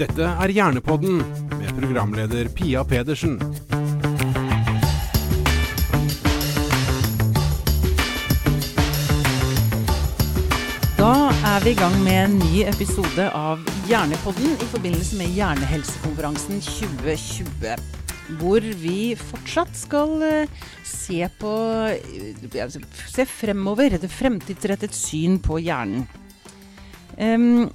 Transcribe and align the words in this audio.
Dette 0.00 0.24
er 0.24 0.48
Hjernepodden 0.48 1.18
med 1.58 1.72
programleder 1.76 2.48
Pia 2.56 2.80
Pedersen. 2.88 3.34
Da 10.96 11.10
er 11.28 11.66
vi 11.66 11.74
i 11.74 11.76
gang 11.76 11.98
med 12.00 12.16
en 12.16 12.38
ny 12.40 12.62
episode 12.70 13.26
av 13.36 13.60
Hjernepodden 13.90 14.54
i 14.54 14.68
forbindelse 14.70 15.18
med 15.20 15.36
Hjernehelsekonferansen 15.36 16.64
2020. 16.64 17.76
Hvor 18.40 18.70
vi 18.80 18.98
fortsatt 19.20 19.76
skal 19.76 20.16
eh, 20.24 20.64
se 20.86 21.28
på 21.42 21.52
eh, 21.90 22.56
altså, 22.64 22.80
Se 23.04 23.28
fremover. 23.28 23.98
Et 24.00 24.08
fremtidsrettet 24.08 24.96
syn 24.96 25.36
på 25.44 25.60
hjernen. 25.60 26.08
Em, 27.20 27.68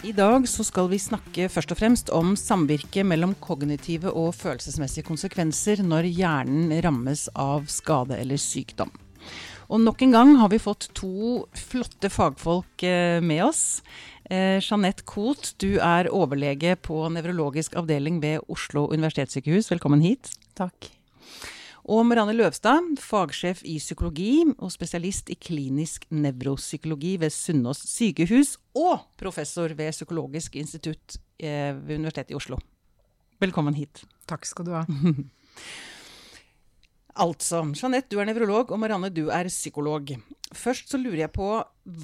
I 0.00 0.14
dag 0.16 0.46
så 0.48 0.64
skal 0.64 0.86
vi 0.88 0.96
snakke 0.96 1.44
først 1.52 1.74
og 1.74 1.76
fremst 1.76 2.10
om 2.16 2.32
samvirket 2.38 3.04
mellom 3.04 3.34
kognitive 3.44 4.08
og 4.16 4.30
følelsesmessige 4.32 5.04
konsekvenser 5.04 5.82
når 5.84 6.08
hjernen 6.08 6.72
rammes 6.80 7.26
av 7.36 7.66
skade 7.68 8.16
eller 8.16 8.40
sykdom. 8.40 8.88
Og 9.68 9.82
nok 9.84 10.00
en 10.06 10.14
gang 10.16 10.32
har 10.40 10.48
vi 10.54 10.60
fått 10.62 10.88
to 10.96 11.42
flotte 11.52 12.08
fagfolk 12.08 12.86
eh, 12.88 13.20
med 13.20 13.44
oss. 13.44 13.82
Eh, 14.24 14.56
Jeanette 14.64 15.04
Koht, 15.04 15.52
du 15.60 15.76
er 15.76 16.08
overlege 16.08 16.78
på 16.80 17.02
nevrologisk 17.12 17.76
avdeling 17.76 18.22
ved 18.24 18.40
Oslo 18.48 18.86
universitetssykehus. 18.88 19.68
Velkommen 19.74 20.00
hit. 20.00 20.32
Takk. 20.56 20.88
Og 21.90 22.04
Marianne 22.06 22.36
Løvstad, 22.38 23.00
fagsjef 23.02 23.64
i 23.66 23.72
psykologi 23.82 24.44
og 24.52 24.70
spesialist 24.70 25.32
i 25.32 25.34
klinisk 25.34 26.04
nevropsykologi 26.14 27.16
ved 27.18 27.34
Sunnaas 27.34 27.80
sykehus, 27.90 28.52
og 28.78 29.08
professor 29.18 29.74
ved 29.74 29.90
Psykologisk 29.96 30.54
institutt 30.60 31.16
eh, 31.42 31.74
ved 31.74 31.98
Universitetet 31.98 32.30
i 32.30 32.38
Oslo. 32.38 32.60
Velkommen 33.42 33.74
hit. 33.74 34.04
Takk 34.30 34.46
skal 34.46 34.68
du 34.70 34.76
ha. 34.78 34.84
Altså, 37.20 37.58
Jeanette, 37.74 38.06
du 38.08 38.20
er 38.22 38.28
nevrolog, 38.28 38.70
og 38.70 38.78
Marianne, 38.80 39.10
du 39.12 39.26
er 39.34 39.50
psykolog. 39.50 40.12
Først 40.56 40.88
så 40.88 40.96
lurer 40.96 41.24
jeg 41.24 41.32
på, 41.34 41.48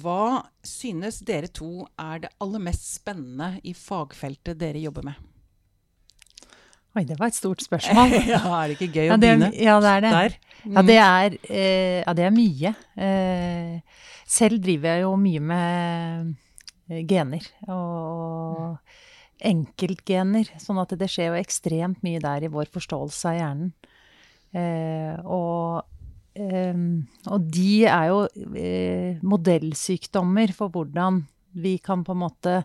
hva 0.03 0.25
synes 0.67 1.21
dere 1.25 1.47
to 1.47 1.87
er 1.95 2.25
det 2.25 2.33
aller 2.43 2.61
mest 2.61 2.85
spennende 2.99 3.55
i 3.63 3.73
fagfeltet 3.73 4.59
dere 4.59 4.83
jobber 4.83 5.07
med? 5.07 5.23
Oi, 6.97 7.03
det 7.05 7.19
var 7.19 7.29
et 7.29 7.37
stort 7.37 7.61
spørsmål. 7.61 8.13
ja, 8.31 8.41
er 8.41 8.71
det 8.71 8.77
ikke 8.79 8.89
gøy 8.95 9.11
å 9.13 9.17
begynne 9.21 9.51
ja, 9.53 9.75
det 9.83 9.89
er 9.91 10.03
det. 10.03 10.13
der? 10.15 10.37
Ja, 10.65 10.83
det 10.87 10.95
er, 10.97 11.35
eh, 11.45 11.99
ja, 12.01 12.13
det 12.17 12.23
er 12.25 12.31
mye. 12.33 12.71
Eh, 12.97 14.05
selv 14.25 14.63
driver 14.63 14.95
jeg 14.95 15.03
jo 15.03 15.11
mye 15.21 15.43
med 15.51 16.31
eh, 16.89 17.03
gener 17.05 17.45
og 17.69 18.79
enkeltgener, 19.45 20.49
sånn 20.57 20.81
at 20.81 20.95
det 20.97 21.09
skjer 21.13 21.29
jo 21.29 21.37
ekstremt 21.37 22.01
mye 22.05 22.21
der 22.23 22.47
i 22.47 22.49
vår 22.49 22.71
forståelse 22.73 23.29
av 23.29 23.37
hjernen. 23.37 23.69
Eh, 24.57 25.13
og, 25.21 25.85
eh, 26.33 26.81
og 27.29 27.51
de 27.59 27.73
er 27.85 28.07
jo 28.09 28.23
eh, 28.57 29.21
modellsykdommer 29.21 30.55
for 30.57 30.73
hvordan 30.73 31.21
vi 31.61 31.77
kan 31.77 32.01
på 32.01 32.17
en 32.17 32.23
måte 32.25 32.57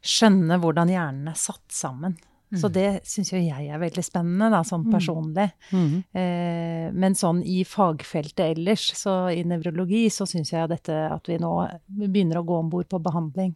skjønne 0.00 0.56
hvordan 0.62 0.94
hjernen 0.94 1.28
er 1.28 1.36
satt 1.36 1.68
sammen. 1.74 2.16
Så 2.56 2.70
det 2.72 2.86
syns 3.08 3.32
jo 3.32 3.40
jeg 3.40 3.68
er 3.68 3.80
veldig 3.80 4.04
spennende, 4.04 4.48
da, 4.54 4.62
sånn 4.64 4.86
personlig. 4.88 5.50
Mm. 5.68 5.90
Eh, 6.16 6.86
men 6.96 7.16
sånn 7.18 7.42
i 7.44 7.60
fagfeltet 7.68 8.56
ellers, 8.56 8.86
så 8.96 9.28
i 9.28 9.44
nevrologi, 9.44 10.06
så 10.12 10.24
syns 10.28 10.54
jeg 10.54 10.70
dette 10.72 10.96
at 11.12 11.28
vi 11.28 11.36
nå 11.42 11.52
begynner 11.98 12.40
å 12.40 12.46
gå 12.48 12.60
om 12.62 12.70
bord 12.72 12.88
på 12.88 13.02
behandling. 13.04 13.52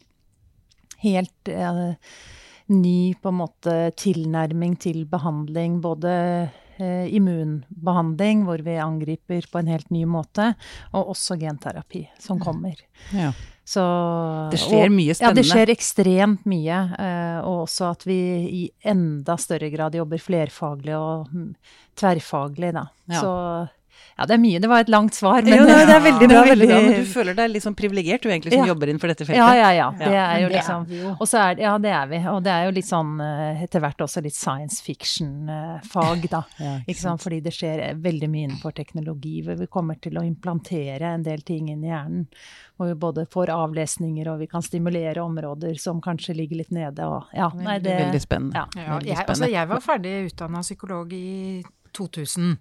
Helt 1.03 1.49
eh, 1.49 1.95
ny 2.73 2.97
på 3.19 3.31
en 3.33 3.39
måte 3.41 3.77
tilnærming 3.99 4.77
til 4.81 5.03
behandling. 5.09 5.79
Både 5.83 6.13
eh, 6.77 7.09
immunbehandling, 7.17 8.45
hvor 8.47 8.61
vi 8.65 8.77
angriper 8.77 9.49
på 9.49 9.63
en 9.63 9.73
helt 9.73 9.89
ny 9.93 10.05
måte, 10.05 10.51
og 10.93 11.15
også 11.15 11.39
genterapi 11.41 12.05
som 12.21 12.41
kommer. 12.43 12.77
Ja. 13.09 13.33
Så, 13.65 13.83
Det 14.51 14.59
skjer 14.59 14.89
mye 14.91 15.13
Ja, 15.15 15.29
det 15.31 15.45
skjer 15.47 15.69
ekstremt 15.71 16.43
mye. 16.49 16.79
eh, 16.99 17.37
og 17.47 17.61
også 17.63 17.91
at 17.93 18.03
vi 18.03 18.17
i 18.43 18.63
enda 18.83 19.37
større 19.39 19.69
grad 19.71 19.95
jobber 19.95 20.19
flerfaglig 20.19 20.97
og 20.97 21.29
mm, 21.31 21.53
tverrfaglig, 21.95 22.73
da. 22.75 22.87
Ja. 23.07 23.21
Så 23.21 23.31
ja, 24.17 24.25
det 24.29 24.35
er 24.35 24.41
mye. 24.43 24.59
Det 24.61 24.69
var 24.69 24.83
et 24.85 24.89
langt 24.93 25.15
svar, 25.17 25.41
men 25.41 25.55
jo, 25.57 25.65
det, 25.65 25.77
det 25.89 25.95
er 25.95 26.03
veldig 26.09 26.27
bra. 26.29 26.41
veldig 26.47 26.67
bra. 26.69 26.79
Men 26.85 26.99
du 27.01 27.07
føler 27.09 27.37
deg 27.39 27.49
litt 27.53 27.63
sånn 27.65 27.75
privilegert, 27.79 28.21
du 28.23 28.29
egentlig, 28.29 28.53
som 28.53 28.61
Ja. 28.65 28.71
jobber 28.73 28.91
innenfor 28.91 29.09
dette 29.13 29.25
feltet. 29.25 29.39
Ja, 29.41 29.53
ja, 29.57 29.71
ja. 29.77 29.87
Det 29.97 30.11
er 30.13 30.41
jo 30.43 30.49
liksom 30.53 30.85
vi 30.89 30.99
jo. 31.01 31.13
Og 31.19 31.27
så 31.29 31.39
er 31.41 31.55
det, 31.57 31.63
ja, 31.65 31.73
det 31.81 31.93
er 31.97 32.07
vi. 32.11 32.19
Og 32.33 32.41
det 32.45 32.51
er 32.53 32.65
jo 32.67 32.75
litt 32.77 32.89
sånn 32.89 33.13
eh, 33.25 33.63
etter 33.65 33.81
hvert 33.83 34.03
også 34.05 34.21
litt 34.25 34.37
science 34.37 34.81
fiction-fag, 34.85 36.27
da. 36.31 36.43
Ja, 36.63 36.75
ikke 36.87 36.99
sant? 37.01 37.23
Fordi 37.23 37.39
det 37.43 37.53
skjer 37.55 37.81
eh, 37.89 37.95
veldig 37.99 38.29
mye 38.31 38.47
innenfor 38.49 38.75
teknologi, 38.77 39.39
hvor 39.45 39.57
vi 39.59 39.67
kommer 39.71 39.97
til 40.01 40.17
å 40.19 40.23
implantere 40.25 41.13
en 41.17 41.23
del 41.25 41.41
ting 41.45 41.69
inn 41.73 41.83
i 41.83 41.89
hjernen. 41.91 42.27
Hvor 42.77 42.89
vi 42.89 42.95
både 42.97 43.25
får 43.29 43.51
avlesninger, 43.53 44.27
og 44.31 44.39
vi 44.41 44.47
kan 44.49 44.63
stimulere 44.65 45.21
områder 45.21 45.75
som 45.81 46.01
kanskje 46.01 46.33
ligger 46.37 46.61
litt 46.63 46.71
nede. 46.73 47.05
Og, 47.05 47.29
ja, 47.37 47.49
nei, 47.57 47.79
det, 47.83 47.97
Veldig 48.07 48.21
spennende. 48.23 48.63
Ja. 48.63 48.83
Ja, 48.83 48.95
Veldig 48.97 49.11
jeg, 49.13 49.25
altså, 49.29 49.49
jeg 49.51 49.69
var 49.69 49.83
ferdig 49.85 50.13
utdanna 50.31 50.61
psykolog 50.65 51.13
i 51.13 51.63
2000. 51.93 52.57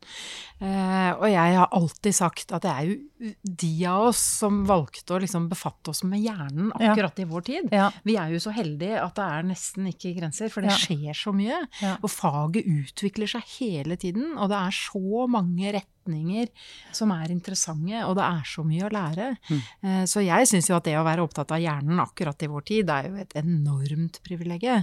Eh, 0.63 1.11
og 1.17 1.27
jeg 1.31 1.57
har 1.59 1.69
alltid 1.75 2.15
sagt 2.15 2.53
at 2.55 2.63
det 2.63 2.71
er 2.73 2.91
jo 2.91 3.33
de 3.43 3.71
av 3.91 4.09
oss 4.11 4.21
som 4.43 4.63
valgte 4.69 5.15
å 5.17 5.21
liksom 5.23 5.49
befatte 5.51 5.91
oss 5.93 6.03
med 6.05 6.23
hjernen 6.23 6.71
Ja. 6.79 6.93
akkurat 6.93 7.19
i 7.23 7.25
vår 7.31 7.45
tid. 7.47 7.69
Ja. 7.73 7.91
Vi 8.05 8.17
er 8.17 8.31
jo 8.35 8.39
så 8.43 8.53
heldige 8.55 9.01
at 9.03 9.15
det 9.19 9.25
er 9.25 9.43
nesten 9.43 9.87
ikke 9.91 10.15
grenser, 10.21 10.51
for 10.51 10.61
det 10.63 10.71
Ja. 10.71 10.77
skjer 10.77 11.15
så 11.15 11.33
mye. 11.35 11.67
Ja. 11.81 11.97
Og 12.03 12.11
faget 12.11 12.67
utvikler 12.67 13.29
seg 13.29 13.43
hele 13.59 13.97
tiden, 13.97 14.37
og 14.39 14.49
det 14.51 14.59
er 14.59 14.71
så 14.71 15.27
mange 15.29 15.73
retninger 16.03 16.49
som 16.93 17.11
er 17.15 17.31
interessante, 17.31 18.03
og 18.07 18.17
det 18.17 18.25
er 18.27 18.47
så 18.47 18.65
mye 18.67 18.87
å 18.87 18.93
lære. 18.93 19.29
Mm. 19.49 19.61
Eh, 19.83 20.05
så 20.07 20.23
jeg 20.25 20.49
syns 20.49 20.69
jo 20.69 20.77
at 20.77 20.85
det 20.85 20.97
å 20.99 21.05
være 21.07 21.23
opptatt 21.23 21.53
av 21.53 21.63
hjernen 21.63 22.01
akkurat 22.03 22.43
i 22.43 22.51
vår 22.51 22.63
tid, 22.67 22.87
det 22.87 22.95
er 22.95 23.09
jo 23.09 23.23
et 23.23 23.37
enormt 23.39 24.21
privilegium. 24.25 24.83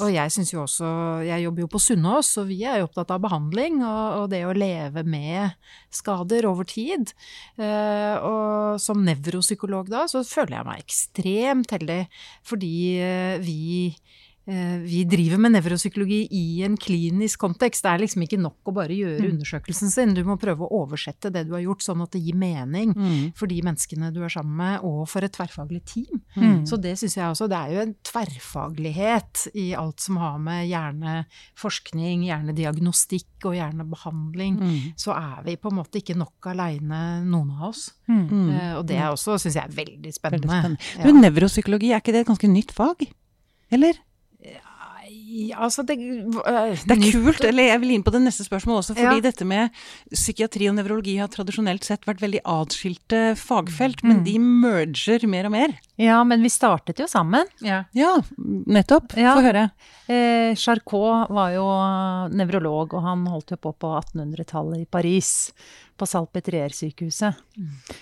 Og 0.00 0.12
jeg 0.12 0.32
synes 0.32 0.52
jo 0.52 0.62
også 0.62 0.90
Jeg 1.22 1.42
jobber 1.44 1.62
jo 1.62 1.70
på 1.70 1.80
Sunnaas, 1.80 2.30
og 2.38 2.48
vi 2.48 2.62
er 2.64 2.80
jo 2.80 2.88
opptatt 2.88 3.10
av 3.14 3.22
behandling 3.22 3.82
og, 3.82 4.22
og 4.22 4.30
det 4.32 4.44
å 4.46 4.54
leve 4.56 5.04
med 5.04 5.52
skader 5.92 6.46
over 6.48 6.64
tid. 6.68 7.12
Eh, 7.58 8.16
og 8.22 8.80
som 8.82 9.02
nevropsykolog 9.04 9.90
da, 9.92 10.06
så 10.10 10.24
føler 10.26 10.58
jeg 10.58 10.68
meg 10.68 10.82
ekstremt 10.82 11.74
heldig, 11.76 12.00
fordi 12.46 12.74
eh, 13.02 13.36
vi 13.42 13.92
vi 14.44 15.04
driver 15.06 15.38
med 15.38 15.52
nevropsykologi 15.54 16.26
i 16.34 16.62
en 16.66 16.74
klinisk 16.76 17.38
kontekst. 17.44 17.84
Det 17.84 17.90
er 17.92 18.00
liksom 18.02 18.24
ikke 18.26 18.40
nok 18.42 18.70
å 18.70 18.74
bare 18.74 18.96
gjøre 18.96 19.28
undersøkelsen 19.30 19.90
sin. 19.92 20.14
Du 20.16 20.24
må 20.26 20.34
prøve 20.40 20.66
å 20.66 20.80
oversette 20.82 21.30
det 21.30 21.44
du 21.46 21.52
har 21.54 21.62
gjort, 21.62 21.84
sånn 21.86 22.02
at 22.02 22.10
det 22.16 22.22
gir 22.24 22.34
mening 22.34 22.90
Mm. 22.92 23.32
for 23.38 23.46
de 23.46 23.60
menneskene 23.62 24.12
du 24.12 24.22
er 24.24 24.28
sammen 24.34 24.56
med, 24.56 24.80
og 24.82 25.06
for 25.08 25.22
et 25.22 25.32
tverrfaglig 25.32 25.84
team. 25.84 26.22
Mm. 26.36 26.66
Så 26.66 26.80
det 26.80 26.96
syns 26.98 27.14
jeg 27.16 27.24
også. 27.30 27.48
Det 27.48 27.56
er 27.58 27.70
jo 27.76 27.80
en 27.86 27.94
tverrfaglighet 28.02 29.46
i 29.54 29.68
alt 29.78 30.00
som 30.00 30.16
har 30.20 30.38
med 30.42 30.66
hjerneforskning, 30.68 32.24
hjernediagnostikk 32.28 33.46
og 33.48 33.56
hjernebehandling. 33.58 34.58
Mm. 34.60 34.92
Så 34.98 35.14
er 35.14 35.42
vi 35.46 35.56
på 35.56 35.70
en 35.72 35.78
måte 35.80 36.00
ikke 36.02 36.16
nok 36.18 36.50
aleine, 36.52 37.22
noen 37.24 37.50
av 37.58 37.70
oss. 37.70 37.92
Mm. 38.08 38.50
Eh, 38.52 38.72
og 38.78 38.86
det 38.88 38.98
er 38.98 39.10
også 39.12 39.38
syns 39.40 39.54
jeg 39.58 39.64
er 39.70 39.76
veldig 39.76 40.12
spennende. 40.14 40.48
Veldig 40.48 40.78
spennende. 40.78 40.94
Ja. 40.98 41.04
Men 41.08 41.22
nevropsykologi, 41.26 41.92
er 41.92 42.00
ikke 42.02 42.12
det 42.16 42.24
et 42.26 42.32
ganske 42.32 42.50
nytt 42.50 42.72
fag? 42.76 43.06
Eller? 43.72 43.98
Ja, 45.32 45.62
altså 45.64 45.80
det, 45.86 45.94
eh, 45.96 46.74
Det 46.84 46.92
er 46.92 47.12
kult, 47.14 47.40
eller 47.48 47.62
jeg 47.70 47.80
vil 47.80 47.92
inn 47.94 48.02
på 48.04 48.12
det 48.12 48.20
neste 48.20 48.44
spørsmålet 48.44 48.82
også, 48.82 48.94
fordi 48.98 49.14
Ja. 49.16 49.20
dette 49.30 49.46
med 49.48 49.70
psykiatri 50.12 50.68
og 50.68 50.74
nevrologi 50.76 51.14
har 51.18 51.28
tradisjonelt 51.32 51.84
sett 51.84 52.04
vært 52.04 52.20
veldig 52.20 52.42
atskilte 52.44 53.20
fagfelt, 53.40 54.02
men 54.04 54.18
Mm. 54.20 54.24
de 54.24 54.38
merger 54.38 55.26
mer 55.26 55.46
og 55.46 55.52
mer. 55.52 55.78
ja, 55.98 56.22
men 56.24 56.42
vi 56.42 56.48
startet 56.48 56.98
jo 56.98 57.06
sammen. 57.06 57.46
Ja. 57.62 57.84
Ja, 57.94 58.18
nettopp. 58.66 59.16
Ja. 59.16 59.34
Få 59.36 59.42
høre. 59.42 59.70
Eh, 60.08 60.54
Charcot 60.54 61.30
var 61.30 61.52
jo 61.54 61.64
nevrolog, 62.36 62.92
og 62.92 63.02
han 63.02 63.24
holdt 63.26 63.50
jo 63.52 63.56
på 63.56 63.72
på 63.78 63.96
1800-tallet 64.02 64.82
i 64.82 64.84
Paris, 64.90 65.52
på 65.98 66.06
Salpetrier-sykehuset. 66.06 67.34
Eh, 67.56 67.94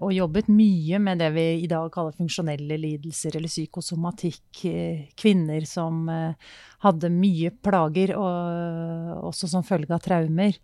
og 0.00 0.12
jobbet 0.14 0.46
mye 0.48 1.00
med 1.02 1.18
det 1.20 1.30
vi 1.34 1.44
i 1.64 1.68
dag 1.70 1.90
kaller 1.92 2.14
funksjonelle 2.16 2.78
lidelser, 2.80 3.36
eller 3.36 3.50
psykosomatikk. 3.50 4.62
Eh, 4.70 5.08
kvinner 5.18 5.66
som 5.68 6.06
eh, 6.08 6.54
hadde 6.84 7.10
mye 7.12 7.50
plager, 7.50 8.14
og, 8.16 9.26
også 9.32 9.50
som 9.50 9.66
følge 9.66 9.92
av 9.94 10.04
traumer. 10.04 10.56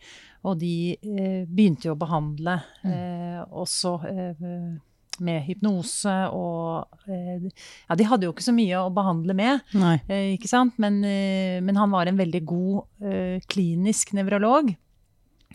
Og 0.47 0.57
de 0.63 0.95
eh, 0.95 1.43
begynte 1.47 1.91
jo 1.91 1.97
å 1.97 2.01
behandle 2.01 2.57
eh, 2.87 3.43
også 3.51 3.93
eh, 4.09 4.49
med 5.23 5.45
hypnose 5.47 6.15
og 6.35 6.89
eh, 7.07 7.45
Ja, 7.89 7.97
de 7.99 8.07
hadde 8.09 8.27
jo 8.27 8.33
ikke 8.33 8.47
så 8.47 8.55
mye 8.57 8.81
å 8.81 8.93
behandle 8.95 9.37
med. 9.39 9.63
Nei. 9.79 9.97
Eh, 10.09 10.33
ikke 10.37 10.51
sant? 10.51 10.79
Men, 10.83 11.03
eh, 11.07 11.61
men 11.63 11.79
han 11.79 11.93
var 11.93 12.11
en 12.11 12.19
veldig 12.21 12.43
god 12.49 13.07
eh, 13.07 13.37
klinisk 13.53 14.15
nevrolog. 14.19 14.73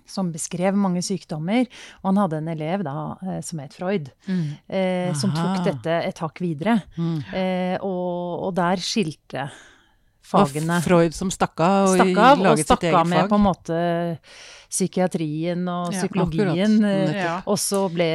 Som 0.07 0.31
beskrev 0.33 0.73
mange 0.79 1.03
sykdommer. 1.05 1.67
Og 2.01 2.09
han 2.11 2.19
hadde 2.23 2.37
en 2.41 2.51
elev 2.53 2.83
da 2.87 2.95
eh, 3.21 3.39
som 3.45 3.59
het 3.59 3.73
Freud, 3.77 4.09
eh, 4.27 5.13
som 5.13 5.33
tok 5.35 5.63
dette 5.67 5.97
et 6.07 6.17
hakk 6.23 6.39
videre. 6.43 6.79
Mm. 6.97 7.17
Eh, 7.33 7.77
og, 7.81 8.47
og 8.47 8.55
der 8.57 8.81
skilte 8.81 9.49
fagene. 10.27 10.79
Og 10.81 10.83
Freud 10.83 11.13
som 11.15 11.29
stakk 11.31 11.59
av 11.63 11.89
og 11.91 11.95
stakk 11.99 12.17
av, 12.19 12.37
og 12.39 12.45
laget 12.49 12.63
sitt 12.65 12.71
stakk 12.73 12.83
eget 12.89 13.07
med 13.13 13.29
på 13.31 13.37
en 13.39 13.45
måte 13.45 13.77
psykiatrien 14.67 15.61
og 15.71 15.93
psykologien. 15.95 16.83
eh, 16.83 17.13
Ja. 17.23 17.37
Og 17.47 17.57
så 17.61 17.85
ble 17.93 18.07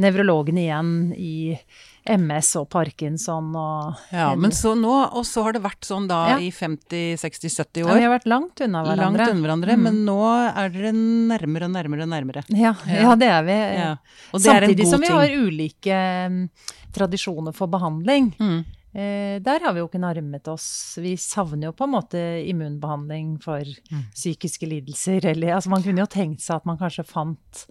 nevrologene 0.00 0.64
igjen 0.64 0.94
i 1.16 1.58
MS 2.08 2.50
og 2.60 2.68
Parkinson 2.70 3.48
og 3.56 3.96
Ja, 4.12 4.28
men 4.38 4.50
så 4.54 4.74
nå, 4.78 4.92
og 5.12 5.24
så 5.26 5.42
har 5.46 5.52
det 5.56 5.62
vært 5.64 5.82
sånn 5.88 6.06
da 6.08 6.20
Ja. 6.30 6.38
i 6.38 6.50
50-60-70 6.50 7.82
ja, 7.82 7.86
år. 7.86 7.94
Vi 7.98 8.04
har 8.06 8.12
vært 8.18 8.26
langt 8.30 8.60
unna 8.64 8.82
hverandre. 8.84 9.26
Langt 9.26 9.34
unna 9.34 9.42
hverandre, 9.46 9.76
Mm. 9.76 9.82
men 9.82 10.04
nå 10.06 10.18
er 10.56 10.68
dere 10.70 10.92
nærmere 10.92 11.64
og 11.64 11.74
nærmere 11.74 12.02
og 12.02 12.08
nærmere. 12.14 12.44
Ja, 12.50 12.74
ja, 12.86 13.14
det 13.16 13.28
er 13.28 13.42
vi. 13.44 13.52
Ja. 13.52 13.96
Det 14.32 14.46
er 14.46 14.62
en 14.62 14.70
Samtidig 14.70 14.84
god 14.84 14.90
som 14.92 15.00
vi 15.00 15.06
ting. 15.06 15.16
har 15.16 15.28
ulike 15.28 16.00
mm, 16.30 16.48
tradisjoner 16.92 17.54
for 17.54 17.66
behandling. 17.68 18.32
Mm. 18.38 18.64
Eh, 18.96 19.38
der 19.44 19.60
har 19.60 19.74
vi 19.74 19.80
jo 19.82 19.88
ikke 19.90 20.00
nærmet 20.00 20.48
oss 20.48 20.96
Vi 21.02 21.16
savner 21.16 21.64
jo 21.68 21.72
på 21.76 21.84
en 21.84 21.92
måte 21.92 22.22
immunbehandling 22.48 23.42
for 23.42 23.60
Mm. 23.60 24.04
psykiske 24.14 24.66
lidelser. 24.66 25.24
Eller, 25.26 25.54
altså 25.54 25.68
man 25.68 25.82
kunne 25.82 25.98
jo 26.00 26.06
tenkt 26.06 26.40
seg 26.40 26.56
at 26.56 26.64
man 26.66 26.78
kanskje 26.78 27.04
fant 27.04 27.66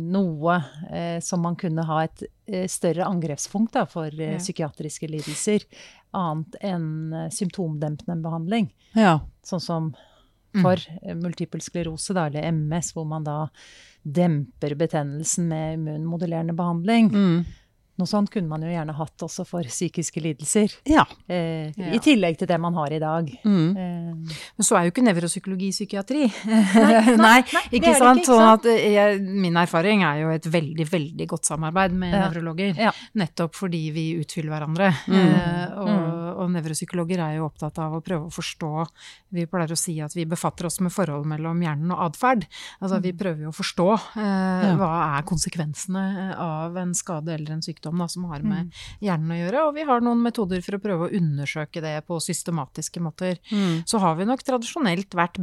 noe 0.00 0.56
eh, 0.90 1.20
som 1.22 1.44
man 1.46 1.56
kunne 1.56 1.84
ha 1.86 2.00
et 2.04 2.24
eh, 2.46 2.66
større 2.70 3.06
angrepspunkt 3.06 3.76
da, 3.76 3.84
for 3.86 4.08
eh, 4.08 4.34
Ja. 4.34 4.38
psykiatriske 4.42 5.06
lidelser. 5.10 5.66
Annet 6.14 6.56
enn 6.60 7.12
eh, 7.12 7.30
symptomdempende 7.30 8.18
behandling. 8.24 8.72
Ja. 8.98 9.20
Sånn 9.46 9.62
som 9.62 9.94
for 10.54 10.78
mm. 11.02 11.18
multiple 11.18 11.58
sklerose, 11.62 12.14
da, 12.14 12.28
eller 12.28 12.46
MS, 12.54 12.92
hvor 12.94 13.06
man 13.10 13.24
da 13.26 13.48
demper 14.04 14.76
betennelsen 14.78 15.48
med 15.50 15.78
immunmodulerende 15.80 16.54
behandling. 16.54 17.08
Mm. 17.10 17.44
Noe 17.96 18.08
sånt 18.10 18.30
kunne 18.34 18.48
man 18.50 18.62
jo 18.66 18.68
gjerne 18.72 18.90
hatt 18.98 19.22
også 19.22 19.44
for 19.46 19.62
psykiske 19.70 20.18
lidelser. 20.20 20.72
ja. 20.90 21.04
Eh, 21.28 21.70
Ja. 21.78 21.92
I 21.94 21.98
tillegg 22.02 22.36
til 22.38 22.48
det 22.50 22.58
man 22.60 22.74
har 22.74 22.90
i 22.92 22.98
dag. 22.98 23.28
Mm. 23.44 23.76
Eh, 23.76 24.34
Men 24.56 24.66
så 24.66 24.76
er 24.76 24.84
jo 24.88 24.90
ikke 24.90 25.04
nevropsykologi 25.06 25.70
psykiatri. 25.70 26.24
nei, 26.44 27.14
nei, 27.14 27.16
nei 27.16 27.38
ikke 27.70 27.94
sant? 27.94 28.18
ikke, 28.18 28.24
ikke 28.24 28.24
Sånn 28.24 28.48
at 28.52 28.64
jeg, 28.64 29.20
min 29.22 29.56
erfaring 29.56 30.02
er 30.02 30.20
jo 30.24 30.30
et 30.34 30.44
veldig, 30.50 30.86
veldig 30.90 31.28
godt 31.30 31.46
samarbeid 31.46 31.92
med 31.92 32.12
Ja. 32.14 32.24
nevrologer. 32.28 32.74
Ja. 32.78 32.92
Nettopp 33.14 33.54
fordi 33.54 33.84
vi 33.94 34.06
utfyller 34.20 34.50
hverandre. 34.56 34.90
Mm. 35.06 35.34
Eh, 35.34 35.78
og, 35.78 35.88
Mm. 35.88 36.23
Og 36.34 36.50
nevropsykologer 36.54 37.22
er 37.24 37.38
jo 37.38 37.48
opptatt 37.48 37.78
av 37.82 37.96
å 37.96 38.02
prøve 38.04 38.28
å 38.28 38.34
forstå 38.34 38.70
Vi 39.34 39.46
pleier 39.50 39.72
å 39.74 39.78
si 39.78 39.96
at 40.02 40.14
vi 40.16 40.26
befatter 40.28 40.68
oss 40.68 40.80
med 40.84 40.92
forhold 40.94 41.26
mellom 41.30 41.62
hjernen 41.62 41.92
og 41.94 42.02
atferd. 42.08 42.46
Altså 42.80 43.00
vi 43.04 43.14
prøver 43.16 43.46
jo 43.46 43.52
å 43.52 43.56
forstå 43.56 43.88
eh, 44.22 44.68
hva 44.78 44.90
er 45.18 45.26
konsekvensene 45.28 46.04
av 46.40 46.76
en 46.80 46.94
skade 46.96 47.34
eller 47.34 47.56
en 47.56 47.64
sykdom 47.64 48.02
da, 48.02 48.08
som 48.10 48.28
har 48.30 48.44
med 48.46 48.72
hjernen 49.04 49.34
å 49.34 49.40
gjøre. 49.40 49.64
Og 49.68 49.74
vi 49.78 49.86
har 49.88 50.04
noen 50.04 50.22
metoder 50.24 50.62
for 50.64 50.78
å 50.78 50.82
prøve 50.82 51.08
å 51.08 51.14
undersøke 51.18 51.82
det 51.84 51.96
på 52.08 52.20
systematiske 52.22 53.02
måter. 53.04 53.40
Mm. 53.50 53.82
Så 53.88 54.00
har 54.02 54.18
vi 54.18 54.28
nok 54.28 54.44
tradisjonelt 54.46 55.16
vært 55.18 55.40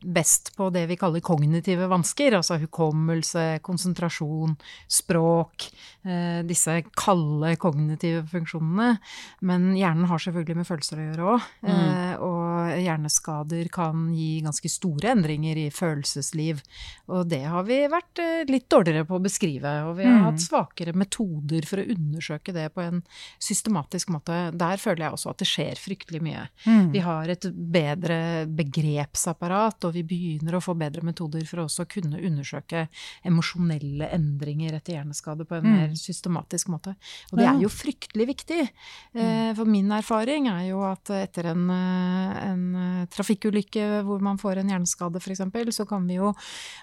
best 0.00 0.52
på 0.56 0.68
det 0.70 0.86
vi 0.86 0.96
kaller 0.96 1.20
kognitive 1.20 1.88
vansker, 1.90 2.36
altså 2.38 2.58
hukommelse, 2.62 3.58
konsentrasjon, 3.66 4.56
språk, 4.88 5.68
eh, 6.04 6.42
disse 6.46 6.82
kalde 6.96 7.56
kognitive 7.56 8.22
funksjonene. 8.30 8.98
Men 9.40 9.72
hjernen 9.76 10.06
har 10.10 10.18
selvfølgelig 10.22 10.56
med 10.60 10.68
følelser 10.68 10.98
å 11.00 11.06
gjøre 11.08 11.28
òg, 11.32 11.48
eh, 11.68 12.14
og 12.22 12.78
hjerneskader 12.78 13.68
kan 13.74 14.08
gi 14.14 14.40
ganske 14.44 14.70
store 14.70 15.12
endringer 15.16 15.56
i 15.56 15.68
følelsesliv. 15.74 16.62
Og 17.08 17.26
det 17.28 17.42
har 17.44 17.64
vi 17.64 17.80
vært 17.90 18.18
eh, 18.22 18.44
litt 18.48 18.68
dårligere 18.70 19.04
på 19.08 19.18
å 19.18 19.24
beskrive, 19.24 19.74
og 19.88 19.96
vi 19.98 20.04
har 20.04 20.18
Mm. 20.18 20.24
hatt 20.24 20.40
svakere 20.42 20.92
metoder 20.94 21.64
for 21.66 21.78
å 21.78 21.86
undersøke 21.94 22.52
det 22.52 22.72
på 22.74 22.80
en 22.82 23.02
systematisk 23.38 24.08
måte. 24.10 24.50
Der 24.56 24.76
føler 24.76 25.06
jeg 25.06 25.12
også 25.12 25.30
at 25.30 25.38
det 25.38 25.46
skjer 25.46 25.74
fryktelig 25.78 26.20
mye. 26.22 26.48
mm. 26.66 26.92
Vi 26.92 26.98
har 27.00 27.28
et 27.28 27.40
bedre 27.54 28.46
begrepsapparat, 28.46 29.84
og 29.88 29.96
vi 29.96 30.04
begynner 30.06 30.58
å 30.58 30.62
få 30.62 30.74
bedre 30.78 31.02
metoder 31.06 31.44
for 31.48 31.62
å 31.62 31.66
også 31.68 31.86
kunne 31.90 32.20
undersøke 32.20 32.86
emosjonelle 33.26 34.10
endringer 34.14 34.76
etter 34.78 34.98
hjerneskade 34.98 35.46
på 35.48 35.58
en 35.58 35.64
Mm. 35.68 35.76
mer 35.76 35.88
systematisk 35.96 36.68
måte. 36.68 36.94
Og 37.32 37.38
det 37.38 37.46
er 37.46 37.60
jo 37.60 37.68
fryktelig 37.68 38.26
viktig. 38.34 38.68
Eh, 39.14 39.54
For 39.54 39.64
min 39.64 39.88
erfaring 39.90 40.46
er 40.48 40.68
jo 40.68 40.82
at 40.84 41.04
etter 41.10 41.46
en, 41.52 41.70
eh, 41.70 42.50
en 42.50 42.76
eh, 42.76 43.06
trafikkulykke 43.06 44.02
hvor 44.04 44.20
man 44.20 44.36
får 44.38 44.58
en 44.58 44.68
hjerneskade 44.68 45.16
f.eks., 45.16 45.74
så 45.74 45.86
kan 45.88 46.06
vi 46.06 46.14
jo 46.18 46.34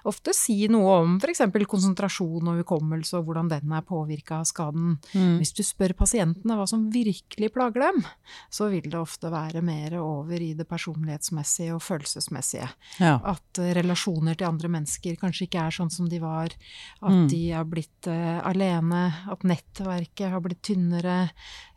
ofte 0.05 0.33
si 0.33 0.67
noe 0.67 1.01
om 1.01 1.17
f.eks. 1.19 1.41
konsentrasjon 1.67 2.47
og 2.47 2.63
hukommelse 2.63 3.13
og 3.17 3.25
hvordan 3.27 3.49
den 3.49 3.71
er 3.71 3.81
påvirka 3.81 4.39
av 4.41 4.45
skaden. 4.49 4.97
Mm. 5.13 5.37
Hvis 5.39 5.53
du 5.53 5.63
spør 5.63 5.93
pasientene 5.93 6.57
hva 6.57 6.67
som 6.67 6.89
virkelig 6.91 7.51
plager 7.53 7.91
dem, 7.91 8.03
så 8.49 8.69
vil 8.71 8.89
det 8.89 8.99
ofte 8.99 9.29
være 9.31 9.61
mer 9.61 9.97
over 9.99 10.41
i 10.41 10.53
det 10.53 10.67
personlighetsmessige 10.67 11.75
og 11.75 11.81
følelsesmessige. 11.81 12.69
Ja. 12.99 13.17
At 13.23 13.59
eh, 13.59 13.73
relasjoner 13.75 14.37
til 14.39 14.47
andre 14.47 14.69
mennesker 14.71 15.17
kanskje 15.19 15.47
ikke 15.47 15.63
er 15.67 15.75
sånn 15.75 15.91
som 15.91 16.07
de 16.09 16.19
var. 16.23 16.53
At 17.01 17.11
Mm. 17.11 17.27
de 17.29 17.41
har 17.51 17.65
blitt 17.65 18.07
uh, 18.07 18.41
alene. 18.47 19.01
At 19.31 19.43
nettverket 19.43 20.31
har 20.31 20.41
blitt 20.41 20.61
tynnere. 20.63 21.29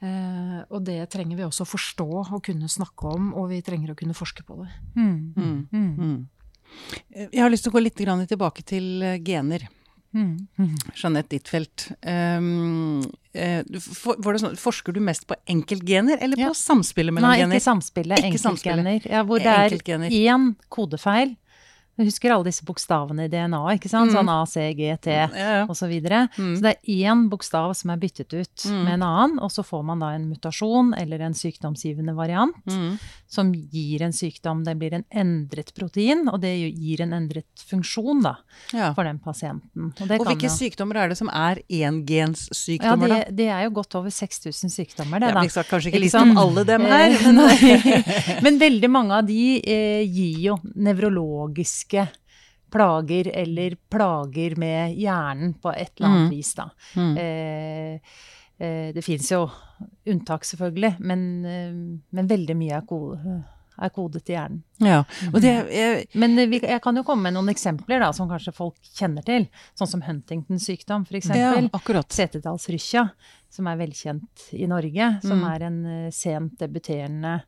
Uh, 0.03 0.63
og 0.71 0.85
det 0.85 1.01
trenger 1.11 1.37
vi 1.37 1.47
også 1.47 1.67
å 1.67 1.73
forstå 1.73 2.09
og 2.35 2.43
kunne 2.45 2.69
snakke 2.69 3.15
om, 3.15 3.33
og 3.35 3.49
vi 3.51 3.63
trenger 3.63 3.93
å 3.93 3.99
kunne 3.99 4.15
forske 4.15 4.45
på 4.47 4.61
det. 4.63 4.69
Mm. 4.97 5.35
Mm. 5.37 5.69
Mm. 5.73 5.95
Mm. 5.99 6.29
Jeg 7.33 7.41
har 7.41 7.51
lyst 7.51 7.65
til 7.65 7.73
å 7.73 7.79
gå 7.79 7.83
litt 7.83 7.97
grann 7.99 8.27
tilbake 8.29 8.63
til 8.63 9.03
gener. 9.25 9.67
Mm. 10.19 10.75
Jeanette 10.99 11.31
Dittfeldt. 11.37 11.85
Um, 12.03 13.03
eh, 13.33 13.63
for, 13.79 14.39
sånn, 14.41 14.57
forsker 14.59 14.97
du 14.97 15.01
mest 15.05 15.29
på 15.31 15.37
enkeltgener, 15.47 16.19
eller 16.21 16.37
på 16.41 16.49
Ja. 16.49 16.55
samspillet 16.59 17.15
mellom 17.15 17.31
Nei, 17.31 17.39
gener? 17.45 17.63
samspillet. 17.63 18.19
Ikke 18.27 18.41
samspillet. 18.43 18.83
Enkeltgener. 18.83 19.11
Ja, 19.13 19.23
hvor 19.29 19.39
det 19.39 19.47
er 19.47 20.11
én 20.11 20.57
kodefeil. 20.75 21.37
Du 21.99 22.05
husker 22.07 22.31
alle 22.31 22.45
disse 22.47 22.63
bokstavene 22.65 23.25
i 23.27 23.29
DNA, 23.33 23.59
ikke 23.75 23.89
sant? 23.91 24.13
Mm. 24.13 24.15
Sånn 24.15 24.29
A, 24.31 24.47
C, 24.47 24.69
G, 24.79 24.93
T 25.03 25.11
Ja, 25.11 25.27
ja. 25.35 25.65
og 25.67 25.75
så 25.75 25.89
videre. 25.91 26.29
Mm. 26.39 26.53
Så 26.55 26.63
det 26.63 26.77
er 26.77 26.93
én 27.11 27.25
bokstav 27.29 27.75
som 27.75 27.91
er 27.91 27.97
byttet 27.99 28.33
ut 28.39 28.65
Mm. 28.71 28.85
med 28.85 28.93
en 28.95 29.03
annen, 29.03 29.39
og 29.43 29.51
så 29.51 29.65
får 29.67 29.83
man 29.85 29.99
da 29.99 30.11
en 30.15 30.29
mutasjon 30.31 30.95
eller 30.97 31.21
en 31.27 31.35
sykdomsgivende 31.35 32.15
variant 32.15 32.55
Mm. 32.71 32.99
som 33.27 33.53
gir 33.53 34.03
en 34.03 34.13
sykdom. 34.13 34.63
Det 34.65 34.77
blir 34.79 34.95
en 34.95 35.05
endret 35.13 35.75
protein, 35.75 36.29
og 36.33 36.41
det 36.41 36.55
gir 36.73 37.01
en 37.03 37.11
endret 37.13 37.47
funksjon 37.67 38.23
da, 38.23 38.37
Ja. 38.73 38.93
for 38.95 39.03
den 39.03 39.19
pasienten. 39.19 39.93
Og, 40.01 40.21
Og 40.21 40.27
hvilke 40.27 40.47
jo- 40.47 40.55
sykdommer 40.55 40.97
er 41.03 41.09
det 41.09 41.19
som 41.19 41.29
er 41.31 41.59
ja, 41.69 41.91
engenssykdommer, 41.91 43.09
det, 43.09 43.37
det 43.37 43.49
er 43.49 43.65
jo 43.65 43.71
godt 43.71 43.95
over 43.99 44.11
6000 44.11 44.71
sykdommer, 44.71 45.19
det 45.21 45.33
da? 45.35 45.41
da. 45.41 45.43
Ja, 45.49 45.63
kanskje 45.67 45.91
ikke 45.91 45.99
Ikke 45.99 46.05
liste 46.05 46.19
sant? 46.21 46.31
om 46.31 46.39
alle 46.39 46.65
dem 46.65 46.83
Eh, 46.83 46.89
her. 46.89 47.33
Men, 47.33 48.43
Men 48.45 48.59
veldig 48.61 48.91
mange 48.91 49.13
av 49.19 49.27
de 49.27 49.61
eh, 49.65 50.05
gir 50.07 50.39
jo 50.49 50.57
nevrologiske 51.89 52.09
plager 52.71 53.31
eller 53.33 53.77
plager 53.91 54.57
med 54.61 54.95
hjernen 54.99 55.55
på 55.63 55.71
et 55.75 55.93
eller 55.97 56.09
annet 56.09 56.27
Mm. 56.27 56.31
vis, 56.37 56.55
da. 56.55 56.71
Mm. 56.97 57.17
Eh, 57.17 58.01
eh, 58.61 58.93
det 58.93 59.03
fins 59.05 59.31
jo 59.33 59.51
unntak, 60.07 60.43
selvfølgelig, 60.45 60.97
men, 61.01 61.45
eh, 61.47 61.73
men 62.13 62.27
veldig 62.29 62.57
mye 62.57 62.77
er, 62.77 62.83
ko 62.87 63.17
er 63.81 63.89
kodet 63.91 64.29
i 64.29 64.33
hjernen. 64.35 64.63
ja. 64.81 65.05
Det 65.33 65.71
jeg, 65.73 66.09
Men 66.15 66.39
eh, 66.39 66.47
vi, 66.47 66.59
jeg 66.61 66.83
kan 66.83 66.95
jo 66.97 67.03
komme 67.05 67.23
med 67.23 67.35
noen 67.35 67.49
eksempler 67.49 68.01
da, 68.01 68.13
som 68.13 68.29
kanskje 68.29 68.53
folk 68.53 68.75
kjenner 68.83 69.25
til. 69.25 69.49
Sånn 69.75 69.87
som 69.89 70.03
Huntingtons 70.03 70.67
sykdom, 70.67 71.07
f.eks. 71.07 71.29
Ja. 71.29 71.55
Setedalsrykkja, 72.11 73.11
som 73.49 73.67
er 73.67 73.77
velkjent 73.79 74.53
i 74.53 74.67
Norge. 74.67 75.21
Som 75.23 75.41
Mm. 75.41 75.55
er 75.55 75.63
en 75.63 75.87
eh, 75.87 76.11
sent 76.11 76.59
debuterende 76.59 77.35
eh, 77.37 77.47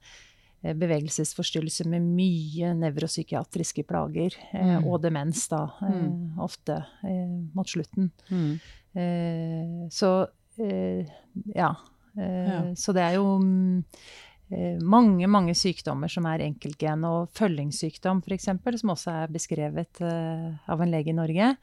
bevegelsesforstyrrelse 0.62 1.86
med 1.88 2.02
mye 2.02 2.74
nevropsykiatriske 2.76 3.84
plager. 3.88 4.34
eh, 4.52 4.78
Mm. 4.80 4.86
Og 4.86 5.00
demens, 5.02 5.48
da. 5.48 5.62
eh, 5.82 5.88
Mm. 6.02 6.38
Ofte 6.38 6.84
eh, 7.04 7.28
mot 7.54 7.66
slutten. 7.66 8.10
Mm. 8.30 8.60
Eh, 8.94 9.88
så 9.90 10.28
eh, 10.58 11.06
ja. 11.54 11.74
Eh, 12.16 12.48
Ja. 12.48 12.74
Så 12.74 12.92
det 12.92 13.02
er 13.02 13.14
jo 13.14 13.38
mm, 13.38 13.84
eh, 14.52 14.78
mange, 14.82 15.26
mange 15.28 15.54
sykdommer 15.54 16.08
som 16.10 16.26
er 16.26 16.40
enkeltgen, 16.40 17.04
og 17.04 17.30
følgingssykdom 17.32 18.20
f.eks., 18.26 18.44
som 18.80 18.90
også 18.90 19.10
er 19.24 19.28
beskrevet 19.28 20.00
eh, 20.02 20.50
av 20.68 20.80
en 20.82 20.90
lege 20.90 21.08
i 21.10 21.12
Norge. 21.16 21.56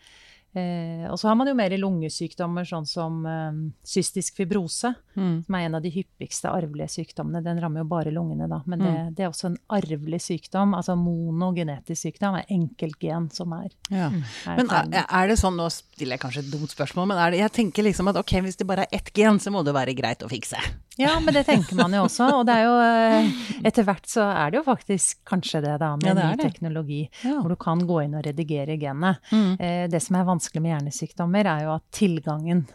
Eh, 0.58 1.06
og 1.12 1.20
så 1.22 1.28
har 1.30 1.36
man 1.38 1.48
jo 1.52 1.54
mer 1.58 1.70
lungesykdommer, 1.78 2.66
sånn 2.66 2.88
som 2.90 3.20
eh, 3.30 3.60
cystisk 3.86 4.40
fibrose, 4.42 4.96
Mm. 5.18 5.40
som 5.48 5.56
er 5.58 5.64
en 5.66 5.76
av 5.76 5.82
de 5.82 5.90
hyppigste 5.90 6.46
arvelige 6.54 6.92
sykdommene. 6.94 7.40
Den 7.44 7.58
rammer 7.62 7.82
jo 7.82 7.88
bare 7.90 8.12
lungene, 8.14 8.46
da. 8.52 8.60
Men 8.70 8.80
det, 8.86 8.92
det 9.18 9.24
er 9.26 9.32
også 9.32 9.48
en 9.50 9.58
arvelig 9.74 10.20
sykdom. 10.22 10.76
Altså 10.78 10.94
monogenetisk 10.96 12.04
sykdom 12.06 12.38
er 12.38 12.46
enkeltgen 12.54 13.32
som 13.34 13.54
er, 13.58 13.70
Ja. 13.90 14.12
er 14.46 14.58
Men 14.60 14.70
er, 14.70 15.06
er 15.10 15.28
det 15.32 15.38
sånn, 15.42 15.58
nå 15.58 15.66
stiller 15.74 16.18
jeg 16.18 16.22
kanskje 16.22 16.44
et 16.46 16.52
dumt 16.54 16.70
spørsmål, 16.70 17.08
men 17.08 17.18
er 17.18 17.32
det, 17.32 17.40
jeg 17.40 17.52
tenker 17.58 17.84
liksom 17.88 18.08
at 18.12 18.20
ok, 18.22 18.36
hvis 18.46 18.58
det 18.62 18.68
bare 18.70 18.86
er 18.86 18.98
ett 19.00 19.12
gen, 19.14 19.40
så 19.40 19.50
må 19.52 19.64
det 19.66 19.74
være 19.74 19.96
greit 19.98 20.22
å 20.26 20.30
fikse. 20.30 20.58
Ja, 20.98 21.20
men 21.20 21.34
det 21.34 21.46
tenker 21.46 21.76
man 21.78 21.94
jo 21.94 22.04
også. 22.08 22.28
Og 22.40 22.46
det 22.48 22.56
er 22.58 22.64
jo 22.66 22.76
eh, 22.82 23.30
Etter 23.70 23.84
hvert 23.88 24.08
så 24.10 24.26
er 24.34 24.52
det 24.52 24.58
jo 24.60 24.64
faktisk 24.66 25.20
kanskje 25.30 25.62
det, 25.62 25.76
da, 25.80 25.92
med 25.96 26.10
Ja, 26.18 26.32
ny 26.34 26.38
teknologi. 26.42 27.04
Ja. 27.24 27.36
Hvor 27.42 27.50
du 27.54 27.56
kan 27.62 27.80
gå 27.88 28.00
inn 28.06 28.16
og 28.18 28.26
redigere 28.26 28.78
genet. 28.82 29.18
Mm. 29.32 29.54
Eh, 29.60 29.88
Det 29.94 30.02
som 30.02 30.16
er 30.18 30.26
vanskelig 30.26 30.62
med 30.62 30.74
hjernesykdommer, 30.76 31.46
er 31.54 31.64
jo 31.68 31.76
at 31.76 31.84
tilgangen 31.92 32.66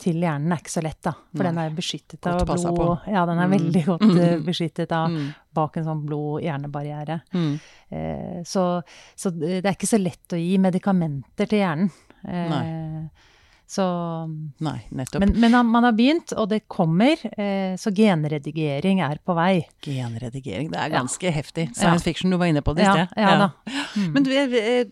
til 0.00 0.16
hjernen 0.22 0.52
er 0.54 0.62
ikke 0.62 0.72
så 0.72 0.80
lett, 0.82 0.96
da. 1.04 1.10
For 1.12 1.42
Nei. 1.44 1.50
den 1.50 1.58
er 1.60 1.74
beskyttet 1.76 2.20
Godt 2.24 2.40
av 2.40 2.46
blod. 2.62 2.76
På. 2.78 2.86
Ja, 3.12 3.26
den 3.28 3.38
er 3.38 3.46
Mm. 3.50 3.52
veldig 3.58 3.82
godt 3.84 4.02
eh, 4.16 4.36
Mm. 4.38 4.44
beskyttet 4.46 4.92
av 4.96 5.10
Mm. 5.10 5.34
bak 5.52 5.76
en 5.76 5.84
sånn 5.84 6.06
blod-hjernebarriere. 6.06 7.20
Mm. 7.34 7.60
Eh, 7.90 8.42
Så, 8.44 8.82
så 9.16 9.30
det 9.38 9.64
er 9.66 9.74
ikke 9.74 9.90
så 9.90 10.00
lett 10.02 10.28
å 10.32 10.38
gi 10.40 10.56
medikamenter 10.56 11.46
til 11.50 11.58
hjernen. 11.58 11.90
Eh, 12.24 13.08
Så 13.70 13.84
Nei, 14.66 14.80
nettopp. 14.90 15.20
men, 15.22 15.36
men 15.38 15.54
man 15.70 15.84
har 15.86 15.92
begynt, 15.94 16.32
og 16.34 16.48
det 16.50 16.64
kommer. 16.66 17.20
eh, 17.38 17.76
Så 17.78 17.92
genredigering 17.94 18.98
er 19.06 19.20
på 19.22 19.36
vei. 19.38 19.60
Genredigering, 19.86 20.72
det 20.72 20.80
er 20.80 20.90
Ja. 20.90 20.98
ganske 20.98 21.30
heftig. 21.30 21.68
Ja. 21.68 21.72
Science 21.78 22.02
fiction, 22.04 22.30
du 22.32 22.36
var 22.36 22.46
inne 22.50 22.62
på 22.66 22.74
det 22.74 22.82
i 22.82 22.86
Ja, 22.88 23.06
sted. 23.06 23.14
ja 23.16 23.36
da. 23.38 23.50
Mm. 23.96 24.12
Men 24.12 24.22
du, 24.26 24.30
eh, 24.32 24.84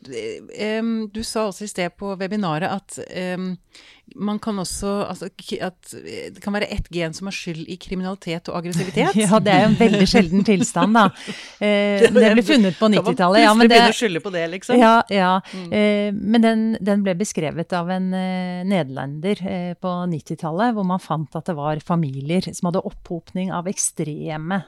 eh, 0.69 0.83
du 1.13 1.23
sa 1.25 1.49
også 1.49 1.65
i 1.67 1.73
sted 1.75 1.91
på 1.99 2.15
webinaret 2.21 2.71
at 2.71 2.99
man 4.17 4.39
kan 4.39 4.59
også 4.59 4.91
altså, 5.09 5.29
At 5.61 5.93
eh, 5.99 6.29
det 6.35 6.43
kan 6.43 6.55
være 6.55 6.69
ett 6.75 6.89
gen 6.95 7.15
som 7.17 7.29
har 7.29 7.37
skyld 7.37 7.69
i 7.69 7.77
kriminalitet 7.81 8.49
og 8.49 8.61
aggressivitet. 8.61 9.17
Ja, 9.29 9.41
det 9.43 9.53
er 9.53 9.65
jo 9.65 9.71
en 9.73 9.79
veldig 9.79 10.09
sjelden 10.09 10.47
tilstand, 10.47 10.97
da. 10.97 11.09
Eh, 11.59 12.05
det 12.05 12.13
ble 12.15 12.43
funnet 12.47 12.77
på 12.79 12.87
90-tallet. 12.93 13.43
Ja, 13.43 13.53
men 13.57 13.69
det, 13.71 13.81
å 13.83 13.95
skylde 13.97 14.21
på 14.23 14.31
det, 14.31 14.45
liksom? 14.53 14.79
ja, 14.79 15.01
ja. 15.11 15.31
Mm. 15.51 15.71
Eh, 15.75 16.11
men 16.15 16.45
den, 16.45 16.65
den 16.85 17.03
ble 17.03 17.17
beskrevet 17.19 17.73
av 17.75 17.91
en 17.91 18.13
eh, 18.15 18.63
nederlender 18.69 19.43
eh, 19.43 19.73
på 19.81 19.95
90-tallet, 20.13 20.77
hvor 20.77 20.87
man 20.87 21.03
fant 21.03 21.35
at 21.39 21.51
det 21.51 21.57
var 21.59 21.83
familier 21.85 22.47
som 22.53 22.71
hadde 22.71 22.85
opphopning 22.87 23.51
av 23.55 23.69
ekstreme 23.71 24.63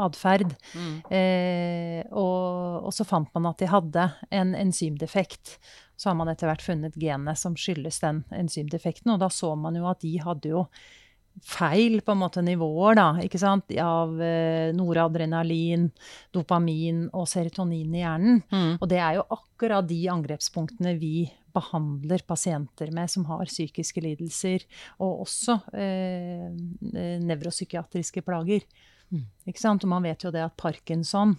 atferd. 0.00 0.54
Mm. 0.74 0.94
Eh, 1.12 2.00
og, 2.10 2.88
og 2.88 2.94
så 2.94 3.06
fant 3.06 3.30
man 3.36 3.50
at 3.50 3.60
de 3.62 3.70
hadde 3.70 4.08
en 4.34 4.54
enzymdefekt. 4.58 5.58
Så 5.96 6.10
har 6.10 6.18
man 6.18 6.30
etter 6.32 6.50
hvert 6.50 6.64
funnet 6.64 6.98
genene 6.98 7.36
som 7.38 7.56
skyldes 7.58 8.00
den 8.02 8.24
enzymdefekten, 8.34 9.14
og 9.14 9.22
da 9.22 9.30
så 9.32 9.54
man 9.58 9.78
jo 9.78 9.86
at 9.90 10.02
de 10.02 10.16
hadde 10.24 10.54
jo 10.54 10.66
feil 11.42 11.98
på 12.04 12.14
en 12.14 12.20
måte 12.20 12.42
nivåer, 12.44 12.94
da, 12.98 13.06
ikke 13.24 13.40
sant, 13.42 13.72
av 13.82 14.12
eh, 14.22 14.70
noradrenalin, 14.76 15.88
dopamin 16.34 17.08
og 17.10 17.26
serotonin 17.30 17.94
i 17.96 18.04
hjernen. 18.04 18.42
Mm. 18.52 18.76
Og 18.78 18.86
det 18.90 19.00
er 19.02 19.18
jo 19.18 19.26
akkurat 19.34 19.86
de 19.88 19.98
angrepspunktene 20.12 20.94
vi 21.00 21.26
behandler 21.54 22.22
pasienter 22.26 22.90
med 22.94 23.10
som 23.10 23.26
har 23.30 23.50
psykiske 23.50 24.02
lidelser, 24.02 24.66
og 25.02 25.24
også 25.26 25.58
eh, 25.74 26.50
eh, 26.94 27.16
nevropsykiatriske 27.22 28.24
plager. 28.26 28.66
Mm. 29.10 29.26
Ikke 29.50 29.62
sant? 29.62 29.84
Og 29.86 29.90
man 29.90 30.06
vet 30.06 30.26
jo 30.26 30.32
det 30.34 30.42
at 30.46 30.56
parkinson 30.58 31.36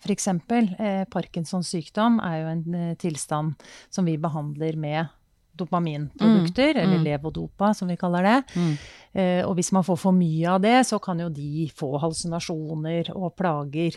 for 0.00 0.12
eksempel, 0.12 0.68
eh, 0.78 1.04
Parkinsons 1.10 1.68
sykdom 1.74 2.20
er 2.20 2.40
jo 2.42 2.48
en 2.48 2.74
eh, 2.74 2.94
tilstand 2.96 3.54
som 3.90 4.04
vi 4.04 4.16
behandler 4.16 4.76
med 4.76 5.06
dopaminprodukter, 5.58 6.74
Mm, 6.74 6.82
eller 6.82 6.98
mm. 6.98 7.04
levodopa 7.04 7.72
som 7.74 7.88
vi 7.88 7.96
kaller 7.96 8.22
det. 8.22 8.42
Mm. 8.54 8.74
Eh, 9.14 9.40
og 9.48 9.56
hvis 9.56 9.72
man 9.72 9.82
får 9.82 9.98
for 9.98 10.12
mye 10.12 10.46
av 10.48 10.60
det, 10.62 10.86
så 10.86 11.00
kan 11.02 11.18
jo 11.18 11.28
de 11.28 11.68
få 11.74 11.98
hallusinasjoner 11.98 13.10
og 13.16 13.34
plager. 13.36 13.96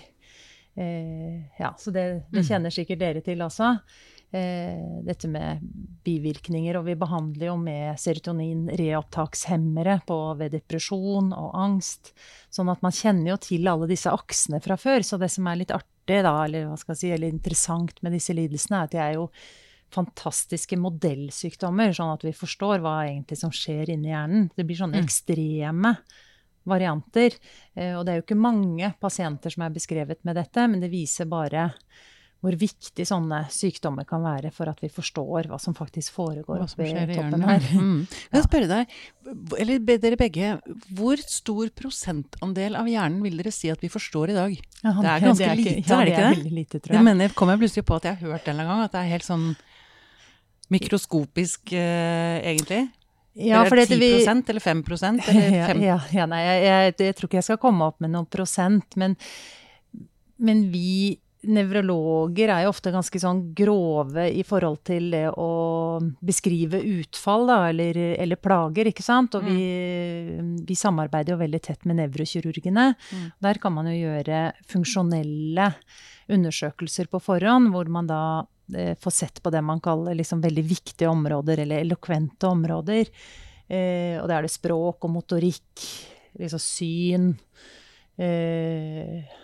Eh, 0.75 1.43
ja, 1.59 1.73
så 1.77 1.91
det, 1.91 2.23
det 2.31 2.41
Mm. 2.41 2.47
kjenner 2.47 2.69
sikkert 2.71 2.99
dere 2.99 3.21
til 3.21 3.37
også. 3.41 3.75
Eh, 3.75 4.20
dette 4.31 5.27
med 5.27 5.59
bivirkninger, 6.05 6.77
og 6.79 6.85
vi 6.87 6.95
behandler 6.95 7.49
jo 7.49 7.57
med 7.59 7.99
serotonin-reopptakshemmere 7.99 9.97
på, 10.07 10.17
ved 10.39 10.53
depresjon 10.55 11.33
og 11.35 11.51
angst. 11.59 12.13
Sånn 12.53 12.71
at 12.71 12.81
man 12.81 12.95
kjenner 12.95 13.33
jo 13.33 13.37
til 13.43 13.67
alle 13.67 13.89
disse 13.91 14.11
aksene 14.11 14.61
fra 14.63 14.77
før. 14.79 15.03
Så 15.03 15.19
det 15.19 15.31
som 15.33 15.47
er 15.51 15.59
litt 15.59 15.73
artig, 15.75 16.21
da, 16.23 16.45
eller 16.45 16.69
hva 16.69 16.77
skal 16.79 16.95
jeg 16.95 17.01
si, 17.01 17.11
eller 17.15 17.27
interessant 17.33 18.01
med 18.01 18.15
disse 18.15 18.33
lidelsene, 18.37 18.79
er 18.79 18.87
at 18.87 18.95
de 18.95 19.03
er 19.03 19.13
jo 19.19 19.27
fantastiske 19.91 20.77
modellsykdommer, 20.79 21.91
sånn 21.91 22.13
at 22.13 22.23
vi 22.23 22.31
forstår 22.31 22.79
hva 22.79 23.01
egentlig 23.09 23.37
som 23.41 23.51
skjer 23.51 23.91
inni 23.91 24.13
hjernen. 24.13 24.49
Det 24.55 24.63
blir 24.63 24.79
sånne 24.79 25.01
Mm. 25.01 25.03
ekstreme 25.03 25.97
varianter. 26.65 27.35
Eh, 27.75 27.97
og 27.97 28.05
det 28.05 28.11
er 28.13 28.21
jo 28.21 28.25
ikke 28.25 28.39
mange 28.39 28.93
pasienter 29.01 29.49
som 29.51 29.63
er 29.63 29.75
beskrevet 29.75 30.23
med 30.23 30.35
dette, 30.35 30.67
men 30.69 30.79
det 30.79 30.91
viser 30.91 31.25
bare 31.25 31.73
hvor 32.41 32.55
viktig 32.57 33.05
sånne 33.05 33.43
sykdommer 33.53 34.05
kan 34.09 34.23
være 34.25 34.49
for 34.53 34.69
at 34.71 34.79
vi 34.81 34.89
forstår 34.89 35.45
hva 35.51 35.59
som 35.61 35.75
faktisk 35.77 36.15
foregår 36.15 36.57
Hva 36.63 36.67
som 36.71 36.81
skjer 36.81 37.11
i 37.13 37.17
toppen 37.19 37.43
her. 37.45 37.67
Mm. 37.77 37.99
Kan 38.31 38.39
jeg 38.39 38.47
spørre 38.47 38.69
deg, 38.71 38.95
eller 39.61 39.83
dere 40.01 40.17
begge, 40.17 40.55
hvor 40.97 41.21
stor 41.21 41.69
prosentandel 41.77 42.79
av 42.79 42.89
hjernen 42.89 43.21
vil 43.21 43.37
dere 43.37 43.53
si 43.53 43.69
at 43.69 43.83
vi 43.85 43.91
forstår 43.93 44.33
i 44.33 44.37
dag? 44.39 44.55
Ja, 44.81 44.95
Det 44.97 45.11
er 45.11 45.25
ganske 45.27 45.51
lite, 45.61 45.75
ja, 45.85 45.99
er 45.99 46.09
det 46.09 46.15
ikke 46.17 46.31
det? 46.41 46.55
lite, 46.57 46.79
tror 46.81 46.95
Jeg 46.95 46.97
Det 46.97 47.05
mener, 47.11 47.35
kommer 47.37 47.53
jeg 47.53 47.63
plutselig 47.67 47.85
på 47.91 47.99
at 48.01 48.09
jeg 48.09 48.17
har 48.17 48.33
hørt 48.33 48.49
en 48.55 48.63
gang, 48.65 48.83
at 48.87 48.97
det 48.97 49.03
er 49.03 49.13
helt 49.13 49.29
sånn 49.29 49.47
mikroskopisk, 50.71 51.75
uh, 51.77 52.41
egentlig? 52.41 52.87
Ja, 53.37 53.61
eller 53.63 53.85
er 53.85 53.85
10 53.85 53.99
vi- 53.99 54.25
eller 54.25 54.59
5 54.59 54.83
prosent, 54.83 55.27
eller 55.29 55.67
5 55.75 55.81
ja, 55.93 55.99
ja, 56.11 56.25
nei, 56.25 56.41
jeg, 56.41 56.63
jeg, 56.65 56.95
jeg 57.05 57.15
tror 57.15 57.29
ikke 57.29 57.37
jeg 57.37 57.43
skal 57.51 57.57
komme 57.61 57.85
opp 57.85 58.01
med 58.01 58.11
noen 58.11 58.25
prosent, 58.27 58.97
men, 58.97 59.13
men 60.41 60.71
vi 60.73 61.20
nevrologer 61.49 62.51
er 62.53 62.65
jo 62.65 62.71
ofte 62.71 62.91
ganske 62.93 63.19
sånn 63.21 63.41
grove 63.57 64.27
i 64.29 64.43
forhold 64.45 64.81
til 64.85 65.09
det 65.13 65.25
å 65.33 65.49
beskrive 66.21 66.81
utfall, 66.99 67.47
da, 67.49 67.57
eller, 67.71 67.97
eller 68.21 68.39
plager, 68.41 68.91
ikke 68.91 69.05
sant. 69.05 69.37
Og 69.39 69.47
vi, 69.47 69.65
vi 70.67 70.77
samarbeider 70.77 71.33
jo 71.33 71.41
veldig 71.41 71.61
tett 71.65 71.87
med 71.89 71.97
nevrokirurgene. 72.01 72.87
Mm. 72.93 73.27
Der 73.41 73.61
kan 73.63 73.75
man 73.77 73.89
jo 73.89 73.97
gjøre 73.97 74.43
funksjonelle 74.69 75.71
undersøkelser 76.31 77.09
på 77.11 77.21
forhånd, 77.23 77.71
hvor 77.73 77.89
man 77.91 78.09
da 78.09 78.23
eh, 78.75 78.93
får 79.01 79.17
sett 79.17 79.41
på 79.43 79.53
det 79.53 79.63
man 79.65 79.81
kaller 79.83 80.17
liksom 80.17 80.43
veldig 80.45 80.65
viktige 80.69 81.09
områder, 81.09 81.65
eller 81.65 81.81
elokvente 81.81 82.49
områder. 82.53 83.09
Eh, 83.65 84.17
og 84.21 84.29
da 84.29 84.37
er 84.37 84.45
det 84.45 84.53
språk 84.53 85.07
og 85.07 85.15
motorikk, 85.17 85.87
liksom 86.39 86.61
syn 86.63 87.31
eh, 88.21 88.21
eh, 88.21 89.37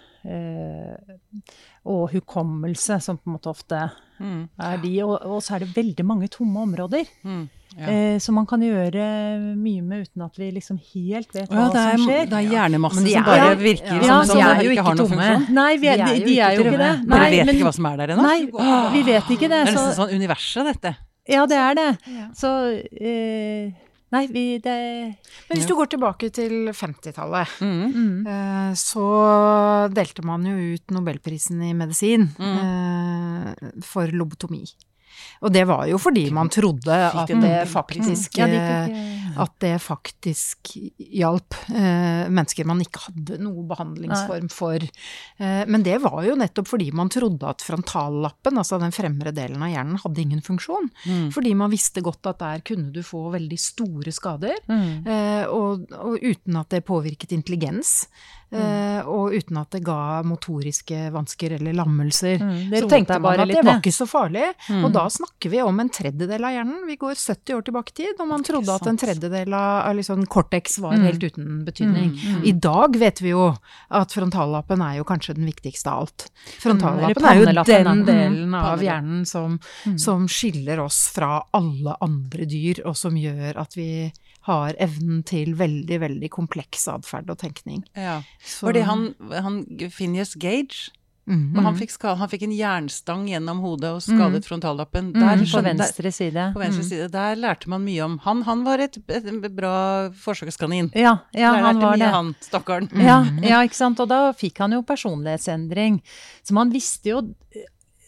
og 1.88 2.10
hukommelse, 2.12 2.98
som 3.03 3.17
på 3.17 3.29
en 3.31 3.38
måte 3.38 3.51
ofte 3.53 3.86
Mm, 4.17 4.48
er 4.65 4.77
de. 4.81 4.91
Og, 5.05 5.12
og 5.29 5.43
så 5.46 5.53
er 5.55 5.60
det 5.62 5.75
veldig 5.75 6.03
mange 6.10 6.25
tomme 6.34 6.57
områder. 6.65 7.03
mm, 7.24 7.43
ja. 7.77 7.86
Eh, 7.91 8.15
som 8.19 8.34
man 8.34 8.48
kan 8.50 8.60
gjøre 8.65 9.03
mye 9.55 9.84
med 9.86 10.07
uten 10.07 10.24
at 10.25 10.39
vi 10.41 10.48
liksom 10.55 10.79
helt 10.96 11.29
vet 11.36 11.51
hva 11.51 11.67
ja, 11.67 11.84
er, 11.84 11.98
som 12.00 12.07
skjer. 12.07 12.25
det 12.31 12.34
er 12.39 12.48
hjernemassen 12.50 13.03
Men 13.03 13.05
de 13.05 13.13
som 13.13 13.27
bare 13.27 13.51
virker 13.62 13.93
ja, 13.93 14.01
som 14.01 14.10
ja, 14.10 14.24
som 14.25 14.38
de 14.41 14.41
er 14.41 14.72
ikke 14.72 14.86
har 14.88 14.96
noen 14.98 15.03
tomme. 15.12 15.27
funksjon. 15.29 15.53
Nei, 15.60 15.77
vi 15.77 15.88
er, 15.93 16.01
de, 16.01 16.17
de 16.25 16.39
er 16.41 16.55
jo 16.57 16.63
ikke 16.65 16.79
det. 16.81 16.89
Dere 17.13 17.29
vet 17.29 17.46
men- 17.46 17.53
ikke 17.55 17.67
hva 17.69 17.74
som 17.77 17.86
er 17.91 17.98
der 18.01 18.15
ennå? 18.15 18.25
Nei, 18.25 18.91
vi 18.98 19.03
vet 19.12 19.29
ikke 19.38 19.48
det. 19.48 19.50
Det 19.53 19.62
er 19.62 19.65
nesten 19.77 19.93
sånn 20.01 20.15
universet, 20.17 20.65
dette. 20.74 20.96
ja, 21.29 21.46
det 21.46 21.57
er 21.67 21.74
det. 21.77 21.88
Så 22.41 22.55
eh, 22.98 23.69
Nei, 24.15 24.23
vi 24.31 24.43
det 24.63 24.73
Men 25.49 25.57
hvis 25.57 25.67
du 25.67 25.73
går 25.75 25.89
tilbake 25.91 26.29
til 26.31 26.69
50-tallet, 26.71 27.47
Mm. 27.59 27.91
mm. 27.91 28.27
eh, 28.27 28.73
så 28.79 29.03
delte 29.91 30.23
man 30.23 30.45
jo 30.47 30.55
ut 30.77 30.93
nobelprisen 30.95 31.59
i 31.67 31.73
medisin 31.75 32.29
eh, 32.39 33.53
for 33.83 34.07
lobotomi. 34.07 34.63
Og 35.45 35.53
det 35.53 35.63
var 35.69 35.85
jo 35.89 35.99
fordi 36.01 36.27
man 36.33 36.49
trodde 36.53 36.93
at 36.93 37.29
det 37.29 37.57
faktisk 37.69 38.37
de 38.37 38.47
eh, 38.47 38.87
eh, 38.87 39.37
at 39.37 39.53
det 39.61 39.75
faktisk 39.83 40.71
hjalp 40.97 41.53
eh, 41.69 42.25
mennesker 42.25 42.65
man 42.65 42.81
ikke 42.81 43.03
hadde 43.03 43.37
noe 43.43 43.65
behandlingsform 43.69 44.47
for. 44.49 44.81
Men 45.37 45.83
det 45.85 45.99
var 46.01 46.23
jo 46.25 46.37
nettopp 46.39 46.71
fordi 46.71 46.87
man 46.95 47.11
trodde 47.13 47.45
at 47.49 47.61
frontallappen, 47.65 48.57
altså 48.57 48.79
den 48.81 48.95
fremre 48.95 49.33
delen 49.35 49.61
av 49.61 49.69
hjernen, 49.69 49.99
hadde 50.01 50.23
ingen 50.23 50.41
funksjon. 50.45 50.89
Mm. 51.05 51.27
Fordi 51.35 51.53
man 51.59 51.71
visste 51.73 52.01
godt 52.05 52.31
at 52.31 52.41
der 52.41 52.63
kunne 52.65 52.89
du 52.95 53.03
få 53.05 53.27
veldig 53.35 53.59
store 53.61 54.13
skader, 54.15 54.57
mm. 54.65 54.89
eh, 55.05 55.43
og, 55.53 55.85
og 55.93 56.17
uten 56.17 56.57
at 56.57 56.73
det 56.73 56.85
påvirket 56.87 57.35
intelligens. 57.37 58.07
Eh, 58.49 59.01
og 59.07 59.33
uten 59.35 59.57
at 59.59 59.69
det 59.75 59.81
ga 59.83 60.21
motoriske 60.23 61.09
vansker 61.11 61.57
eller 61.57 61.73
lammelser. 61.75 62.37
Mm, 62.39 62.69
det 62.71 62.79
Så 62.83 62.89
tenkte 62.89 63.17
jeg 63.17 63.21
bare 63.25 63.41
at 63.43 63.51
det 63.51 63.63
var 63.65 63.81
ikke 63.81 63.91
så 63.91 64.07
farlig. 64.07 64.45
Mm. 64.69 64.85
Og 64.87 64.93
da 64.95 65.03
snakker 65.11 65.51
vi 65.51 65.61
om 65.61 65.79
en 65.83 65.89
tredjedel 65.89 66.45
av 66.47 66.53
hjernen. 66.55 66.85
Vi 66.87 66.95
går 67.01 67.15
70 67.19 67.57
år 67.57 67.65
tilbake 67.67 67.91
i 67.91 67.97
tid, 67.99 68.13
og 68.23 68.27
man 68.29 68.43
trodde 68.47 68.71
at 68.73 68.87
en 68.87 68.97
tredjedel 68.97 69.53
av, 69.53 69.93
liksom 69.99 70.25
cortex 70.31 70.79
var 70.79 70.93
Mm. 70.97 71.03
helt 71.03 71.23
uten 71.23 71.65
betydning. 71.65 72.11
Mm, 72.15 72.35
mm. 72.37 72.43
I 72.47 72.51
dag 72.53 72.95
vet 72.95 73.19
vi 73.21 73.29
jo 73.29 73.57
at 73.91 74.11
frontallappen 74.15 74.81
er 74.81 74.97
jo 74.97 75.03
kanskje 75.03 75.35
den 75.35 75.45
viktigste 75.45 75.91
av 75.91 75.99
alt. 76.07 76.29
Frontallappen 76.63 77.25
er 77.25 77.35
jo 77.35 77.45
den 77.45 78.05
delen 78.05 78.47
Mm, 78.47 78.55
av 78.55 78.79
hjernen 78.81 79.25
som, 79.27 79.59
Mm. 79.85 79.97
som 79.99 80.27
skiller 80.27 80.79
oss 80.79 81.09
fra 81.13 81.43
alle 81.53 81.95
andre 82.01 82.45
dyr, 82.45 82.85
og 82.85 82.95
som 82.95 83.13
gjør 83.13 83.57
at 83.59 83.73
vi 83.75 84.11
har 84.47 84.73
evnen 84.79 85.23
til 85.27 85.53
veldig, 85.59 85.99
veldig 86.07 86.29
kompleks 86.33 86.87
atferd 86.91 87.29
og 87.29 87.37
tenkning. 87.43 87.83
Ja. 87.95 88.21
Så- 88.43 88.67
Fordi 88.69 88.81
han, 88.87 89.09
han 89.31 89.65
Phineas 89.91 90.35
Gage 90.35 90.89
Mhm. 91.27 91.51
Men 91.51 91.65
han 91.65 91.75
fikk, 91.75 91.91
skade, 91.91 92.15
han 92.21 92.29
fikk 92.31 92.43
en 92.45 92.53
jernstang 92.55 93.25
gjennom 93.27 93.59
hodet 93.59 93.89
og 93.91 93.99
skadet 93.99 94.45
frontallappen. 94.47 95.09
Mm, 95.11 95.19
Der, 95.19 95.41
på 95.43 95.61
venstre 95.61 96.09
side. 96.15 96.45
på 96.55 96.61
venstre 96.61 96.83
Mm. 96.85 96.87
side. 96.89 97.11
Der 97.11 97.35
lærte 97.35 97.67
man 97.67 97.83
mye 97.83 97.99
om 98.05 98.17
Han, 98.19 98.43
han 98.43 98.63
var 98.63 98.79
et, 98.79 98.95
et 99.09 99.53
bra 99.53 100.07
forsøkskanin. 100.15 100.87
Ja, 100.95 101.17
ja 101.35 101.51
Der 101.51 101.63
han 101.65 101.81
var 101.81 101.97
mye, 101.97 101.99
det. 101.99 102.07
han, 102.13 102.33
stakkaren. 102.39 102.87
Ja, 102.95 103.25
ja, 103.43 103.59
ikke 103.67 103.75
sant. 103.75 103.99
Og 103.99 104.07
da 104.07 104.31
fikk 104.31 104.57
han 104.59 104.71
jo 104.71 104.81
personlighetsendring. 104.83 105.99
Så 106.47 106.53
man 106.53 106.71
visste 106.71 107.09
jo 107.11 107.21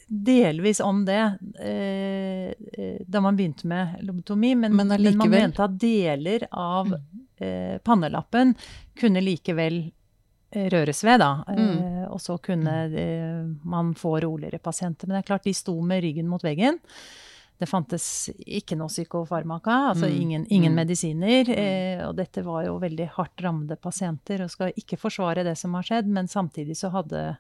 delvis 0.10 0.80
om 0.82 1.04
det 1.06 1.20
eh, 1.62 2.50
eh, 2.50 2.98
da 3.06 3.22
man 3.22 3.38
begynte 3.38 3.68
med 3.70 4.00
lobotomi, 4.02 4.56
men, 4.56 4.76
Men 4.76 4.88
men, 4.88 5.18
man 5.18 5.30
mente 5.30 5.64
at 5.64 5.78
deler 5.80 6.48
av 6.52 6.90
eh, 7.38 7.78
pannelappen 7.86 8.56
kunne 9.00 9.22
likevel 9.22 9.80
eh, 10.52 10.66
røres 10.74 11.04
ved, 11.06 11.20
da. 11.22 11.44
Eh, 11.54 12.04
og 12.10 12.18
så 12.22 12.40
kunne 12.42 12.74
man 13.64 13.94
få 13.96 14.18
roligere 14.26 14.58
pasienter. 14.60 15.08
Men 15.08 15.20
det 15.20 15.24
er 15.24 15.30
klart, 15.34 15.44
de 15.46 15.54
sto 15.54 15.78
med 15.82 16.02
ryggen 16.04 16.28
mot 16.28 16.44
veggen. 16.44 16.80
Det 17.60 17.68
fantes 17.68 18.30
ikke 18.48 18.78
noe 18.80 18.88
psykofarmaka, 18.88 19.78
altså 19.92 20.08
Mm. 20.08 20.22
ingen, 20.22 20.46
ingen 20.50 20.72
Mm. 20.74 20.76
medisiner. 20.80 21.50
Eh, 21.50 22.08
og 22.08 22.16
dette 22.16 22.42
var 22.42 22.66
jo 22.66 22.80
veldig 22.80 23.10
hardt 23.18 23.42
rammede 23.44 23.76
pasienter, 23.76 24.42
og 24.42 24.50
skal 24.50 24.72
ikke 24.80 24.98
forsvare 24.98 25.44
det 25.44 25.58
som 25.58 25.74
har 25.74 25.84
skjedd, 25.84 26.08
men 26.08 26.26
samtidig 26.28 26.78
så 26.80 26.90
hadde, 26.90 27.38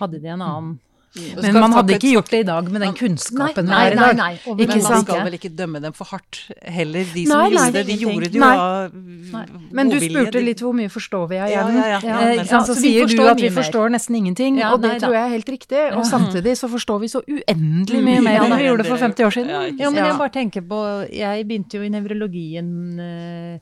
hadde 0.00 0.18
de 0.22 0.26
en 0.28 0.40
annen 0.42 0.80
Men 1.14 1.52
man 1.60 1.72
hadde 1.76 1.92
ikke 1.98 2.12
gjort 2.14 2.30
det 2.32 2.38
i 2.40 2.44
dag 2.48 2.68
med 2.72 2.80
den 2.80 2.94
kunnskapen 2.96 3.66
vi 3.66 3.70
nei, 3.70 3.80
har 3.82 3.92
i 3.92 3.96
nei, 3.98 4.06
dag. 4.06 4.16
nei, 4.16 4.54
Men 4.56 4.70
man 4.86 5.02
skal 5.04 5.24
vel 5.26 5.34
ikke 5.36 5.50
dømme 5.58 5.80
dem 5.84 5.92
for 5.92 6.08
hardt 6.08 6.38
heller, 6.64 7.04
de 7.12 7.24
som 7.28 7.36
Nei, 7.36 7.48
nei, 7.52 7.66
gjorde 7.66 7.72
det. 7.72 7.82
De 7.90 7.96
gjorde 8.00 8.30
det 8.32 8.38
jo 8.38 8.40
Nei. 8.40 8.56
av 8.56 9.74
Men 9.76 9.92
du 9.92 9.98
spurte 10.00 10.42
litt 10.46 10.62
hvor 10.64 10.72
mye 10.78 10.88
forstår 10.92 11.26
vi 11.28 11.36
av 11.42 11.50
Ja, 11.52 11.58
hjernen. 11.58 11.76
ja, 11.76 11.86
ja. 11.92 12.00
Ja, 12.02 12.16
Eh? 12.22 12.34
Ja, 12.40 12.62
Så 12.62 12.72
så 12.72 12.78
sier 12.80 13.06
du 13.12 13.22
at 13.28 13.40
vi 13.44 13.50
forstår 13.52 13.92
nesten 13.92 14.16
ingenting, 14.16 14.58
Ja, 14.58 14.72
og 14.72 14.80
det 14.80 14.94
nei 14.94 14.98
tror 15.04 15.12
jeg 15.18 15.24
er 15.26 15.34
helt 15.36 15.52
riktig. 15.52 15.82
Og 15.96 16.04
samtidig 16.08 16.56
så 16.56 16.68
forstår 16.72 17.00
vi 17.04 17.08
så 17.12 17.20
uendelig 17.28 18.02
mye 18.02 18.20
Mye 18.20 18.26
mer 18.30 18.40
enn 18.48 18.56
vi 18.56 18.64
gjorde 18.70 18.88
for 18.88 18.96
50 18.96 19.24
år 19.28 19.32
siden. 19.36 19.78
Ja, 19.78 19.90
men 19.90 20.04
jeg 20.04 20.18
bare 20.18 20.32
tenker 20.32 20.62
på 20.64 20.80
Jeg 21.12 21.46
begynte 21.46 21.76
jo 21.76 21.82
i 21.84 21.92
nevrologien 21.92 23.00
eh, 23.00 23.58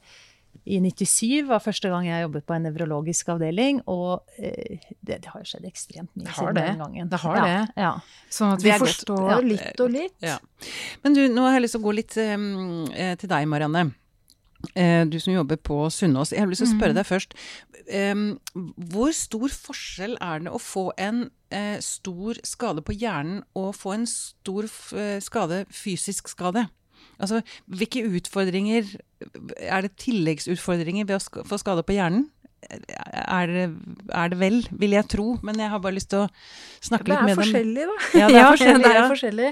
i 0.71 0.79
97, 0.85 1.47
var 1.49 1.63
første 1.65 1.91
gang 1.91 2.07
jeg 2.07 2.23
jobbet 2.25 2.45
på 2.47 2.55
en 2.55 2.67
nevrologisk 2.69 3.31
avdeling, 3.35 3.81
og 3.91 4.23
eh, 4.39 4.79
det, 5.01 5.21
det 5.25 5.33
har 5.33 5.43
jo 5.43 5.49
skjedd 5.51 5.67
ekstremt 5.69 6.13
mye 6.15 6.31
siden 6.31 6.59
det. 6.59 6.67
den 6.69 6.83
gangen. 6.85 7.09
Det 7.11 7.21
har 7.25 7.39
ja, 7.41 7.47
det. 7.47 7.83
Ja. 7.83 7.93
Sånn 8.31 8.55
at 8.55 8.63
vi, 8.63 8.69
vi 8.71 8.77
godt. 8.77 8.85
forstår 8.87 9.33
Ja. 9.33 9.39
litt 9.47 9.83
og 9.83 9.91
litt. 9.97 10.15
Ja. 10.25 10.37
Men 11.03 11.17
du, 11.19 11.25
nå 11.33 11.49
har 11.49 11.59
jeg 11.59 11.67
lyst 11.67 11.77
til 11.77 11.83
å 11.83 11.89
gå 11.89 11.97
litt 11.99 12.17
eh, 12.23 13.17
til 13.21 13.33
deg, 13.35 13.49
Marianne. 13.51 13.91
Eh, 14.77 15.03
du 15.09 15.17
som 15.19 15.35
jobber 15.35 15.59
på 15.65 15.83
Sunnaas. 15.91 16.35
Jeg 16.37 16.45
har 16.45 16.51
lyst 16.51 16.63
til 16.65 16.71
å 16.71 16.75
spørre 16.77 16.97
deg 16.99 17.09
først. 17.09 17.35
em, 17.91 18.27
hvor 18.93 19.11
stor 19.17 19.49
forskjell 19.51 20.19
er 20.23 20.45
det 20.47 20.53
å 20.55 20.61
få 20.63 20.91
en 21.01 21.31
stor 21.83 22.39
skade 22.47 22.85
på 22.87 22.95
hjernen 22.95 23.41
og 23.59 23.73
få 23.75 23.97
en 23.97 24.05
stor 24.07 24.69
skade, 25.19 25.65
fysisk 25.75 26.31
skade? 26.31 26.69
Altså, 27.21 27.43
hvilke 27.69 28.05
utfordringer 28.09 28.95
Er 29.61 29.85
det 29.85 29.99
tilleggsutfordringer 30.01 31.05
ved 31.05 31.19
å 31.19 31.45
få 31.45 31.59
skade 31.61 31.85
på 31.85 31.97
hjernen? 31.99 32.31
Er 32.71 33.47
det, 33.51 33.63
er 34.15 34.29
det 34.31 34.37
vel, 34.39 34.59
vil 34.79 34.93
jeg 34.95 35.07
tro, 35.11 35.39
men 35.43 35.59
jeg 35.59 35.71
har 35.73 35.81
bare 35.83 35.97
lyst 35.97 36.11
til 36.13 36.21
å 36.23 36.27
snakke 36.85 37.09
litt 37.11 37.19
er 37.19 37.25
med 37.27 37.33
dem. 37.35 37.41
forskjellig, 37.41 37.87
da. 37.89 37.95
Ja, 38.21 38.27
det 38.31 38.37
er 38.41 38.47
forskjellig, 38.55 38.83
det 38.85 38.91
er 38.91 38.99
ja. 39.01 39.07
forskjellig. 39.11 39.49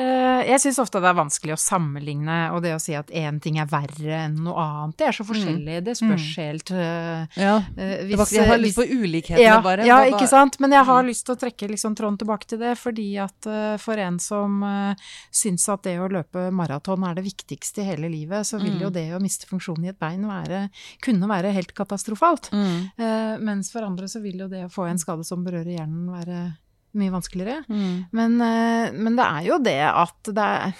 Eh, 0.00 0.40
Jeg 0.48 0.60
syns 0.62 0.78
ofte 0.82 1.02
det 1.04 1.10
er 1.10 1.18
vanskelig 1.18 1.54
å 1.56 1.58
sammenligne, 1.60 2.36
og 2.54 2.62
det 2.64 2.72
å 2.76 2.80
si 2.82 2.94
at 2.96 3.10
én 3.10 3.40
ting 3.44 3.58
er 3.60 3.68
verre 3.70 4.20
enn 4.24 4.38
noe 4.46 4.64
annet, 4.64 4.96
det 5.02 5.08
er 5.10 5.18
så 5.18 5.26
forskjellig. 5.28 5.80
Det 5.86 5.96
spørs 5.98 6.28
helt 6.40 6.72
uh, 6.74 7.26
Ja. 7.40 7.56
hvis, 7.74 8.14
Det 8.14 8.20
var, 8.22 8.32
jeg 8.38 8.48
har 8.52 8.62
lyst 8.62 8.80
på 8.80 8.86
ulikhetene, 8.88 9.44
ja, 9.44 9.58
bare. 9.64 9.84
Ja, 9.88 9.98
ikke 10.08 10.28
sant. 10.30 10.58
Men 10.62 10.72
jeg 10.78 10.88
har 10.88 11.04
lyst 11.06 11.26
til 11.28 11.36
å 11.36 11.40
trekke 11.44 11.68
liksom 11.74 11.94
tråden 11.98 12.18
tilbake 12.22 12.48
til 12.54 12.62
det, 12.62 12.74
fordi 12.80 13.08
at 13.22 13.50
uh, 13.50 13.74
for 13.82 14.00
en 14.00 14.18
som 14.22 14.62
uh, 14.64 15.10
syns 15.34 15.66
at 15.74 15.84
det 15.86 15.98
å 16.00 16.08
løpe 16.12 16.48
maraton 16.54 17.04
er 17.10 17.18
det 17.18 17.26
viktigste 17.28 17.82
i 17.84 17.88
hele 17.92 18.08
livet, 18.12 18.46
så 18.48 18.58
vil 18.62 18.74
Mm. 18.74 18.80
jo 18.82 18.88
det 18.90 19.04
å 19.14 19.20
miste 19.22 19.46
funksjonen 19.46 19.84
i 19.86 19.90
et 19.92 19.98
bein 20.00 20.24
være, 20.26 20.64
kunne 21.04 21.28
være 21.30 21.52
helt 21.54 21.70
katastrofalt. 21.76 22.43
Mm. 22.52 22.76
Eh, 22.96 23.34
mens 23.44 23.72
for 23.72 23.86
andre 23.86 24.08
så 24.10 24.22
vil 24.24 24.44
jo 24.44 24.50
det 24.50 24.66
å 24.66 24.72
få 24.72 24.88
en 24.88 25.00
skade 25.00 25.26
som 25.26 25.44
berører 25.46 25.76
hjernen 25.76 26.12
være 26.12 26.40
mye 26.98 27.14
vanskeligere. 27.14 27.64
Mm. 27.68 28.04
Men, 28.14 28.40
eh, 28.40 28.94
men 28.94 29.18
det 29.18 29.26
er 29.26 29.48
jo 29.48 29.60
det 29.62 29.80
at 29.90 30.32
det 30.34 30.48
er 30.58 30.74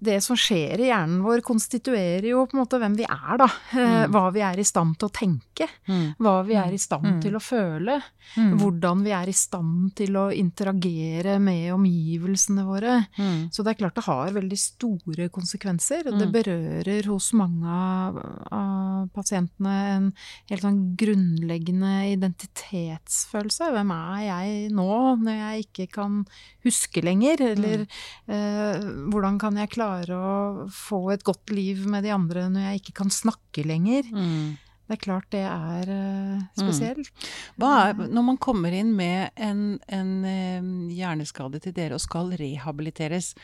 det 0.00 0.22
som 0.24 0.36
skjer 0.36 0.80
i 0.80 0.88
hjernen 0.90 1.20
vår, 1.22 1.40
konstituerer 1.44 2.24
jo 2.30 2.46
på 2.46 2.56
en 2.56 2.62
måte 2.64 2.78
hvem 2.80 2.96
vi 2.96 3.04
er, 3.04 3.36
da. 3.38 3.48
Eh, 3.72 3.88
Mm. 3.90 4.10
Hva 4.12 4.32
vi 4.32 4.40
er 4.40 4.58
i 4.58 4.64
stand 4.64 4.96
til 4.98 5.08
å 5.08 5.12
tenke. 5.12 5.66
Mm. 5.88 6.14
Hva 6.18 6.44
vi 6.46 6.54
er 6.54 6.72
i 6.72 6.78
stand 6.78 7.04
Mm. 7.04 7.20
til 7.22 7.32
å 7.36 7.40
føle. 7.42 8.02
Mm. 8.36 8.58
Hvordan 8.60 9.02
vi 9.04 9.10
er 9.10 9.28
i 9.28 9.32
stand 9.32 9.94
til 9.96 10.12
å 10.16 10.30
interagere 10.32 11.38
med 11.40 11.72
omgivelsene 11.74 12.64
våre. 12.64 13.06
Mm. 13.18 13.50
Så 13.52 13.62
det 13.64 13.70
er 13.74 13.80
klart 13.84 13.94
det 13.94 14.04
har 14.04 14.30
veldig 14.30 14.58
store 14.58 15.28
konsekvenser. 15.28 16.06
og 16.06 16.18
Det 16.18 16.28
Mm. 16.28 16.32
berører 16.32 17.04
hos 17.06 17.32
mange 17.32 17.66
av, 17.66 19.08
pasientene 19.14 19.74
en 19.96 20.12
helt 20.48 20.62
sånn 20.62 20.96
grunnleggende 20.96 22.12
identitetsfølelse. 22.16 23.70
Hvem 23.74 23.90
er 23.92 24.20
jeg 24.26 24.70
nå, 24.72 24.88
når 25.20 25.36
jeg 25.40 25.64
ikke 25.66 25.86
kan 25.92 26.20
huske 26.64 27.02
lenger? 27.02 27.40
Eller 27.52 27.86
eh, 28.28 28.80
hvordan 29.10 29.38
kan 29.38 29.56
jeg 29.56 29.70
klare 29.70 29.89
å 30.16 30.66
få 30.74 31.04
et 31.14 31.24
godt 31.26 31.52
liv 31.54 31.86
med 31.90 32.06
de 32.06 32.12
andre 32.14 32.48
når 32.52 32.68
jeg 32.68 32.82
ikke 32.82 32.98
kan 33.02 33.14
snakke 33.14 33.64
lenger? 33.68 34.08
Mm. 34.10 34.58
Det 34.90 34.96
er 34.96 35.02
klart 35.04 35.26
det 35.30 35.44
er 35.46 35.90
eh, 35.94 36.38
spesielt. 36.58 37.26
Hva 37.62 37.74
er, 37.92 38.00
når 38.10 38.24
man 38.26 38.38
kommer 38.42 38.74
inn 38.74 38.90
med 38.98 39.30
en, 39.38 39.78
en 39.86 40.10
eh, 40.26 40.70
hjerneskade 40.96 41.60
til 41.62 41.76
dere 41.76 41.94
og 41.94 42.02
skal 42.02 42.32
rehabiliteres, 42.34 43.36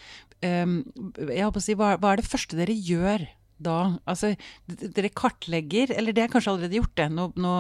um, 0.42 0.80
si, 1.62 1.76
hva, 1.78 1.92
hva 2.02 2.16
er 2.16 2.22
det 2.22 2.26
første 2.26 2.58
dere 2.58 2.74
gjør 2.74 3.28
da? 3.62 3.98
Altså, 4.08 4.34
dere 4.68 5.08
kartlegger, 5.16 5.92
eller 5.96 6.12
det 6.16 6.24
er 6.26 6.32
kanskje 6.32 6.52
allerede 6.52 6.78
gjort 6.80 6.94
det? 6.98 7.06
Nå, 7.12 7.28
nå 7.40 7.52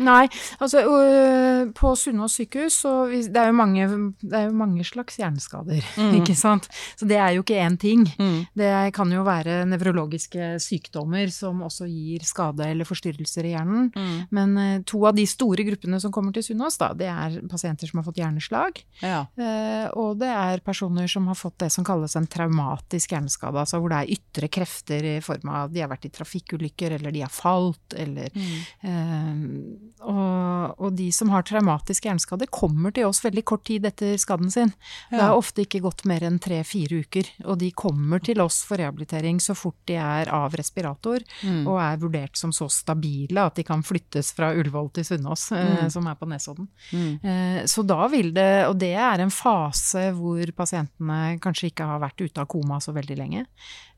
Nei, 0.00 0.24
altså 0.60 0.82
øh, 0.86 1.70
på 1.76 1.92
Sunnaas 1.98 2.34
sykehus 2.38 2.78
så 2.84 2.92
det 3.10 3.36
er, 3.36 3.50
jo 3.50 3.56
mange, 3.58 3.86
det 4.22 4.36
er 4.38 4.46
jo 4.48 4.56
mange 4.56 4.84
slags 4.88 5.18
hjerneskader, 5.20 5.80
Mm. 6.00 6.14
ikke 6.22 6.34
sant? 6.38 6.66
Så 6.96 7.06
det 7.08 7.18
er 7.20 7.34
jo 7.36 7.42
ikke 7.44 7.58
én 7.60 7.76
ting. 7.80 8.06
mm. 8.18 8.46
Det 8.56 8.70
kan 8.96 9.10
jo 9.12 9.22
være 9.26 9.64
nevrologiske 9.68 10.54
sykdommer 10.62 11.28
som 11.34 11.60
også 11.66 11.86
gir 11.90 12.24
skade 12.26 12.64
eller 12.70 12.88
forstyrrelser 12.88 13.44
i 13.48 13.52
hjernen. 13.54 13.90
Mm. 13.94 14.16
Men 14.34 14.56
øh, 14.58 14.82
to 14.88 15.02
av 15.06 15.14
de 15.18 15.26
store 15.28 15.64
gruppene 15.68 16.00
som 16.00 16.12
kommer 16.14 16.32
til 16.36 16.42
Sunnaas, 16.46 16.78
da, 16.80 16.92
det 16.96 17.08
er 17.10 17.38
pasienter 17.50 17.90
som 17.90 18.00
har 18.00 18.06
fått 18.08 18.20
hjerneslag. 18.22 18.80
Ja. 19.04 19.26
Eh, 19.36 19.86
og 19.98 20.18
det 20.22 20.30
er 20.32 20.64
personer 20.64 21.06
som 21.10 21.28
har 21.30 21.38
fått 21.38 21.58
det 21.62 21.70
som 21.74 21.84
kalles 21.86 22.16
en 22.18 22.26
traumatisk 22.30 23.12
hjerneskade, 23.14 23.60
altså 23.60 23.80
hvor 23.82 23.92
det 23.92 24.00
er 24.00 24.14
ytre 24.16 24.48
krefter 24.48 24.78
i 24.88 25.20
form 25.20 25.48
av 25.48 25.64
at 25.68 25.72
de 25.74 25.80
har 25.80 25.88
vært 25.88 26.06
i 26.06 26.08
trafikkulykker, 26.10 26.92
eller 26.92 27.10
de 27.12 27.20
har 27.20 27.28
falt, 27.28 27.92
eller 27.96 28.30
Mm. 28.30 28.60
Eh, 28.82 30.06
og, 30.06 30.80
og 30.80 30.94
de 30.96 31.10
som 31.12 31.28
har 31.30 31.42
traumatisk 31.42 32.04
hjerneskade, 32.06 32.46
kommer 32.50 32.92
til 32.94 33.04
oss 33.04 33.20
veldig 33.24 33.44
kort 33.44 33.64
tid 33.68 33.84
etter 33.84 34.16
skaden 34.20 34.50
sin. 34.50 34.72
Det 35.10 35.20
har 35.20 35.36
ofte 35.36 35.62
ikke 35.66 35.80
gått 35.84 36.04
mer 36.08 36.20
enn 36.24 36.38
tre-fire 36.42 37.02
uker, 37.04 37.28
og 37.44 37.58
de 37.58 37.70
kommer 37.76 38.22
til 38.24 38.40
oss 38.40 38.62
for 38.64 38.80
rehabilitering 38.80 39.40
så 39.40 39.54
fort 39.58 39.76
de 39.86 39.94
er 40.00 40.28
av 40.32 40.54
respirator 40.58 41.20
Mm. 41.42 41.66
og 41.66 41.78
er 41.80 41.96
vurdert 41.98 42.36
som 42.36 42.50
så 42.52 42.68
stabile 42.70 43.38
at 43.44 43.54
de 43.56 43.62
kan 43.64 43.82
flyttes 43.82 44.32
fra 44.32 44.52
Ullevål 44.54 44.92
til 44.92 45.04
Sunnaas, 45.04 45.50
eh, 45.52 45.84
Mm. 45.84 45.90
som 45.90 46.06
er 46.06 46.14
på 46.14 46.26
Nesodden. 46.28 46.68
Mm. 46.92 47.24
Eh, 47.24 47.64
Så 47.66 47.86
da 47.86 48.06
vil 48.08 48.32
det, 48.32 48.66
og 48.68 48.78
det 48.78 48.94
er 48.96 49.20
en 49.20 49.30
fase 49.30 50.12
hvor 50.14 50.44
pasientene 50.52 51.38
kanskje 51.40 51.70
ikke 51.72 51.84
har 51.86 52.00
vært 52.00 52.20
ute 52.20 52.38
av 52.40 52.46
koma 52.48 52.78
så 52.80 52.92
veldig 52.94 53.16
lenge. 53.18 53.46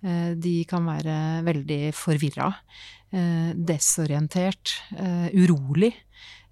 Eh, 0.05 0.35
De 0.35 0.65
kan 0.73 0.89
være 0.89 1.17
veldig 1.47 1.81
forvirra, 1.97 2.49
eh, 3.13 3.53
desorientert, 3.55 4.75
eh, 4.97 5.29
urolig. 5.37 5.93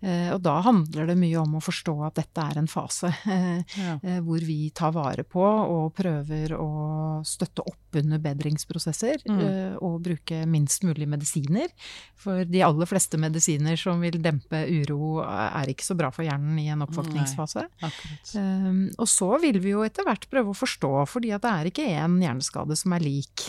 Eh, 0.02 0.32
Og 0.34 0.40
da 0.42 0.60
handler 0.64 1.06
det 1.10 1.16
mye 1.20 1.36
om 1.42 1.56
å 1.58 1.60
forstå 1.62 1.94
at 2.06 2.14
dette 2.20 2.40
er 2.40 2.58
en 2.58 2.66
fase 2.70 3.10
eh, 3.26 3.62
Ja. 3.80 3.98
eh, 4.02 4.20
hvor 4.24 4.40
vi 4.40 4.70
tar 4.74 4.92
vare 4.96 5.24
på 5.24 5.42
og 5.44 5.92
prøver 5.98 6.54
å 6.56 6.68
støtte 7.26 7.60
opp 7.66 7.76
under 8.00 8.18
bedringsprosesser 8.22 9.18
Mm. 9.26 9.40
eh, 9.40 9.74
og 9.82 10.00
bruke 10.02 10.44
minst 10.46 10.84
mulig 10.86 11.08
medisiner. 11.10 11.68
For 12.16 12.44
de 12.44 12.62
aller 12.62 12.86
fleste 12.86 13.18
medisiner 13.18 13.76
som 13.76 14.00
vil 14.00 14.16
dempe 14.22 14.60
uro, 14.70 15.20
er 15.24 15.66
ikke 15.72 15.84
så 15.84 15.96
bra 15.98 16.10
for 16.14 16.22
hjernen 16.24 16.58
i 16.62 16.68
en 16.72 16.84
oppvåkningsfase. 16.86 17.66
Og 19.00 19.08
så 19.08 19.30
vil 19.42 19.58
vi 19.62 19.72
jo 19.74 19.82
etter 19.86 20.04
hvert 20.06 20.26
prøve 20.30 20.52
å 20.52 20.56
forstå, 20.56 20.90
fordi 21.10 21.32
at 21.34 21.42
det 21.44 21.50
er 21.50 21.70
ikke 21.70 21.88
én 21.90 22.18
hjerneskade 22.22 22.76
som 22.78 22.92
er 22.96 23.04
lik. 23.04 23.44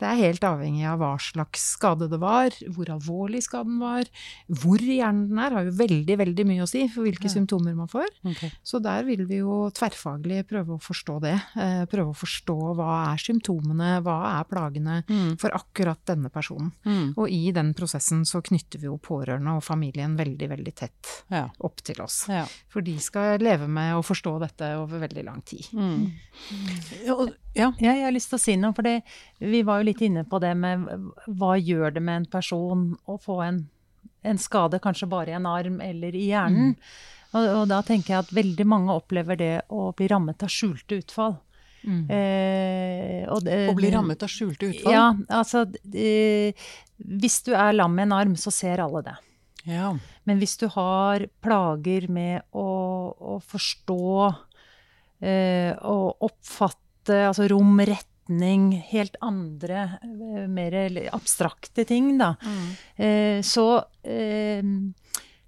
Det 0.00 0.06
er 0.10 0.20
helt 0.20 0.44
avhengig 0.46 0.84
av 0.90 0.98
hva 1.00 1.12
slags 1.22 1.64
skade 1.76 2.08
det 2.12 2.20
var, 2.22 2.50
hvor 2.74 2.90
alvorlig 2.96 3.42
skaden 3.46 3.78
var, 3.82 4.04
hvor 4.48 4.82
i 4.82 4.98
hjernen 5.00 5.28
den 5.30 5.38
er, 5.42 5.56
har 5.56 5.64
jo 5.70 5.76
veldig 5.78 5.94
veldig, 5.96 6.16
veldig 6.18 6.46
mye 6.46 6.62
å 6.64 6.68
si 6.68 6.86
for 6.88 7.02
hvilke 7.06 7.24
Ja. 7.24 7.32
symptomer 7.34 7.74
man 7.74 7.88
får. 7.88 8.06
Okay. 8.24 8.50
Så 8.64 8.80
der 8.82 9.04
vil 9.04 9.24
vi 9.26 9.36
jo 9.38 9.70
tverrfaglig 9.70 10.46
prøve 10.48 10.76
å 10.76 10.80
forstå 10.80 11.20
det. 11.20 11.34
Eh, 11.56 11.84
prøve 11.86 12.12
å 12.12 12.16
forstå 12.16 12.56
hva 12.76 13.12
er 13.12 13.16
symptomene, 13.18 14.02
hva 14.02 14.40
er 14.40 14.44
plagene 14.44 15.04
Mm. 15.08 15.38
for 15.40 15.50
akkurat 15.50 15.98
denne 16.06 16.30
personen. 16.30 16.72
Mm. 16.84 17.14
Og 17.16 17.28
i 17.30 17.50
den 17.52 17.72
prosessen 17.74 18.22
så 18.24 18.42
knytter 18.42 18.78
vi 18.80 18.86
jo 18.86 18.98
pårørende 18.98 19.56
og 19.56 19.62
familien 19.62 20.16
veldig, 20.16 20.48
veldig 20.48 20.74
tett 20.74 21.24
Ja. 21.30 21.48
opp 21.60 21.76
til 21.82 22.00
oss. 22.02 22.26
ja. 22.28 22.46
For 22.68 22.80
de 22.82 22.98
skal 22.98 23.38
leve 23.38 23.68
med 23.68 23.94
å 23.94 24.02
forstå 24.04 24.40
dette 24.40 24.76
over 24.76 24.98
veldig 25.00 25.24
lang 25.24 25.42
tid. 25.42 25.66
Mm. 25.72 26.12
Og- 27.08 27.34
Ja. 27.54 27.72
Ja, 27.80 27.92
jeg 27.94 28.04
har 28.04 28.12
lyst 28.12 28.28
til 28.28 28.38
å 28.38 28.40
si 28.40 28.56
noe, 28.56 28.74
for 28.74 28.82
vi 29.40 29.62
var 29.62 29.78
jo 29.82 29.84
litt 29.92 30.02
inne 30.02 30.24
på 30.28 30.38
det 30.40 30.54
med 30.56 30.78
hva 31.28 31.56
gjør 31.58 31.94
det 31.94 32.02
med 32.02 32.16
en 32.16 32.26
person 32.26 32.96
å 33.08 33.18
få 33.20 33.46
en, 33.46 33.68
en 34.26 34.38
skade, 34.42 34.80
kanskje 34.82 35.08
bare 35.10 35.32
i 35.32 35.36
en 35.38 35.46
arm 35.50 35.80
eller 35.84 36.14
i 36.14 36.26
hjernen. 36.30 36.74
Og, 37.36 37.42
og 37.62 37.64
da 37.68 37.80
tenker 37.86 38.14
jeg 38.14 38.24
at 38.24 38.30
veldig 38.36 38.66
mange 38.68 38.94
opplever 38.94 39.36
det 39.40 39.52
å 39.70 39.90
bli 39.96 40.06
rammet 40.12 40.42
av 40.46 40.48
skjulte 40.52 40.98
utfall. 41.02 41.36
Eh, 41.86 43.22
og 43.30 43.44
det- 43.46 43.68
Å 43.70 43.74
bli 43.78 43.90
rammet 43.94 44.22
av 44.22 44.28
skjulte 44.32 44.70
utfall? 44.72 44.92
Ja, 44.92 45.04
altså 45.30 45.60
eh, 45.94 46.52
Hvis 46.98 47.42
du 47.46 47.52
er 47.54 47.72
lam 47.76 47.94
med 47.94 48.08
en 48.08 48.12
arm, 48.16 48.34
så 48.40 48.50
ser 48.50 48.80
alle 48.82 49.02
det. 49.06 49.16
Ja. 49.66 49.92
Men 50.24 50.38
hvis 50.40 50.56
du 50.58 50.66
har 50.72 51.26
plager 51.42 52.08
med 52.10 52.42
å, 52.54 52.66
å 53.18 53.36
forstå 53.42 54.34
eh, 55.22 55.72
og 55.82 56.16
oppfatte 56.26 57.20
altså 57.28 57.46
rom, 57.50 57.74
retning, 58.28 58.72
helt 58.90 59.16
andre, 59.22 59.98
eh, 60.02 60.46
mer 60.48 60.72
abstrakte 61.12 61.84
ting, 61.86 62.18
da, 62.18 62.34
eh, 62.96 63.40
så, 63.42 63.84
eh, 64.04 64.62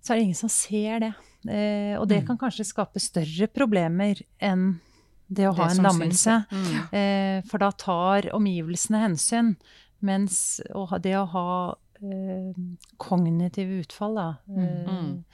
så 0.00 0.12
er 0.12 0.16
det 0.16 0.22
ingen 0.22 0.34
som 0.34 0.48
ser 0.48 1.00
det. 1.00 1.14
Eh, 1.48 1.98
og 1.98 2.08
det 2.08 2.22
Mm. 2.22 2.26
kan 2.26 2.38
kanskje 2.38 2.64
skape 2.66 3.00
større 3.00 3.46
problemer 3.48 4.20
enn 4.40 4.80
det 5.30 5.44
å 5.46 5.54
ha 5.54 5.68
Det 5.68 5.78
en 5.78 5.84
lammelse. 5.84 6.46
Mm. 6.50 6.92
Eh, 6.92 7.42
for 7.42 7.58
da 7.58 7.70
tar 7.70 8.22
omgivelsene 8.32 9.00
hensyn. 9.08 9.56
Mens 10.00 10.60
det 10.98 11.14
å 11.14 11.26
ha 11.28 11.74
eh, 12.00 12.52
kognitive 12.98 13.82
utfall, 13.84 14.14
da 14.14 14.38
eh, 14.56 14.86
Mm. 14.86 15.24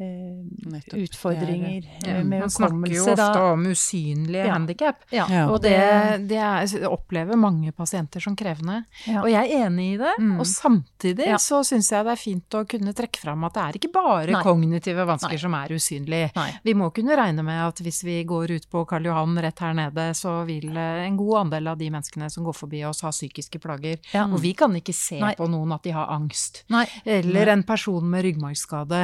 Eh, 0.00 0.70
Nettopp. 0.70 0.98
Utfordringer 1.00 1.84
Det 2.02 2.10
eh, 2.10 2.24
med 2.24 2.40
Man 2.40 2.50
snakker 2.50 2.94
jo 2.94 3.02
ofte 3.04 3.16
da. 3.16 3.52
om 3.52 3.66
usynlige 3.66 4.44
Ja. 4.46 4.52
handikap. 4.54 4.96
Ja, 5.10 5.26
Ja. 5.30 5.48
Og 5.50 5.60
det, 5.62 6.28
det 6.28 6.38
er, 6.38 6.88
opplever 6.88 7.36
mange 7.36 7.72
pasienter 7.72 8.20
som 8.20 8.36
krevende. 8.36 8.84
ja. 9.06 9.20
Og 9.22 9.28
jeg 9.30 9.50
er 9.50 9.66
enig 9.66 9.94
i 9.94 9.96
det. 9.98 10.14
Mm. 10.18 10.38
Og 10.40 10.46
samtidig 10.46 11.26
Ja. 11.26 11.36
så 11.36 11.60
syns 11.64 11.90
jeg 11.90 12.04
det 12.04 12.12
er 12.12 12.16
fint 12.16 12.48
å 12.50 12.64
kunne 12.66 12.92
trekke 12.94 13.18
fram 13.20 13.44
at 13.44 13.54
det 13.54 13.62
er 13.62 13.72
ikke 13.78 13.92
bare 13.92 14.30
Nei. 14.32 14.42
kognitive 14.42 15.04
vansker 15.06 15.36
Nei. 15.36 15.38
som 15.38 15.54
er 15.54 15.68
usynlige. 15.68 16.30
Nei. 16.36 16.50
Vi 16.64 16.74
må 16.74 16.92
kunne 16.92 17.16
regne 17.16 17.42
med 17.44 17.60
at 17.68 17.76
hvis 17.80 18.02
vi 18.04 18.24
går 18.24 18.50
ut 18.56 18.70
på 18.70 18.86
Karl 18.86 19.04
Johan 19.04 19.36
rett 19.38 19.58
her 19.60 19.74
nede, 19.74 20.10
så 20.14 20.44
vil 20.46 20.70
eh, 20.76 21.06
en 21.06 21.16
god 21.16 21.46
andel 21.46 21.68
av 21.68 21.78
de 21.78 21.90
menneskene 21.90 22.30
som 22.30 22.44
går 22.44 22.54
forbi 22.54 22.84
oss, 22.88 23.00
ha 23.02 23.10
psykiske 23.10 23.58
plager. 23.60 23.98
Ja. 24.12 24.24
Og 24.26 24.40
vi 24.40 24.52
kan 24.54 24.72
ikke 24.74 24.94
se 24.94 25.20
Nei. 25.20 25.34
på 25.34 25.48
noen 25.48 25.72
at 25.74 25.82
de 25.82 25.90
har 25.90 26.06
angst. 26.08 26.64
Nei. 26.70 26.86
Eller 27.04 27.48
en 27.48 27.62
person 27.62 28.02
med 28.10 28.24
ryggmargskade 28.24 29.00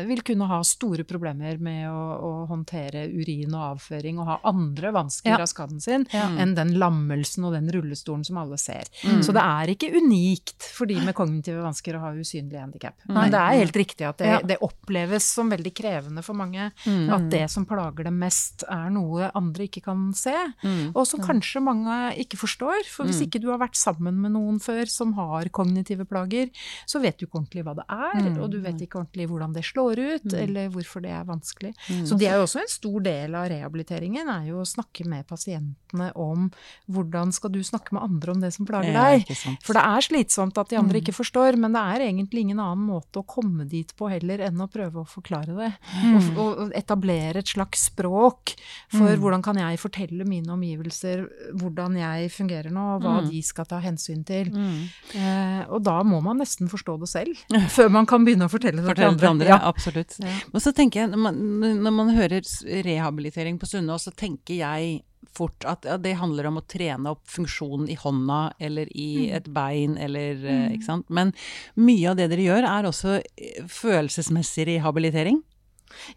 eh, 0.00 0.04
vil 0.06 0.22
kunne 0.28 0.48
ha 0.50 0.60
store 0.66 1.04
problemer 1.08 1.58
med 1.64 1.88
å, 1.90 2.02
å 2.28 2.32
håndtere 2.50 3.06
urin 3.08 3.54
og 3.56 3.64
avføring 3.78 4.20
og 4.22 4.28
ha 4.28 4.36
andre 4.52 4.92
vansker 4.94 5.32
Ja. 5.34 5.40
av 5.42 5.48
skaden 5.50 5.80
sin 5.82 6.06
Ja. 6.12 6.28
enn 6.38 6.54
den 6.54 6.74
lammelsen 6.78 7.44
og 7.48 7.52
den 7.56 7.68
rullestolen 7.74 8.24
som 8.26 8.38
alle 8.38 8.58
ser. 8.60 8.84
Mm. 9.02 9.22
Så 9.24 9.32
det 9.36 9.42
er 9.42 9.72
ikke 9.74 9.92
unikt 9.98 10.62
for 10.74 10.86
de 10.86 10.98
med 11.00 11.14
kognitive 11.14 11.62
vansker 11.64 11.96
å 11.96 12.00
ha 12.04 12.12
usynlig 12.12 12.60
handikap. 12.60 12.94
Men 13.08 13.30
det 13.32 13.40
er 13.40 13.58
helt 13.64 13.76
riktig 13.76 14.06
at 14.08 14.18
det, 14.18 14.26
Ja. 14.28 14.38
det 14.44 14.58
oppleves 14.60 15.22
som 15.22 15.50
veldig 15.50 15.72
krevende 15.74 16.22
for 16.24 16.34
mange 16.34 16.72
Mm. 16.86 17.08
at 17.12 17.30
det 17.30 17.50
som 17.50 17.64
plager 17.66 18.04
dem 18.04 18.18
mest, 18.18 18.64
er 18.68 18.90
noe 18.90 19.30
andre 19.34 19.64
ikke 19.68 19.82
kan 19.82 20.12
se. 20.14 20.34
Mm. 20.62 20.92
Og 20.94 21.06
som 21.06 21.20
kanskje 21.20 21.62
mange 21.62 22.14
ikke 22.18 22.36
forstår. 22.36 22.84
For 22.88 23.04
hvis 23.04 23.20
Mm. 23.20 23.26
ikke 23.30 23.40
du 23.40 23.50
har 23.50 23.58
vært 23.58 23.76
sammen 23.76 24.14
med 24.20 24.32
noen 24.32 24.58
før 24.60 24.86
som 24.88 25.12
har 25.14 25.44
kognitive 25.48 26.04
plager, 26.06 26.50
så 26.86 27.00
vet 27.00 27.16
du 27.18 27.26
ikke 27.26 27.38
ordentlig 27.40 27.64
hva 27.64 27.74
det 27.76 27.84
er, 27.88 28.30
Mm. 28.30 28.42
og 28.42 28.50
du 28.50 28.60
vet 28.60 28.76
ikke 28.80 28.98
ordentlig 29.04 29.28
hvordan 29.28 29.52
det 29.54 29.64
slår 29.64 29.98
ut, 30.14 30.17
Mm. 30.24 30.34
eller 30.42 30.68
hvorfor 30.74 31.02
det 31.02 31.10
er 31.10 31.24
vanskelig. 31.24 31.74
Mm. 31.88 32.06
Så 32.06 32.18
det 32.18 32.28
er 32.28 32.36
jo 32.38 32.46
også 32.46 32.60
en 32.62 32.68
stor 32.72 33.00
del 33.00 33.34
av 33.34 33.48
rehabiliteringen, 33.52 34.28
er 34.28 34.46
jo 34.50 34.60
å 34.62 34.66
snakke 34.66 35.06
med 35.06 35.26
pasientene 35.28 36.10
om 36.16 36.50
hvordan 36.90 37.32
skal 37.32 37.50
du 37.50 37.60
snakke 37.64 37.92
med 37.96 38.02
andre 38.02 38.32
om 38.32 38.40
det 38.40 38.52
som 38.54 38.66
plager 38.66 38.92
deg. 38.92 39.26
For 39.64 39.72
det 39.78 39.84
er 39.84 40.00
slitsomt 40.08 40.58
at 40.58 40.68
de 40.70 40.76
andre 40.76 40.98
Mm. 40.98 41.02
ikke 41.04 41.14
forstår, 41.14 41.56
men 41.56 41.72
det 41.72 41.80
er 41.80 42.00
egentlig 42.08 42.40
ingen 42.40 42.58
annen 42.60 42.86
måte 42.86 43.20
å 43.20 43.26
komme 43.26 43.66
dit 43.68 43.92
på 43.96 44.08
heller 44.10 44.38
enn 44.38 44.58
å 44.60 44.68
prøve 44.70 45.02
å 45.02 45.06
forklare 45.08 45.54
det. 45.56 45.72
Mm. 46.02 46.36
Og, 46.38 46.58
og, 46.58 46.72
etablere 46.74 47.36
et 47.38 47.46
slags 47.48 47.86
språk 47.90 48.54
for 48.90 49.08
Mm. 49.08 49.20
hvordan 49.20 49.42
kan 49.42 49.56
jeg 49.56 49.78
fortelle 49.78 50.24
mine 50.26 50.48
omgivelser 50.52 51.28
hvordan 51.54 51.96
jeg 51.96 52.30
fungerer 52.30 52.70
nå, 52.70 52.96
og 52.96 53.02
hva 53.02 53.28
de 53.30 53.40
skal 53.42 53.64
ta 53.64 53.80
hensyn 53.80 54.24
til. 54.24 54.48
Eh, 55.14 55.64
og 55.68 55.82
da 55.84 56.02
må 56.02 56.20
man 56.22 56.38
nesten 56.38 56.68
forstå 56.68 56.98
det 57.00 57.08
selv, 57.08 57.36
før 57.76 57.90
man 57.90 58.06
kan 58.06 58.24
begynne 58.24 58.46
å 58.48 58.52
fortelle 58.52 58.82
det 58.82 58.88
fortelle 58.88 59.16
til 59.18 59.28
andre. 59.28 59.28
andre. 59.28 59.48
Ja. 59.48 59.58
Absolutt. 60.08 60.32
Ja. 60.32 60.52
Og 60.52 60.64
så 60.64 60.72
tenker 60.76 61.02
jeg, 61.04 61.12
når 61.12 61.20
man, 61.28 61.38
når 61.84 61.94
man 61.94 62.14
hører 62.16 62.48
rehabilitering 62.86 63.60
på 63.60 63.68
Sunnaas, 63.68 64.08
så 64.08 64.14
tenker 64.16 64.60
jeg 64.62 65.02
fort 65.34 65.66
at 65.68 65.84
ja, 65.86 65.98
det 66.00 66.16
handler 66.18 66.48
om 66.50 66.60
å 66.60 66.64
trene 66.68 67.12
opp 67.12 67.26
funksjonen 67.30 67.88
i 67.90 67.98
hånda 67.98 68.40
eller 68.64 68.90
i 68.96 69.28
et 69.34 69.48
bein 69.54 69.98
eller 70.00 70.38
mm. 70.40 70.64
Ikke 70.76 70.86
sant. 70.86 71.06
Men 71.12 71.34
mye 71.78 72.10
av 72.10 72.18
det 72.18 72.30
dere 72.32 72.46
gjør, 72.46 72.66
er 72.70 72.88
også 72.88 73.18
eh, 73.20 73.60
følelsesmessig 73.68 74.68
rehabilitering. 74.72 75.42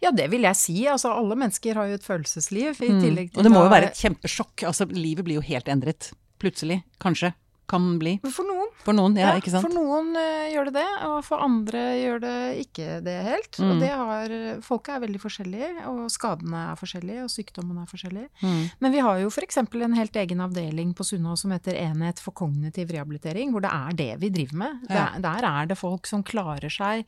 ja, 0.02 0.12
det 0.14 0.28
vil 0.32 0.46
jeg 0.48 0.58
si. 0.58 0.78
Altså, 0.88 1.12
alle 1.12 1.38
mennesker 1.38 1.78
har 1.78 1.90
jo 1.90 2.00
et 2.00 2.06
følelsesliv, 2.06 2.74
i 2.80 2.90
tillegg 3.00 3.32
til 3.32 3.38
Mm. 3.38 3.38
Og 3.40 3.46
det 3.46 3.54
må 3.54 3.64
jo 3.64 3.72
være 3.72 3.92
et 3.92 4.02
kjempesjokk. 4.04 4.66
Altså, 4.68 4.88
livet 4.90 5.24
blir 5.24 5.40
jo 5.40 5.46
helt 5.46 5.68
endret. 5.72 6.12
Plutselig. 6.42 6.82
Kanskje. 7.00 7.34
Kan 7.70 7.98
bli. 7.98 8.18
For 8.28 8.46
noen. 8.48 8.61
For 8.82 8.96
noen, 8.96 9.14
ja, 9.20 9.34
ikke 9.38 9.52
sant. 9.52 9.66
For 9.68 9.74
noen 9.76 10.10
uh, 10.16 10.46
gjør 10.50 10.70
det 10.70 10.74
det, 10.80 10.86
og 11.06 11.18
for 11.26 11.42
andre 11.44 11.82
gjør 12.00 12.22
det 12.24 12.36
ikke 12.64 12.96
det 13.06 13.16
helt. 13.28 13.58
Mm. 13.60 13.68
Og 13.68 13.82
det 13.84 13.90
har 13.92 14.36
Folket 14.62 14.96
er 14.96 15.02
veldig 15.04 15.20
forskjellige, 15.22 15.68
og 15.90 16.00
skadene 16.12 16.62
er 16.72 16.78
forskjellige, 16.80 17.26
og 17.26 17.30
sykdommene 17.30 17.84
er 17.84 17.90
forskjellige. 17.90 18.28
Mm. 18.42 18.62
Men 18.82 18.94
vi 18.94 19.04
har 19.04 19.20
jo 19.22 19.30
f.eks. 19.30 19.60
en 19.62 19.98
helt 19.98 20.18
egen 20.22 20.42
avdeling 20.44 20.94
på 20.98 21.06
Sunnaas 21.06 21.44
som 21.44 21.54
heter 21.54 21.78
Enhet 21.78 22.22
for 22.22 22.34
kognitiv 22.36 22.90
rehabilitering, 22.94 23.52
hvor 23.54 23.64
det 23.64 23.70
er 23.72 23.96
det 23.98 24.10
vi 24.22 24.32
driver 24.34 24.58
med. 24.64 24.82
Ja. 24.88 25.06
Der, 25.14 25.22
der 25.28 25.48
er 25.52 25.70
det 25.70 25.78
folk 25.80 26.10
som 26.10 26.24
klarer 26.26 26.72
seg 26.72 27.06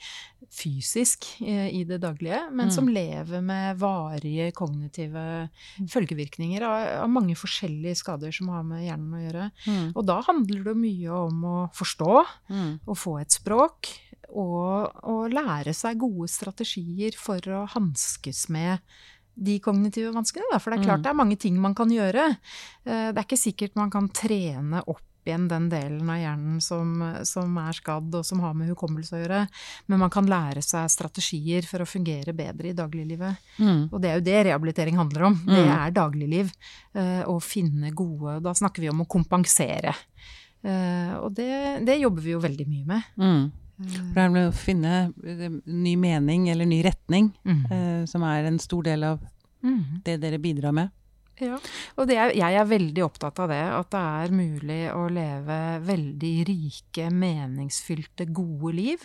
fysisk 0.55 1.27
uh, 1.43 1.69
i 1.69 1.83
det 1.89 2.01
daglige, 2.05 2.45
men 2.53 2.65
Mm. 2.65 2.71
som 2.75 2.89
lever 2.89 3.43
med 3.45 3.79
varige 3.79 4.51
kognitive 4.57 5.49
følgevirkninger 5.91 6.63
av, 6.65 7.03
av 7.05 7.11
mange 7.11 7.35
forskjellige 7.37 7.99
skader 8.01 8.33
som 8.33 8.49
har 8.53 8.63
med 8.67 8.85
hjernen 8.87 9.15
å 9.15 9.23
gjøre. 9.23 9.51
Mm. 9.67 9.87
Og 9.95 10.07
da 10.09 10.21
handler 10.27 10.65
det 10.71 10.77
mye 10.79 11.19
om 11.29 11.45
å 11.45 11.54
forstå, 11.75 12.25
Mm. 12.51 12.81
å 12.87 12.95
få 12.97 13.21
et 13.21 13.31
språk, 13.31 13.89
og, 14.35 14.91
og 15.07 15.31
lære 15.31 15.75
seg 15.77 15.99
gode 16.03 16.29
strategier 16.33 17.15
for 17.17 17.39
å 17.55 17.65
hanskes 17.75 18.49
med 18.51 18.81
de 19.37 19.59
kognitive 19.63 20.13
vanskene. 20.15 20.47
Da. 20.53 20.59
For 20.63 20.71
det 20.71 20.81
er 20.81 20.87
klart 20.89 20.99
Mm. 21.01 21.03
det 21.07 21.11
er 21.11 21.21
mange 21.23 21.39
ting 21.39 21.57
man 21.61 21.75
kan 21.75 21.89
gjøre. 21.91 22.37
Eh, 22.87 23.13
Det 23.13 23.19
er 23.19 23.25
ikke 23.27 23.39
sikkert 23.39 23.77
man 23.77 23.91
kan 23.91 24.09
trene 24.09 24.83
opp 24.87 25.01
igjen 25.27 25.49
den 25.49 25.71
delen 25.71 26.11
av 26.11 26.19
hjernen 26.21 26.61
som, 26.61 26.91
som 27.25 27.57
er 27.57 27.73
skadd 27.73 28.15
og 28.15 28.25
som 28.29 28.41
har 28.45 28.53
med 28.55 28.69
hukommelse 28.69 29.15
å 29.17 29.23
gjøre, 29.25 29.49
men 29.89 29.99
man 29.99 30.11
kan 30.11 30.27
lære 30.29 30.61
seg 30.63 30.85
strategier 30.93 31.65
for 31.65 31.79
å 31.81 31.87
fungere 31.89 32.35
bedre 32.37 32.69
i 32.69 32.77
dagliglivet. 32.77 33.39
Mm. 33.59 33.89
Og 33.91 34.03
det 34.03 34.11
er 34.11 34.19
jo 34.21 34.25
det 34.29 34.47
rehabilitering 34.51 34.97
handler 35.01 35.23
om. 35.31 35.35
Det 35.47 35.65
Mm. 35.65 35.73
er 35.79 35.91
dagligliv. 35.93 36.53
eh, 36.95 37.25
Å 37.25 37.41
finne 37.43 37.91
gode 37.95 38.43
Da 38.43 38.53
snakker 38.53 38.81
vi 38.83 38.89
om 38.91 39.01
å 39.01 39.09
kompensere. 39.09 39.95
Eh, 40.65 41.15
Og 41.21 41.35
det, 41.35 41.85
det 41.87 42.01
jobber 42.01 42.23
vi 42.25 42.31
jo 42.35 42.41
veldig 42.41 42.67
mye 42.69 42.87
med. 42.87 43.03
Mm. 43.21 43.45
Eh, 43.85 43.87
For 43.91 44.15
det 44.15 44.23
er 44.25 44.31
med 44.31 44.49
å 44.49 44.55
finne 44.57 45.13
eh, 45.27 45.49
ny 45.67 45.95
mening 45.97 46.49
eller 46.51 46.67
ny 46.67 46.83
retning, 46.87 47.33
Mm. 47.45 48.07
som 48.09 48.23
er 48.23 48.45
en 48.47 48.59
stor 48.59 48.83
del 48.83 49.05
av 49.05 49.21
Mm. 49.65 50.03
det 50.05 50.21
dere 50.21 50.39
bidrar 50.39 50.73
med. 50.73 50.91
Ja, 51.41 51.57
og 51.99 52.07
det 52.07 52.15
er, 52.17 52.31
jeg 52.37 52.55
er 52.55 52.65
veldig 52.65 53.03
opptatt 53.03 53.39
av 53.43 53.49
det, 53.49 53.57
at 53.59 53.91
det 53.91 53.99
er 53.99 54.29
mulig 54.31 54.93
å 54.95 55.09
leve 55.11 55.57
veldig 55.83 56.47
rike, 56.47 57.09
meningsfylte, 57.11 58.27
gode 58.33 58.73
liv 58.77 58.99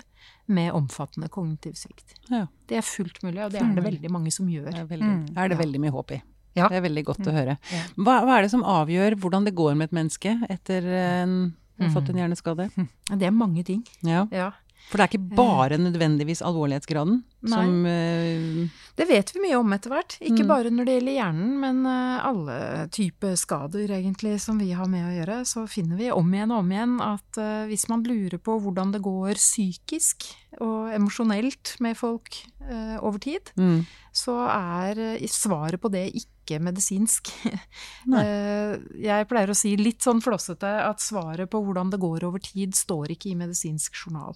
med 0.47 0.71
omfattende 0.77 1.29
kognitiv 1.29 1.73
svikt. 1.73 2.13
Ja. 2.29 2.45
Det 2.67 2.77
er 2.77 2.81
fullt 2.85 3.23
mulig, 3.23 3.41
og 3.45 3.51
det 3.51 3.61
er 3.63 3.73
det 3.73 3.83
veldig 3.83 4.11
mange 4.11 4.31
som 4.31 4.45
gjør. 4.47 4.69
Det 4.71 4.79
er, 4.83 4.85
veldig, 4.85 5.09
Mm. 5.29 5.37
er 5.37 5.47
det 5.49 5.57
veldig 5.57 5.79
mye 5.81 5.91
håp 5.91 6.11
i. 6.11 6.21
Ja. 6.57 6.67
Det 6.67 6.79
er 6.79 6.85
veldig 6.87 7.03
godt 7.05 7.27
å 7.29 7.33
høre. 7.35 7.57
Hva, 7.95 8.21
hva 8.25 8.37
er 8.39 8.47
det 8.47 8.51
som 8.51 8.63
avgjør 8.65 9.15
hvordan 9.21 9.45
det 9.45 9.53
går 9.55 9.75
med 9.77 9.89
et 9.91 9.97
menneske 9.99 10.33
etter 10.49 10.85
en, 10.85 11.35
å 11.79 11.83
ha 11.85 11.91
fått 11.93 12.09
en 12.09 12.15
Mm. 12.17 12.23
hjerneskade? 12.23 12.69
Det 13.19 13.25
er 13.29 13.31
mange 13.31 13.63
ting. 13.63 13.85
Ja. 14.01 14.25
Ja. 14.31 14.51
For 14.89 14.97
det 14.97 15.03
er 15.05 15.11
ikke 15.11 15.35
bare 15.37 15.77
nødvendigvis 15.77 16.39
alvorlighetsgraden 16.41 17.19
Nei. 17.45 17.49
som 17.51 17.85
uh, 17.85 18.69
Det 18.97 19.05
vet 19.05 19.29
vi 19.35 19.41
mye 19.43 19.59
om 19.59 19.73
etter 19.75 19.91
hvert. 19.93 20.15
Ikke 20.17 20.41
Mm. 20.41 20.47
bare 20.49 20.71
når 20.73 20.85
det 20.87 20.95
gjelder 20.95 21.17
hjernen, 21.19 21.51
men 21.61 21.85
uh, 21.85 22.25
alle 22.25 22.87
typer 22.89 23.35
skader 23.37 23.91
egentlig 23.99 24.39
som 24.41 24.57
vi 24.57 24.71
har 24.73 24.87
med 24.89 25.05
å 25.05 25.13
gjøre. 25.13 25.45
Så 25.45 25.67
finner 25.69 25.99
vi 25.99 26.09
om 26.09 26.33
igjen 26.33 26.51
og 26.55 26.63
om 26.63 26.71
igjen 26.73 26.95
at 27.05 27.37
uh, 27.37 27.67
hvis 27.69 27.85
man 27.91 28.01
lurer 28.07 28.39
på 28.41 28.57
hvordan 28.63 28.91
det 28.95 29.03
går 29.05 29.37
psykisk 29.37 30.25
og 30.59 30.89
emosjonelt 30.95 31.75
med 31.85 31.95
folk 31.95 32.39
eh, 32.65 32.97
over 33.05 33.19
tid, 33.21 33.51
mm. 33.55 33.85
så 34.11 34.33
er 34.49 34.97
eh, 35.19 35.27
svaret 35.29 35.79
på 35.79 35.91
det 35.93 36.07
ikke 36.17 36.38
medisinsk. 36.57 37.29
Nei. 38.09 38.23
Eh, 38.25 38.73
Jeg 39.05 39.27
pleier 39.29 39.51
å 39.53 39.57
si 39.57 39.75
litt 39.77 40.01
sånn 40.01 40.23
flåsete 40.25 40.71
at 40.87 41.03
svaret 41.05 41.51
på 41.53 41.61
hvordan 41.61 41.91
det 41.93 41.99
går 42.01 42.25
over 42.25 42.41
tid, 42.41 42.73
står 42.73 43.13
ikke 43.13 43.29
i 43.29 43.37
medisinsk 43.37 43.93
journal. 44.01 44.33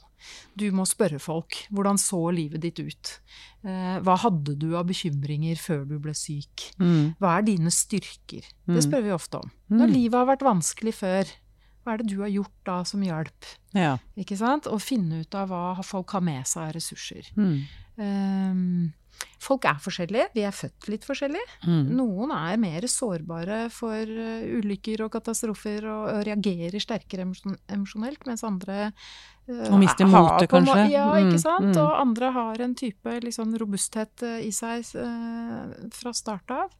Du 0.53 0.67
må 0.75 0.85
spørre 0.85 1.17
folk. 1.19 1.57
Hvordan 1.73 1.97
så 1.97 2.21
livet 2.35 2.61
ditt 2.61 2.79
ut? 2.83 3.13
Eh, 3.65 3.97
Hva 4.05 4.19
hadde 4.21 4.53
du 4.61 4.75
av 4.77 4.85
bekymringer 4.91 5.57
før 5.57 5.81
du 5.89 5.97
ble 6.03 6.13
syk? 6.13 6.69
Mm. 6.77 7.15
Hva 7.17 7.39
er 7.39 7.47
dine 7.49 7.73
styrker? 7.73 8.45
Mm. 8.67 8.75
Det 8.77 8.85
spør 8.85 9.07
vi 9.09 9.15
ofte 9.17 9.41
om. 9.41 9.49
Mm. 9.73 9.79
Når 9.81 9.95
livet 9.97 10.19
har 10.21 10.29
vært 10.35 10.45
vanskelig 10.45 10.93
før, 11.01 11.33
hva 11.83 11.97
er 11.97 11.99
det 11.99 12.13
du 12.13 12.19
har 12.21 12.29
gjort 12.31 12.59
da 12.63 12.77
som 12.87 13.01
hjelp? 13.03 13.47
Ja. 13.75 13.97
Ikke 14.15 14.37
sant? 14.39 14.69
Og 14.71 14.79
finne 14.79 15.23
ut 15.25 15.35
av 15.35 15.49
hva 15.51 15.81
folk 15.83 16.13
har 16.15 16.21
med 16.23 16.45
seg 16.47 16.69
av 16.69 16.75
ressurser. 16.77 17.27
Mm. 17.35 17.57
Ehm, 17.99 18.93
folk 19.43 19.67
er 19.69 19.81
forskjellige. 19.83 20.29
Vi 20.37 20.45
er 20.47 20.55
født 20.55 20.87
litt 20.93 21.05
forskjellige. 21.07 21.57
Mm. 21.67 21.83
Noen 21.99 22.31
er 22.37 22.57
mer 22.61 22.87
sårbare 22.89 23.65
for 23.73 23.99
eh, 24.01 24.47
ulykker 24.61 25.03
og 25.05 25.11
katastrofer 25.17 25.85
og, 25.91 26.09
og 26.15 26.25
reagerer 26.29 26.79
sterkere 26.83 27.27
emosjonelt, 27.27 28.23
mens 28.29 28.43
andre 28.47 28.79
eh, 28.87 29.67
Og 29.67 29.75
mister 29.81 30.07
motet, 30.07 30.47
kanskje. 30.51 30.85
Ja, 30.93 31.09
Mm, 31.13 31.27
ikke 31.29 31.41
sant. 31.43 31.73
mm. 31.75 31.79
Og 31.83 31.91
andre 31.99 32.29
har 32.31 32.61
en 32.63 32.73
type 32.79 33.17
sånn 33.35 33.51
robusthet 33.59 34.23
eh, 34.23 34.39
i 34.47 34.51
seg 34.55 34.85
eh, 34.95 35.73
fra 35.93 36.13
start 36.15 36.53
av. 36.55 36.71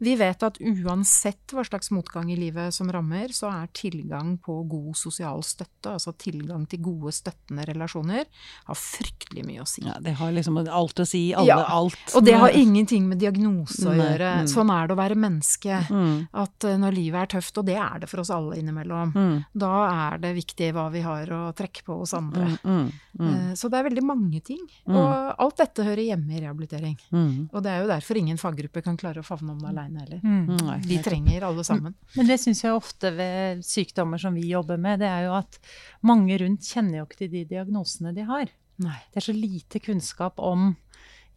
Vi 0.00 0.14
vet 0.16 0.42
at 0.46 0.58
uansett 0.62 1.52
hva 1.52 1.64
slags 1.66 1.90
motgang 1.94 2.28
i 2.30 2.36
livet 2.38 2.72
som 2.74 2.88
rammer, 2.94 3.32
så 3.34 3.50
er 3.50 3.68
tilgang 3.76 4.36
på 4.44 4.60
god 4.70 4.94
sosial 4.96 5.42
støtte, 5.46 5.90
altså 5.96 6.12
tilgang 6.14 6.64
til 6.70 6.80
gode 6.86 7.12
støttende 7.16 7.66
relasjoner, 7.68 8.24
har 8.68 8.78
fryktelig 8.78 9.44
mye 9.48 9.64
å 9.64 9.68
si. 9.68 9.82
ja, 9.86 9.96
det 10.00 10.14
har 10.20 10.32
liksom 10.36 10.60
alt 10.64 11.02
å 11.02 11.06
si. 11.08 11.24
Alle, 11.34 11.50
Ja, 11.50 11.58
alt. 11.76 11.97
Og 12.16 12.24
det 12.24 12.34
har 12.40 12.48
ingenting 12.56 13.08
med 13.08 13.18
diagnose 13.20 13.84
å 13.88 13.94
gjøre. 13.96 14.30
mm. 14.42 14.48
Sånn 14.48 14.70
er 14.72 14.86
det 14.88 14.94
å 14.96 14.98
være 15.00 15.16
menneske. 15.18 15.80
mm. 15.90 16.28
At 16.32 16.64
eh, 16.64 16.76
når 16.78 16.94
livet 16.96 17.20
er 17.22 17.32
tøft, 17.38 17.58
og 17.58 17.66
det 17.66 17.76
er 17.76 17.98
det 18.00 18.08
for 18.08 18.20
oss 18.20 18.30
alle 18.30 18.56
innimellom, 18.56 19.12
Mm. 19.14 19.44
da 19.54 19.72
er 20.12 20.18
det 20.18 20.34
viktig 20.36 20.72
hva 20.72 20.90
vi 20.92 21.00
har 21.04 21.26
å 21.26 21.52
trekke 21.54 21.84
på 21.84 21.98
hos 21.98 22.14
andre. 22.14 22.58
Mm. 22.64 22.64
Mm. 22.64 22.92
Mm. 23.18 23.34
Eh, 23.34 23.52
Så 23.54 23.68
det 23.70 23.78
er 23.80 23.88
veldig 23.90 24.04
mange 24.04 24.40
ting. 24.42 24.60
Mm. 24.86 24.96
Og 24.96 25.34
alt 25.38 25.56
dette 25.56 25.84
hører 25.84 26.04
hjemme 26.06 26.36
i 26.36 26.40
rehabilitering. 26.40 26.96
Mm. 27.12 27.48
Og 27.52 27.62
det 27.62 27.70
er 27.72 27.80
jo 27.82 27.88
derfor 27.88 28.16
ingen 28.16 28.36
faggruppe 28.38 28.82
kan 28.84 28.96
klare 28.96 29.20
å 29.20 29.26
favne 29.26 29.50
om 29.52 29.58
det 29.58 29.68
aleine 29.68 30.00
heller. 30.04 30.20
Mm. 30.22 30.86
Vi 30.86 30.98
trenger 31.02 31.42
alle 31.48 31.64
sammen. 31.64 31.94
Men 32.16 32.26
det 32.26 32.38
syns 32.40 32.62
jeg 32.62 32.72
ofte 32.72 33.10
ved 33.14 33.62
sykdommer 33.64 34.18
som 34.20 34.34
vi 34.34 34.48
jobber 34.48 34.78
med, 34.78 35.00
det 35.00 35.08
er 35.08 35.26
jo 35.26 35.34
at 35.34 35.58
mange 36.02 36.38
rundt 36.38 36.60
kjenner 36.62 36.98
jo 37.00 37.04
ikke 37.06 37.18
til 37.24 37.28
de 37.30 37.44
diagnosene 37.44 38.14
de 38.14 38.22
har. 38.28 38.46
Nei. 38.78 38.94
Det 39.12 39.16
er 39.18 39.32
så 39.32 39.34
lite 39.34 39.80
kunnskap 39.82 40.38
om 40.38 40.76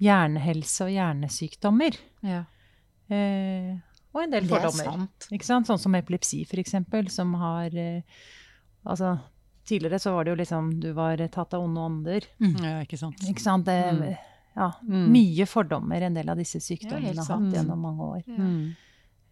hjernehelse 0.02 0.86
og 0.88 0.92
hjernesykdommer. 0.96 1.98
Ja. 2.26 2.44
Eh, 3.12 3.76
og 4.14 4.24
en 4.24 4.32
del 4.34 4.48
Det 4.48 4.52
er 4.52 4.66
fordommer. 4.70 4.84
sant. 4.92 5.28
Ikke 5.32 5.46
sant? 5.48 5.68
Sånn 5.68 5.80
som 5.80 5.96
epilepsi, 5.96 6.42
eksempel, 6.66 7.10
som 7.10 7.34
har 7.36 7.76
eh, 7.76 8.02
Altså, 8.88 9.20
tidligere 9.70 10.00
så 10.02 10.12
var 10.16 10.24
det 10.26 10.32
jo 10.32 10.36
liksom 10.40 10.80
Du 10.82 10.92
var 10.98 11.18
tatt 11.30 11.54
av 11.54 11.62
onde 11.68 11.78
ånder. 11.80 12.22
Ja, 12.42 12.80
ikke 12.82 12.98
sant. 12.98 13.20
Ikke 13.30 13.40
sant? 13.44 13.66
Det, 13.66 13.78
Mm. 13.94 14.18
Ja, 14.56 14.72
Mm. 14.84 15.12
mye 15.14 15.46
fordommer 15.48 16.02
en 16.02 16.14
del 16.14 16.28
av 16.30 16.36
disse 16.36 16.60
sykdommene 16.60 17.14
ja, 17.16 17.24
har 17.24 17.38
hatt 17.40 17.54
gjennom 17.54 17.80
mange 17.80 18.02
år. 18.04 18.24
Ja. 18.28 18.36
Mm. 18.36 18.76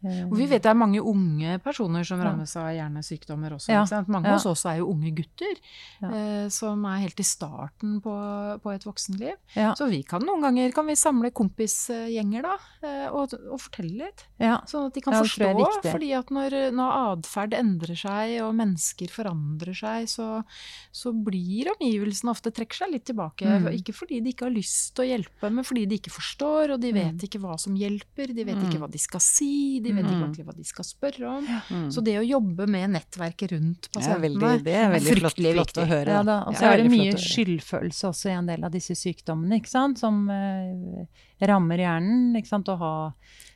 Eh, 0.03 0.25
Og 0.29 0.37
vi 0.37 0.45
vet 0.47 0.63
det 0.63 0.69
er 0.71 0.75
mange 0.79 1.01
unge 1.03 1.59
personer 1.61 2.05
som 2.05 2.19
rammes 2.21 2.55
av 2.55 2.69
hjernesykdommer 2.71 3.51
også. 3.51 3.69
Ja. 3.73 4.03
Mange 4.07 4.27
Ja. 4.29 4.33
hos 4.37 4.45
oss 4.45 4.65
er 4.65 4.77
jo 4.77 4.87
unge 4.93 5.11
gutter 5.13 5.55
Ja. 6.01 6.09
eh, 6.09 6.49
som 6.49 6.85
er 6.85 6.99
helt 7.01 7.19
i 7.19 7.23
starten 7.23 7.99
på, 8.01 8.13
på 8.61 8.73
et 8.73 8.83
voksenliv. 8.85 9.35
Så 9.75 9.89
vi 9.89 10.03
kan 10.03 10.21
noen 10.21 10.41
ganger 10.41 10.71
kan 10.73 10.85
vi 10.87 10.93
samle 10.95 11.31
kompisgjenger 11.31 12.41
da, 12.43 12.55
eh, 12.83 13.07
og, 13.11 13.33
og 13.51 13.59
fortelle 13.59 14.05
litt. 14.05 14.25
ja. 14.39 14.61
Sånn 14.65 14.87
at 14.87 14.93
de 14.93 15.01
kan 15.01 15.13
forstå. 15.13 15.81
fordi 15.91 16.13
at 16.17 16.29
når, 16.29 16.71
når 16.71 17.19
atferd 17.19 17.53
endrer 17.53 17.95
seg, 17.97 18.41
og 18.43 18.55
mennesker 18.55 19.07
forandrer 19.11 19.75
seg, 19.75 20.07
så, 20.07 20.43
så 20.91 21.11
blir 21.13 21.71
omgivelsene 21.75 22.31
ofte 22.31 22.51
trekker 22.55 22.83
seg 22.85 22.91
litt 22.93 23.05
tilbake. 23.05 23.45
Mm. 23.45 23.67
Ikke 23.79 23.93
fordi 23.95 24.21
de 24.23 24.31
ikke 24.33 24.45
har 24.47 24.55
lyst 24.55 24.93
til 24.95 25.05
å 25.05 25.09
hjelpe, 25.17 25.51
men 25.51 25.63
fordi 25.67 25.85
de 25.89 25.97
ikke 25.99 26.11
forstår, 26.13 26.73
og 26.75 26.79
de 26.81 26.91
vet 26.93 27.07
Mm. 27.09 27.23
ikke 27.25 27.39
hva 27.41 27.55
som 27.59 27.75
hjelper. 27.75 28.33
De 28.35 28.43
vet 28.43 28.55
Mm. 28.55 28.69
ikke 28.69 28.79
hva 28.79 28.89
de 28.91 28.97
skal 28.99 29.19
si, 29.19 29.79
de 29.79 29.88
vet 29.95 30.05
ikke 30.05 30.15
Mm. 30.15 30.23
ordentlig 30.23 30.45
hva 30.45 30.55
de 30.55 30.63
skal 30.63 30.85
spørre 30.85 31.29
om. 31.29 31.45
Mm. 31.69 31.91
Så 31.91 32.03
det 32.03 32.15
å 32.19 32.25
jobbe 32.27 32.67
med 32.67 32.89
nettverket 32.95 33.51
rundt 33.51 33.87
er 33.89 33.93
pasientene 33.99 34.41
ja, 34.41 34.57
det 34.63 34.75
er 34.75 34.89
veldig 34.93 35.15
flott, 35.19 35.33
fryktelig 35.35 35.53
flott 35.55 35.77
å 35.77 35.85
høre. 35.89 36.07
Ja, 36.17 36.23
da. 36.23 36.37
Og 36.47 36.53
Ja, 36.53 36.59
så 36.59 36.65
er 36.73 36.77
det 36.83 36.91
mye 36.91 37.11
flott 37.13 37.25
skyldfølelse 37.29 38.09
også 38.09 38.29
i 38.29 38.35
en 38.37 38.45
del 38.51 38.63
av 38.63 38.71
disse 38.71 38.95
sykdommene, 38.95 39.59
ikke 39.61 39.69
sant? 39.71 39.99
som 39.99 40.29
eh, 40.29 41.05
rammer 41.47 41.77
hjernen. 41.77 42.35
Ikke 42.37 42.47
sant? 42.51 42.67
Å 42.69 42.77
ha 42.77 42.93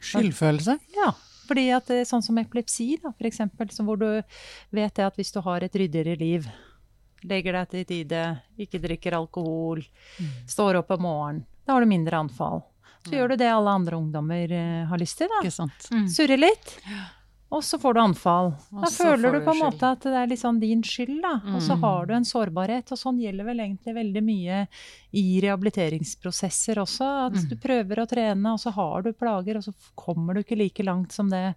Skyldfølelse? 0.01 0.79
Ja. 0.95 1.11
Fordi 1.47 1.65
at 1.75 1.87
det 1.91 2.01
er 2.01 2.05
sånn 2.07 2.23
som 2.23 2.37
epilepsi, 2.39 3.01
da, 3.03 3.11
for 3.11 3.27
eksempel, 3.27 3.67
hvor 3.83 3.97
du 3.99 4.23
vet 4.71 4.99
at 4.99 5.15
hvis 5.19 5.31
du 5.35 5.41
har 5.41 5.61
et 5.65 5.73
ryddigere 5.75 6.15
liv, 6.17 6.45
legger 7.27 7.53
deg 7.53 7.69
til 7.69 7.85
tide, 7.85 8.21
ikke 8.59 8.79
drikker 8.83 9.15
alkohol, 9.17 9.81
står 10.47 10.79
opp 10.81 10.91
om 10.95 11.01
morgenen, 11.03 11.45
da 11.67 11.73
har 11.73 11.83
du 11.83 11.87
mindre 11.87 12.19
anfall. 12.19 12.63
Så 13.03 13.11
gjør 13.17 13.29
du 13.29 13.35
det 13.37 13.49
alle 13.51 13.69
andre 13.69 13.97
ungdommer 13.97 14.51
eh, 14.51 14.85
har 14.87 14.97
lyst 14.97 15.17
til, 15.19 15.27
da. 15.27 15.41
Ikke 15.43 15.51
sant. 15.51 15.89
Mm. 15.91 16.07
Surre 16.07 16.37
litt. 16.39 16.77
Og 17.53 17.61
så 17.61 17.77
får 17.77 17.93
du 17.93 17.99
anfall. 18.01 18.47
Da 18.71 18.87
så 18.89 19.03
føler 19.11 19.35
du 19.35 19.41
på 19.45 19.51
en 19.53 19.59
måte 19.61 19.83
at 19.91 20.01
det 20.07 20.13
er 20.17 20.29
liksom 20.31 20.59
din 20.59 20.81
skyld, 20.81 21.19
da. 21.21 21.33
Og 21.53 21.59
så 21.61 21.75
Mm. 21.75 21.81
har 21.83 22.05
du 22.09 22.13
en 22.15 22.23
sårbarhet. 22.25 22.91
Og 22.91 22.97
sånn 22.97 23.19
gjelder 23.21 23.45
vel 23.45 23.59
egentlig 23.59 23.93
veldig 23.93 24.23
mye 24.25 24.67
i 25.13 25.25
rehabiliteringsprosesser 25.43 26.75
også. 26.81 27.27
At 27.27 27.33
Mm. 27.33 27.49
du 27.49 27.55
prøver 27.55 27.95
å 28.01 28.07
trene, 28.09 28.53
og 28.53 28.59
så 28.59 28.71
har 28.73 29.01
du 29.03 29.13
plager, 29.13 29.57
og 29.57 29.63
så 29.63 29.73
kommer 29.95 30.33
du 30.33 30.41
ikke 30.43 30.57
like 30.57 30.83
langt 30.83 31.11
som 31.11 31.29
det 31.29 31.55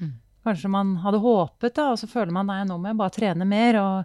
Mm. 0.00 0.12
kanskje 0.46 0.68
man 0.70 0.96
hadde 0.96 1.18
håpet, 1.20 1.74
da. 1.74 1.90
Og 1.90 1.98
så 1.98 2.06
føler 2.08 2.30
man 2.30 2.46
nei, 2.46 2.62
nå 2.64 2.78
må 2.78 2.86
jeg 2.88 2.96
bare 2.96 3.10
trene 3.10 3.46
mer 3.46 3.76
og 3.80 4.04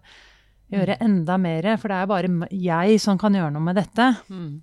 gjøre 0.71 0.97
enda 0.99 1.37
mer, 1.39 1.77
for 1.77 1.87
det 1.89 1.95
er 2.01 2.07
bare 2.07 2.49
jeg 2.51 2.99
som 2.99 3.17
kan 3.17 3.33
gjøre 3.33 3.53
noe 3.53 3.61
med 3.61 3.75
dette. 3.75 4.17
Mm. 4.29 4.61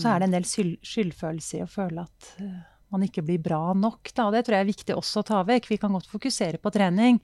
Så 0.00 0.08
er 0.08 0.20
det 0.20 0.28
en 0.28 0.36
del 0.36 0.46
skyldfølelse 0.48 1.58
i 1.58 1.64
å 1.64 1.70
føle 1.70 2.04
at 2.06 2.28
eh, 2.40 2.60
man 2.92 3.04
ikke 3.06 3.24
blir 3.26 3.40
bra 3.42 3.72
nok. 3.76 4.12
Da. 4.14 4.28
Det 4.32 4.44
tror 4.46 4.58
jeg 4.58 4.66
er 4.66 4.70
viktig 4.70 4.96
også 4.96 5.22
å 5.22 5.28
ta 5.32 5.42
vekk. 5.48 5.68
Vi 5.72 5.80
kan 5.80 5.92
godt 5.96 6.10
fokusere 6.12 6.60
på 6.62 6.72
trening, 6.74 7.20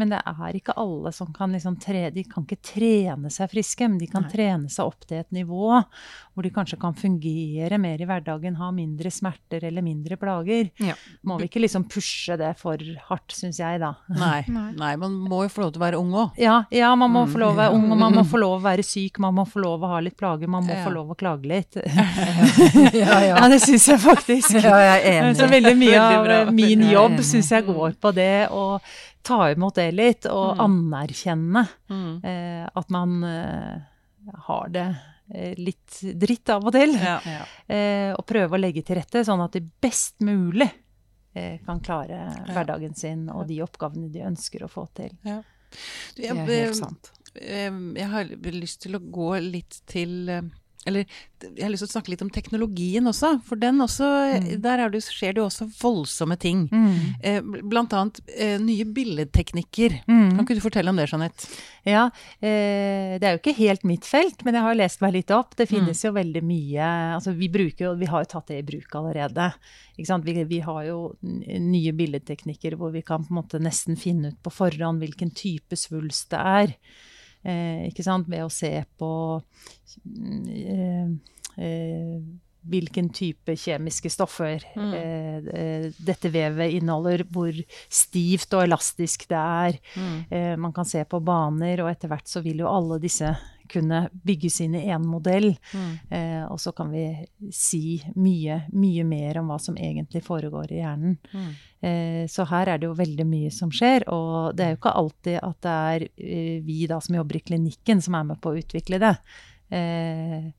men 0.00 0.08
det 0.14 0.20
er 0.26 0.56
ikke 0.56 0.74
alle 0.80 1.12
som 1.12 1.32
kan 1.32 1.52
liksom 1.52 1.76
tre, 1.80 2.10
De 2.10 2.22
kan 2.24 2.44
ikke 2.46 2.60
trene 2.62 3.30
seg 3.30 3.50
friske, 3.52 3.88
men 3.88 3.98
de 3.98 4.06
kan 4.06 4.22
Nei. 4.22 4.30
trene 4.32 4.70
seg 4.72 4.86
opp 4.86 5.04
til 5.06 5.18
et 5.18 5.30
nivå 5.32 5.84
hvor 6.32 6.42
de 6.46 6.50
kanskje 6.50 6.78
kan 6.80 6.94
fungere 6.96 7.76
mer 7.78 8.00
i 8.00 8.06
hverdagen, 8.08 8.54
ha 8.56 8.70
mindre 8.72 9.10
smerter 9.12 9.66
eller 9.68 9.82
mindre 9.84 10.16
plager. 10.16 10.70
Ja. 10.80 10.94
Må 11.28 11.36
vi 11.38 11.44
ikke 11.50 11.60
liksom 11.60 11.84
pushe 11.92 12.38
det 12.40 12.54
for 12.56 12.80
hardt, 13.10 13.34
syns 13.36 13.58
jeg, 13.60 13.80
da. 13.82 13.90
Nei. 14.16 14.40
Nei. 14.48 14.94
Man 14.96 15.12
må 15.28 15.42
jo 15.44 15.50
få 15.52 15.66
lov 15.66 15.74
til 15.74 15.82
å 15.82 15.84
være 15.84 16.00
ung 16.00 16.14
òg. 16.16 16.38
Ja, 16.40 16.62
ja, 16.72 16.94
man 16.96 17.10
må 17.12 17.26
Mm. 17.26 17.32
få 17.34 17.38
lov 17.38 17.52
å 17.52 17.58
være 17.60 17.74
ung, 17.76 17.84
og 17.92 17.98
man 18.00 18.14
må 18.16 18.24
få 18.26 18.38
lov 18.40 18.54
å 18.58 18.64
være 18.64 18.82
syk, 18.82 19.18
man 19.20 19.34
må 19.36 19.44
få 19.46 19.60
lov 19.60 19.84
å 19.84 19.88
ha 19.92 20.00
litt 20.00 20.16
plager, 20.16 20.48
man 20.48 20.64
må 20.64 20.72
Ja. 20.74 20.84
få 20.86 20.90
lov 20.94 21.10
å 21.12 21.16
klage 21.20 21.44
litt. 21.46 21.76
Ja, 22.96 23.20
ja. 23.24 23.48
Det 23.48 23.60
syns 23.62 23.86
jeg 23.88 24.00
faktisk. 24.00 24.54
Ja, 24.56 24.76
jeg 24.80 25.02
er 25.04 25.22
enig. 25.22 25.36
Så 25.38 25.46
veldig 25.50 25.76
mye 25.78 26.00
av 26.00 26.52
min 26.54 26.80
jobb 26.90 27.20
syns 27.26 27.50
jeg 27.52 27.66
går 27.68 27.94
på 28.00 28.12
det 28.16 28.48
å 28.50 28.80
ta 29.22 29.50
imot 29.52 29.74
det 29.78 29.88
litt, 29.94 30.26
og 30.26 30.56
Mm. 30.58 30.64
anerkjenne 30.66 31.68
Mm. 31.90 32.24
eh, 32.24 32.68
at 32.74 32.90
man 32.90 33.24
eh, 33.24 33.80
har 34.46 34.68
det 34.68 34.96
eh, 35.34 35.54
litt 35.56 36.00
dritt 36.20 36.50
av 36.50 36.66
og 36.66 36.72
til. 36.72 36.92
Ja. 36.94 37.20
Ja. 37.24 37.44
Eh, 37.74 38.12
og 38.14 38.26
prøve 38.26 38.58
å 38.58 38.60
legge 38.60 38.82
til 38.84 38.96
rette 38.96 39.24
sånn 39.24 39.40
at 39.44 39.52
de 39.52 39.60
best 39.80 40.20
mulig 40.20 40.70
eh, 41.34 41.58
kan 41.64 41.80
klare 41.80 42.34
hverdagen 42.52 42.94
sin 42.94 43.28
og 43.30 43.46
de 43.48 43.60
oppgavene 43.62 44.10
de 44.12 44.20
ønsker 44.20 44.62
å 44.66 44.68
få 44.68 44.86
til. 44.94 45.10
Du, 45.22 46.20
Det 46.22 46.28
er 46.30 46.44
helt 46.46 46.76
sant. 46.76 47.10
eh, 47.34 47.70
jeg 47.70 48.08
har 48.10 48.24
lyst 48.52 48.82
til 48.82 48.96
å 48.96 49.00
gå 49.10 49.30
litt 49.40 49.80
til 49.86 50.28
eh, 50.28 50.42
Eller 50.86 51.04
jeg 51.42 51.62
har 51.62 51.70
lyst 51.70 51.84
til 51.84 51.90
å 51.90 51.94
snakke 51.96 52.10
litt 52.12 52.22
om 52.24 52.30
teknologien 52.30 53.06
også, 53.06 53.36
for 53.46 53.56
den 53.56 53.78
også 53.84 54.08
Mm. 54.32 54.60
Der 54.62 54.78
er 54.78 54.90
det, 54.90 55.00
skjer 55.04 55.34
det 55.34 55.40
jo 55.42 55.46
også 55.48 55.66
voldsomme 55.80 56.36
ting. 56.38 56.64
Eh, 57.22 57.40
Blant 57.42 57.92
annet 57.92 58.20
eh, 58.36 58.58
nye 58.58 58.84
billedteknikker. 58.84 60.00
Mm. 60.08 60.36
Kan 60.36 60.44
ikke 60.44 60.56
du 60.58 60.62
fortelle 60.64 60.90
om 60.92 60.96
det, 60.96 61.08
Jeanette? 61.10 61.48
Ja, 61.86 62.06
eh, 62.40 63.18
det 63.18 63.26
er 63.26 63.36
jo 63.36 63.40
ikke 63.42 63.56
helt 63.58 63.84
mitt 63.84 64.06
felt, 64.08 64.44
men 64.44 64.54
jeg 64.54 64.62
har 64.62 64.78
lest 64.78 65.00
meg 65.02 65.14
litt 65.14 65.30
opp. 65.34 65.56
Det 65.56 65.68
finnes 65.68 65.98
Mm. 66.02 66.06
jo 66.08 66.12
veldig 66.12 66.42
mye 66.42 66.90
altså 67.18 67.34
vi, 67.36 67.48
bruker 67.48 67.96
vi 67.98 68.06
har 68.06 68.22
jo 68.24 68.30
tatt 68.32 68.46
det 68.48 68.58
i 68.58 68.66
bruk 68.66 68.94
allerede. 68.94 69.52
Vi, 69.96 70.44
vi 70.44 70.60
har 70.60 70.84
jo 70.84 71.16
nye 71.22 71.92
billedteknikker 71.92 72.76
hvor 72.76 72.92
vi 72.92 73.02
kan 73.02 73.24
på 73.24 73.30
en 73.34 73.42
måte 73.42 73.60
nesten 73.60 73.96
finne 73.96 74.32
ut 74.32 74.42
på 74.42 74.50
forhånd 74.52 75.02
hvilken 75.02 75.30
type 75.34 75.76
svulst 75.76 76.30
det 76.30 76.38
er. 76.38 76.74
Eh, 77.44 77.88
ikke 77.90 78.04
sant? 78.06 78.28
Ved 78.30 78.44
å 78.44 78.50
se 78.52 78.70
på 78.98 79.10
mm, 80.06 80.48
eh, 80.62 81.08
eh, 81.64 82.16
hvilken 82.62 83.08
type 83.10 83.56
kjemiske 83.58 84.10
stoffer 84.14 84.62
Mm. 84.78 84.92
eh, 84.94 85.48
eh, 85.58 85.86
dette 85.98 86.30
vevet 86.30 86.76
inneholder, 86.78 87.24
hvor 87.34 87.52
stivt 87.90 88.54
og 88.54 88.62
elastisk 88.68 89.26
det 89.28 89.40
er. 89.40 89.80
Mm. 89.96 90.24
Eh, 90.30 90.54
man 90.56 90.72
kan 90.72 90.84
se 90.86 91.02
på 91.04 91.18
baner, 91.24 91.82
og 91.82 91.90
etter 91.90 92.08
hvert 92.12 92.28
så 92.30 92.42
vil 92.44 92.62
jo 92.62 92.70
alle 92.70 93.00
disse 93.02 93.34
kunne 93.70 94.04
bygges 94.26 94.60
inn 94.64 94.74
i 94.78 94.86
én 94.90 95.04
modell. 95.06 95.50
Mm. 95.72 95.92
Eh, 96.10 96.44
og 96.46 96.60
så 96.60 96.72
kan 96.76 96.90
vi 96.92 97.04
si 97.54 98.00
mye, 98.14 98.62
mye 98.72 99.04
mer 99.08 99.40
om 99.42 99.52
hva 99.52 99.58
som 99.62 99.76
egentlig 99.76 100.24
foregår 100.26 100.72
i 100.72 100.80
hjernen. 100.80 101.18
Mm. 101.32 101.52
Eh, 101.82 102.24
så 102.30 102.46
her 102.50 102.72
er 102.72 102.82
det 102.82 102.90
jo 102.90 102.98
veldig 102.98 103.26
mye 103.28 103.52
som 103.54 103.72
skjer, 103.74 104.06
og 104.12 104.56
det 104.56 104.66
er 104.66 104.74
jo 104.74 104.80
ikke 104.80 104.96
alltid 105.02 105.38
at 105.42 105.62
det 105.66 105.76
er 105.94 106.06
eh, 106.08 106.58
vi 106.66 106.82
da 106.90 107.00
som 107.02 107.18
jobber 107.18 107.40
i 107.40 107.46
klinikken 107.50 108.02
som 108.04 108.18
er 108.18 108.28
med 108.32 108.42
på 108.42 108.52
å 108.52 108.60
utvikle 108.62 109.02
det. 109.02 109.16
Eh, 109.72 110.52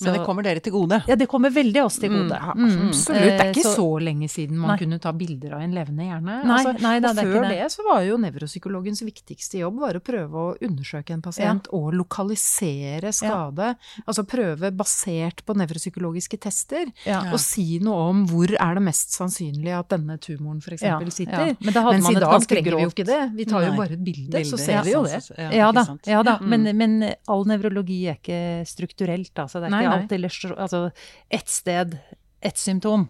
Men 0.00 0.14
det 0.14 0.24
kommer 0.26 0.42
dere 0.46 0.60
til 0.60 0.72
gode. 0.72 1.02
Ja, 1.08 1.14
det 1.16 1.28
kommer 1.28 1.50
veldig 1.50 1.82
oss 1.84 1.98
til 1.98 2.10
Mm, 2.10 2.28
gode. 2.28 2.38
Ja, 2.38 2.52
Mm. 2.54 2.88
absolutt. 2.88 3.18
Det 3.22 3.40
er 3.40 3.52
ikke 3.52 3.62
så- 3.64 3.76
så, 3.76 4.00
lenge 4.02 4.28
siden 4.28 4.56
man 4.56 4.70
Nei. 4.70 4.78
kunne 4.78 5.00
ta 5.00 5.12
bilder 5.12 5.54
av 5.54 5.60
en 5.62 5.72
levende 5.72 6.04
hjerne. 6.06 6.44
Nei, 6.44 6.58
Altså, 6.64 6.80
nei 6.80 7.00
da, 7.00 7.08
og 7.10 7.16
det 7.16 7.24
før 7.24 7.48
det. 7.48 7.66
så 7.72 7.84
var 7.84 8.00
jo 8.02 8.16
nevropsykologens 8.16 9.02
viktigste 9.02 9.58
jobb 9.58 9.78
var 9.80 9.92
å 9.94 10.00
prøve 10.00 10.32
å 10.32 10.58
undersøke 10.62 11.10
en 11.10 11.22
pasient 11.22 11.66
og 11.72 11.92
lokalisere 11.94 13.12
skade. 13.12 13.74
Altså 14.06 14.24
prøve 14.28 14.70
basert 14.74 15.42
på 15.46 15.54
nevropsykologiske 15.56 16.38
tester, 16.40 16.86
Ja. 17.04 17.22
og 17.32 17.38
si 17.40 17.78
noe 17.80 18.08
om 18.10 18.26
hvor 18.26 18.48
er 18.54 18.74
det 18.74 18.82
mest 18.82 19.10
sannsynlig 19.10 19.72
at 19.78 19.88
denne 19.88 20.18
tumoren 20.18 20.58
f.eks. 20.62 20.82
Ja, 20.82 20.98
sitter. 21.10 21.46
ja. 21.48 21.54
Men 21.60 21.72
da 21.74 21.82
hadde 21.82 21.92
Mens 21.98 22.04
man 22.04 22.16
i 22.16 22.20
dag 22.20 22.40
trenger 22.48 22.76
vi 22.76 22.82
jo 22.82 22.90
ikke 22.90 23.06
det. 23.06 23.32
Vi 23.36 23.44
tar 23.44 23.64
jo 23.64 23.76
bare 23.76 23.92
et 23.92 24.04
bilde, 24.04 24.44
så 24.44 24.58
ser 24.58 24.72
ja, 24.72 24.82
vi 24.82 24.92
jo 24.92 25.02
det. 25.04 25.54
Ja 25.54 25.72
da, 25.72 25.84
ja 26.06 26.22
da. 26.22 26.38
Mm. 26.38 26.48
Men, 26.48 26.76
men 26.76 27.14
all 27.28 27.44
nevrologi 27.44 28.04
er 28.08 28.16
ikke 28.16 28.66
strukturelt, 28.66 29.32
altså. 29.36 29.60
Det 29.60 29.72
er 29.72 29.82
ikke 29.82 29.87
nei. 29.88 29.98
alltid 30.02 30.54
altså, 30.56 30.90
ett 31.30 31.48
sted, 31.48 31.98
ett 32.40 32.58
symptom. 32.58 33.08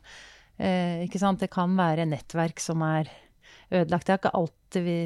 Eh, 0.59 1.05
ikke 1.07 1.21
sant? 1.23 1.41
Det 1.41 1.51
kan 1.55 1.77
være 1.79 2.07
nettverk 2.09 2.61
som 2.63 2.83
er 2.83 3.11
ødelagt. 3.71 4.07
Det 4.09 4.15
er 4.17 4.21
ikke 4.23 4.35
alltid 4.39 4.85
vi 4.89 4.99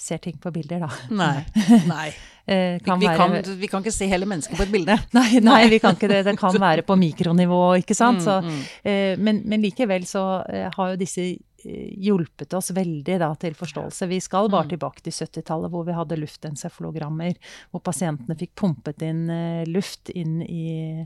ser 0.00 0.16
ting 0.24 0.38
på 0.40 0.48
bilder, 0.54 0.80
da. 0.86 0.90
Nei. 1.12 1.44
Nei. 1.90 2.06
Eh, 2.50 2.78
Vi, 2.78 2.84
kan 2.86 2.98
vi, 3.02 3.06
være- 3.06 3.42
kan, 3.44 3.58
vi 3.60 3.68
kan 3.68 3.82
ikke 3.84 3.92
se 3.92 4.06
hele 4.08 4.26
mennesket 4.26 4.56
på 4.56 4.64
et 4.64 4.72
bilde. 4.72 4.96
Nei, 5.18 5.40
nei, 5.44 5.58
vi 5.68 5.78
kan 5.82 5.94
ikke 5.98 6.08
det. 6.08 6.22
Det 6.24 6.36
kan 6.40 6.56
være 6.68 6.82
på 6.88 6.96
mikronivå, 6.98 7.58
ikke 7.82 7.94
sant. 7.98 8.22
Mm, 8.22 8.24
Så, 8.24 8.38
mm. 8.46 8.62
eh, 8.88 9.18
men, 9.20 9.42
men 9.50 9.60
likevel 9.66 10.06
så 10.08 10.24
eh, 10.48 10.70
har 10.76 10.94
jo 10.94 11.00
disse 11.00 11.26
hjulpet 11.64 12.54
oss 12.54 12.70
veldig 12.76 13.18
da, 13.20 13.34
til 13.34 13.54
forståelse. 13.54 14.08
Vi 14.08 14.20
skal 14.20 14.48
bare 14.48 14.64
Mm. 14.64 14.70
tilbake 14.76 15.02
til 15.02 15.12
70-tallet, 15.12 15.70
hvor 15.70 15.84
vi 15.86 15.92
hadde 15.92 16.18
luftencefalogrammer, 16.20 17.34
hvor 17.70 17.80
pasientene 17.82 18.36
fikk 18.38 18.54
pumpet 18.56 19.02
inn 19.02 19.28
eh, 19.30 19.64
luft 19.66 20.10
inn 20.14 20.40
i, 20.42 20.96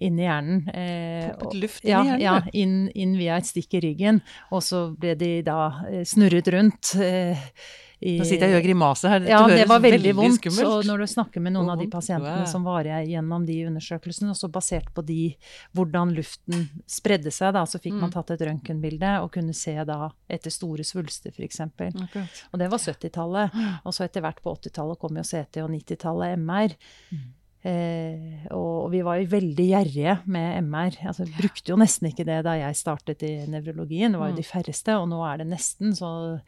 inn 0.00 0.18
i 0.20 0.26
hjernen. 0.28 0.62
Eh, 0.70 1.28
Pumpet 1.38 1.58
luft 1.62 1.84
inn 1.84 1.90
ja, 1.90 2.02
i 2.02 2.06
hjernen, 2.06 2.22
Ja, 2.22 2.36
inn, 2.52 2.78
inn 2.94 3.16
via 3.18 3.36
et 3.40 3.48
stikk 3.50 3.74
i 3.74 3.80
ryggen. 3.88 4.22
Og 4.54 4.62
så 4.62 4.86
ble 4.94 5.16
de 5.18 5.32
da 5.42 5.60
eh, 5.90 6.04
snurret 6.06 6.48
rundt. 6.54 6.94
Eh, 7.02 7.36
i, 7.98 8.12
Nå 8.20 8.22
sitter 8.28 8.46
jeg 8.46 8.52
og 8.54 8.60
gjør 8.60 8.66
grimase 8.68 9.10
her. 9.10 9.24
ja, 9.26 9.40
det 9.50 9.64
var 9.66 9.80
veldig, 9.82 10.12
vondt. 10.14 10.36
skummelt. 10.38 10.68
Og 10.70 10.84
når 10.86 11.00
du 11.02 11.06
snakker 11.10 11.42
med 11.42 11.50
noen 11.56 11.72
av 11.72 11.80
de 11.82 11.88
pasientene 11.90 12.44
som 12.46 12.62
var 12.62 12.86
gjennom 12.86 13.42
de 13.48 13.56
undersøkelsene, 13.66 14.30
og 14.30 14.38
så 14.38 14.46
basert 14.54 14.92
på 14.94 15.02
de, 15.02 15.16
hvordan 15.74 16.12
luften 16.14 16.68
spredde 16.86 17.32
seg, 17.34 17.56
da, 17.58 17.64
så 17.66 17.80
fikk 17.82 17.96
man 17.98 18.06
Mm. 18.12 18.14
tatt 18.14 18.30
et 18.36 18.44
røntgenbilde 18.46 19.16
og 19.24 19.32
kunne 19.34 19.50
se 19.52 19.74
da 19.84 20.12
etter 20.30 20.54
store 20.54 20.86
svulster, 20.86 21.34
f.eks. 21.34 21.58
Okay. 22.06 22.22
Og 22.52 22.62
det 22.62 22.70
var 22.70 22.78
70-tallet. 22.78 23.58
Og 23.82 23.90
så 23.98 24.06
etter 24.06 24.22
hvert 24.22 24.38
på 24.46 24.54
80-tallet 24.54 24.98
kom 25.02 25.18
jo 25.18 25.26
CT 25.26 25.58
og 25.66 25.70
90-tallet 25.74 26.38
MR. 26.38 26.78
Eh, 27.66 28.46
og 28.54 28.90
vi 28.92 29.00
var 29.02 29.18
jo 29.18 29.26
veldig 29.32 29.64
gjerrige 29.72 30.12
med 30.30 30.62
MR. 30.62 30.98
Altså, 31.10 31.26
vi 31.26 31.34
brukte 31.40 31.72
jo 31.72 31.76
nesten 31.80 32.06
ikke 32.12 32.24
det 32.28 32.44
da 32.46 32.54
jeg 32.60 32.76
startet 32.78 33.22
i 33.26 33.32
nevrologien. 33.50 34.12
Det 34.14 34.20
var 34.20 34.28
jo 34.30 34.36
Mm. 34.38 34.42
de 34.42 34.46
færreste, 34.46 34.94
og 34.98 35.08
nå 35.10 35.22
er 35.26 35.38
det 35.38 35.48
nesten 35.48 35.94
så 35.96 36.40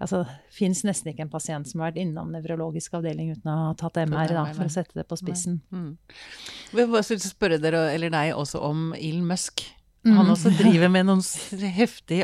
Altså, 0.00 0.20
fins 0.54 0.84
nesten 0.84 1.10
ikke 1.10 1.24
en 1.24 1.28
pasient 1.28 1.66
som 1.66 1.80
har 1.80 1.90
vært 1.90 1.96
innom 2.04 2.30
nevrologisk 2.30 2.92
avdeling 2.94 3.32
uten 3.32 3.50
å 3.50 3.56
ha 3.66 3.72
tatt 3.74 3.96
MR, 4.06 4.28
da, 4.28 4.44
for 4.54 4.62
å 4.62 4.70
sette 4.70 4.94
det 4.94 5.08
på 5.08 5.16
spissen. 5.18 5.56
Mm. 5.74 5.96
Jeg 6.70 6.76
vil 6.78 6.86
bare 6.92 7.02
spørre 7.18 7.58
dere, 7.58 7.80
eller 7.96 8.08
deg 8.14 8.30
også, 8.32 8.62
om 8.62 8.92
Elon 8.94 9.26
Musk. 9.26 9.64
Mm. 10.06 10.14
Han 10.16 10.30
også 10.30 10.52
driver 10.60 10.90
med 10.92 11.08
noen 11.08 11.22
heftig 11.74 12.20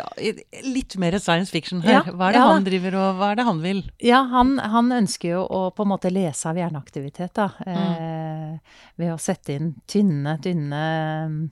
Litt 0.62 0.94
mer 1.00 1.16
science 1.18 1.50
fiction 1.52 1.82
her. 1.84 2.06
Hva 2.06 2.28
er 2.30 2.36
det 2.36 2.40
ja. 2.40 2.46
han 2.52 2.66
driver 2.66 2.96
og 3.00 3.18
hva 3.18 3.32
er 3.32 3.40
det 3.40 3.46
han 3.48 3.60
vil? 3.64 3.82
Ja, 4.04 4.22
han, 4.30 4.54
han 4.58 4.94
ønsker 4.94 5.34
jo 5.34 5.42
å 5.42 5.64
på 5.74 5.84
en 5.84 5.90
måte 5.90 6.12
lese 6.14 6.48
av 6.50 6.60
hjerneaktivitet, 6.60 7.34
da. 7.36 7.50
Mm. 7.66 7.74
Eh, 7.74 8.78
ved 9.02 9.12
å 9.14 9.18
sette 9.20 9.58
inn 9.58 9.74
tynne, 9.90 10.36
tynne 10.44 10.84
mm, 11.32 11.42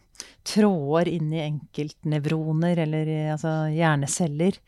tråder 0.46 1.10
inn 1.10 1.34
i 1.34 1.42
enkeltnevroner, 1.42 2.84
eller 2.86 3.12
altså 3.34 3.56
hjerneceller, 3.74 4.60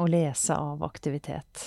og 0.00 0.12
lese 0.12 0.56
av 0.56 0.82
aktivitet. 0.86 1.66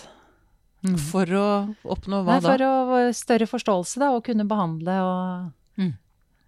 Mm. 0.86 0.98
For 1.02 1.30
å 1.38 1.48
oppnå 1.90 2.24
hva 2.26 2.38
Nei, 2.38 2.44
for 2.46 2.62
da? 2.62 2.74
å 2.82 3.06
større 3.18 3.48
forståelse, 3.50 4.02
da, 4.02 4.12
og 4.18 4.26
kunne 4.26 4.50
behandle 4.50 4.98
og 5.06 5.54
Mm. 5.78 5.94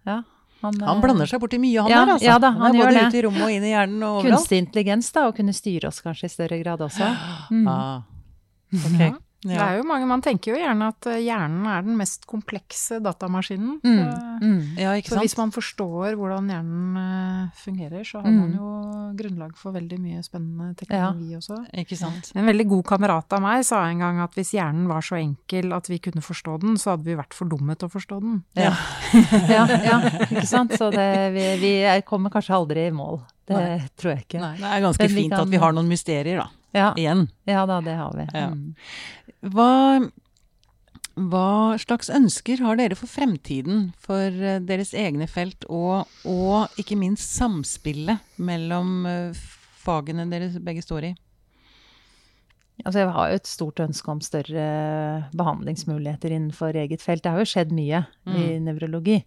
Ja. 0.06 0.22
Han, 0.60 0.76
Han 0.84 0.96
eh, 0.98 1.02
blander 1.02 1.26
seg 1.30 1.40
borti 1.40 1.58
mye, 1.58 1.80
han 1.82 1.90
Ja, 1.90 2.04
der, 2.04 2.12
altså. 2.18 2.26
ja 2.26 2.38
da, 2.42 2.50
han 2.52 2.68
er 2.74 2.78
gjør 2.78 2.84
både 2.90 2.98
det. 2.98 3.06
ute 3.08 3.18
i 3.18 3.22
rommet 3.26 3.42
og 3.46 3.50
inn 3.54 3.64
i 3.64 3.72
hjernen 3.72 4.02
og 4.04 4.18
overalt. 4.20 4.36
Kunstig 4.36 4.58
intelligens, 4.60 5.08
da, 5.16 5.26
og 5.30 5.36
kunne 5.40 5.54
styre 5.56 5.88
oss 5.88 6.00
kanskje 6.04 6.28
i 6.28 6.34
større 6.34 6.58
grad 6.62 6.80
også. 6.84 7.08
Mm. 7.50 7.66
Ah, 7.68 8.02
Ja. 9.42 9.54
Det 9.56 9.60
er 9.64 9.76
jo 9.78 9.84
mange, 9.88 10.06
Man 10.06 10.20
tenker 10.20 10.52
jo 10.52 10.58
gjerne 10.60 10.88
at 10.92 11.06
eh, 11.08 11.20
hjernen 11.24 11.64
er 11.66 11.80
den 11.86 11.96
mest 11.96 12.26
komplekse 12.28 12.98
datamaskinen. 13.00 13.78
Mm. 13.80 14.00
Så- 14.12 14.26
Mm. 14.40 14.76
ja, 14.78 14.90
ikke 14.96 15.08
Så 15.14 15.18
hvis 15.20 15.36
man 15.38 15.50
forstår 15.50 16.14
hvordan 16.16 16.48
hjernen 16.48 16.96
eh, 16.96 17.48
fungerer, 17.56 18.04
så 18.04 18.20
har 18.22 18.28
Mm. 18.30 18.38
man 18.40 18.52
jo 18.52 19.16
grunnlag 19.16 19.56
for 19.56 19.72
veldig 19.72 19.98
mye 19.98 20.22
spennende 20.22 20.74
teknologi 20.76 21.34
også. 21.36 21.66
Ikke 21.74 21.96
sant? 21.96 22.32
En 22.34 22.44
veldig 22.46 22.68
god 22.68 22.84
kamerat 22.84 23.32
av 23.32 23.40
meg 23.40 23.64
sa 23.64 23.84
en 23.88 23.98
gang 23.98 24.18
at 24.20 24.32
hvis 24.34 24.52
hjernen 24.52 24.86
var 24.88 25.00
så 25.00 25.16
enkel 25.16 25.72
at 25.74 25.88
vi 25.88 25.98
kunne 25.98 26.20
forstå 26.22 26.60
den, 26.60 26.76
så 26.76 26.90
hadde 26.96 27.04
vi 27.04 27.14
vært 27.16 27.32
for 27.34 27.46
dumme 27.48 27.76
til 27.78 27.88
å 27.88 27.92
forstå 27.92 28.20
den. 28.20 28.44
Ja. 28.56 28.74
ja, 29.48 29.66
ja, 29.90 30.00
ikke 30.30 30.46
sant. 30.46 30.72
Så 30.72 30.90
det, 30.90 31.32
vi, 31.32 31.56
vi 31.60 31.72
er- 31.84 32.02
kommer 32.02 32.30
kanskje 32.30 32.54
aldri 32.54 32.86
i 32.88 32.90
mål. 32.90 33.22
Det 33.46 33.56
Nei. 33.56 33.88
tror 33.98 34.14
jeg 34.16 34.26
ikke. 34.28 34.40
Nei, 34.40 34.56
det 34.56 34.64
er 34.64 34.80
ganske 34.80 35.08
fint 35.10 35.32
kan- 35.32 35.40
at 35.40 35.48
vi 35.48 35.56
har 35.56 35.72
noen 35.72 35.88
mysterier, 35.88 36.36
da. 36.38 36.48
Ja, 36.72 36.94
Igjen. 36.94 37.28
ja 37.48 37.66
da, 37.66 37.80
det 37.80 37.96
har 37.98 38.12
vi. 38.14 38.28
Ja. 38.32 38.52
Mm. 39.40 39.52
Hva, 39.54 39.70
hva 41.30 41.78
slags 41.80 42.10
ønsker 42.12 42.60
har 42.64 42.78
dere 42.80 42.98
for 42.98 43.10
fremtiden, 43.10 43.90
for 44.00 44.28
eh, 44.28 44.60
deres 44.64 44.92
egne 44.96 45.28
felt, 45.30 45.64
og, 45.68 46.10
og 46.28 46.80
ikke 46.80 46.98
minst 47.00 47.34
samspillet 47.38 48.40
mellom 48.40 49.08
eh, 49.08 49.42
fagene 49.80 50.28
dere 50.30 50.52
begge 50.60 50.84
står 50.84 51.10
i? 51.10 51.16
Altså, 52.80 53.02
jeg 53.02 53.10
har 53.12 53.28
jo 53.28 53.36
et 53.36 53.48
stort 53.48 53.80
ønske 53.84 54.08
om 54.08 54.20
større 54.24 54.62
behandlingsmuligheter 55.36 56.32
innenfor 56.32 56.78
eget 56.80 57.02
felt. 57.04 57.20
Det 57.24 57.34
har 57.34 57.42
jo 57.42 57.50
skjedd 57.50 57.74
mye 57.76 58.00
i 58.32 58.44
nevrologi, 58.62 59.18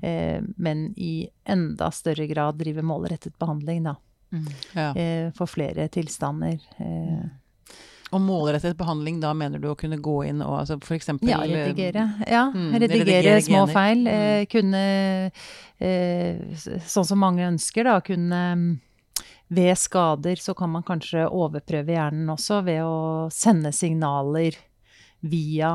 eh, 0.00 0.40
men 0.56 0.86
i 0.96 1.26
enda 1.44 1.90
større 1.92 2.24
grad 2.30 2.56
drive 2.60 2.84
målrettet 2.86 3.36
behandling, 3.42 3.84
da. 3.90 3.98
Ja. 4.72 4.94
Eh, 4.96 5.28
for 5.36 5.50
flere 5.50 5.88
tilstander. 5.92 6.56
Eh, 6.80 7.24
Og 8.12 8.20
målrettet 8.20 8.76
behandling, 8.76 9.20
da 9.22 9.32
mener 9.32 9.58
du 9.62 9.70
å 9.70 9.76
kunne 9.78 9.96
gå 9.96 10.18
inn 10.28 10.42
og 10.44 10.58
altså 10.60 10.76
for 10.84 10.98
eksempel 10.98 11.30
Ja, 11.30 11.38
redigere. 11.48 12.02
Ja, 12.28 12.42
Mm, 12.52 12.72
redigere, 12.76 13.04
redigere 13.06 13.42
små 13.42 13.62
gener. 13.66 13.72
feil. 13.72 13.98
Mm. 13.98 14.08
Eh, 14.12 14.44
kunne, 14.52 15.32
eh, 15.80 16.80
sånn 16.86 17.06
som 17.08 17.18
mange 17.18 17.46
ønsker, 17.48 17.84
da, 17.84 18.00
kunne 18.00 18.42
mm, 18.56 18.80
Ved 19.52 19.76
skader 19.76 20.36
så 20.40 20.54
kan 20.56 20.70
man 20.72 20.82
kanskje 20.82 21.26
overprøve 21.28 21.92
hjernen 21.92 22.30
også 22.32 22.62
ved 22.64 22.80
å 22.80 23.30
sende 23.30 23.68
signaler 23.76 24.56
via 25.20 25.74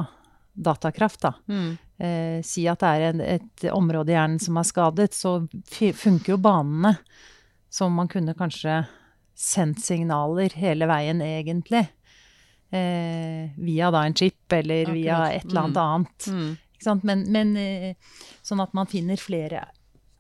datakraft, 0.58 1.22
da. 1.22 1.34
Mm. 1.48 1.78
Eh, 2.00 2.42
si 2.42 2.66
at 2.68 2.80
det 2.82 2.88
er 2.88 3.06
en, 3.12 3.22
et 3.22 3.68
område 3.70 4.10
i 4.10 4.16
hjernen 4.18 4.42
som 4.42 4.58
er 4.58 4.66
skadet, 4.66 5.14
så 5.14 5.36
funker 5.94 6.34
jo 6.34 6.38
banene. 6.42 6.96
Så 7.70 7.86
man 7.94 8.08
kunne 8.10 8.34
kanskje 8.34 8.88
sendt 9.38 9.84
signaler 9.86 10.50
hele 10.58 10.88
veien, 10.90 11.22
egentlig. 11.22 11.86
Eh, 12.72 13.50
via 13.58 13.90
da 13.92 14.02
en 14.06 14.14
chip, 14.14 14.52
eller 14.52 14.90
via 14.92 15.22
et 15.32 15.46
eller 15.46 15.62
annet 15.62 15.78
Mm. 15.78 15.84
annet. 15.84 16.28
Mm. 16.28 17.04
Men, 17.04 17.24
men 17.32 17.58
eh, 17.58 17.96
sånn 18.44 18.62
at 18.62 18.74
man 18.74 18.86
finner 18.88 19.18
flere 19.18 19.66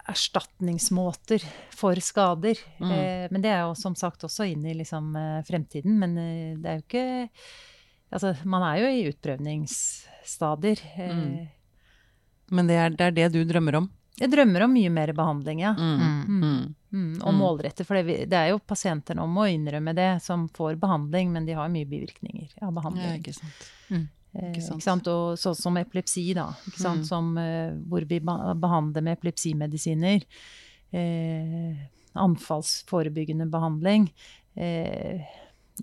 erstatningsmåter 0.07 1.43
for 1.75 1.95
skader. 1.99 2.55
Mm. 2.79 2.91
Eh, 2.91 3.27
men 3.31 3.41
det 3.43 3.51
er 3.51 3.65
jo 3.67 3.73
som 3.75 3.95
sagt 3.95 4.23
også 4.23 4.47
inn 4.51 4.65
i 4.65 4.73
liksom, 4.79 5.12
eh, 5.15 5.41
fremtiden. 5.43 5.97
Men 5.99 6.17
eh, 6.17 6.55
det 6.57 6.69
er 6.71 6.79
jo 6.79 6.86
ikke 6.88 7.39
Altså, 8.07 8.29
man 8.47 8.63
er 8.63 8.77
jo 8.79 8.88
i 8.88 9.10
utprøvningsstadier. 9.12 10.79
Eh, 10.95 11.10
Mm. 11.12 11.47
Men 12.49 12.67
det 12.67 12.75
er, 12.79 12.89
det 12.95 13.01
er 13.01 13.12
det 13.12 13.25
du 13.33 13.43
drømmer 13.43 13.75
om? 13.75 13.89
Jeg 14.19 14.32
drømmer 14.34 14.63
om 14.65 14.71
mye 14.73 14.89
mer 14.89 15.12
behandling, 15.13 15.60
ja. 15.62 15.73
Mm. 15.77 15.99
Mm. 16.27 16.75
Mm, 16.91 17.21
og 17.21 17.34
Mm. 17.34 17.38
målrette. 17.38 17.86
For 17.86 17.95
det, 18.01 18.30
det 18.32 18.34
er 18.34 18.47
jo 18.49 18.60
pasientene 18.60 19.21
om 19.21 19.36
å 19.38 19.45
innrømme 19.45 19.93
det, 19.93 20.21
som 20.23 20.47
får 20.49 20.75
behandling, 20.82 21.32
men 21.32 21.45
de 21.45 21.53
har 21.53 21.69
mye 21.69 21.86
bivirkninger 21.86 22.49
av 22.62 22.69
Ja, 22.69 22.71
behandling. 22.71 23.19
ikke 23.21 23.34
sant. 23.36 23.67
Eh, 23.91 24.51
Ikke 24.51 24.62
sant. 24.62 24.77
ikke 24.80 24.84
sant? 24.84 25.08
Og 25.08 25.38
sånn 25.38 25.56
som 25.56 25.77
epilepsi, 25.77 26.34
da. 26.34 26.47
Mm. 26.80 27.03
Som, 27.06 27.38
eh, 27.38 27.71
hvor 27.88 28.01
vi 28.08 28.19
behandler 28.19 29.01
med 29.03 29.17
epilepsimedisiner. 29.19 30.23
Eh, 30.93 31.75
anfallsforebyggende 32.15 33.45
behandling. 33.49 34.11
Eh, 34.55 35.22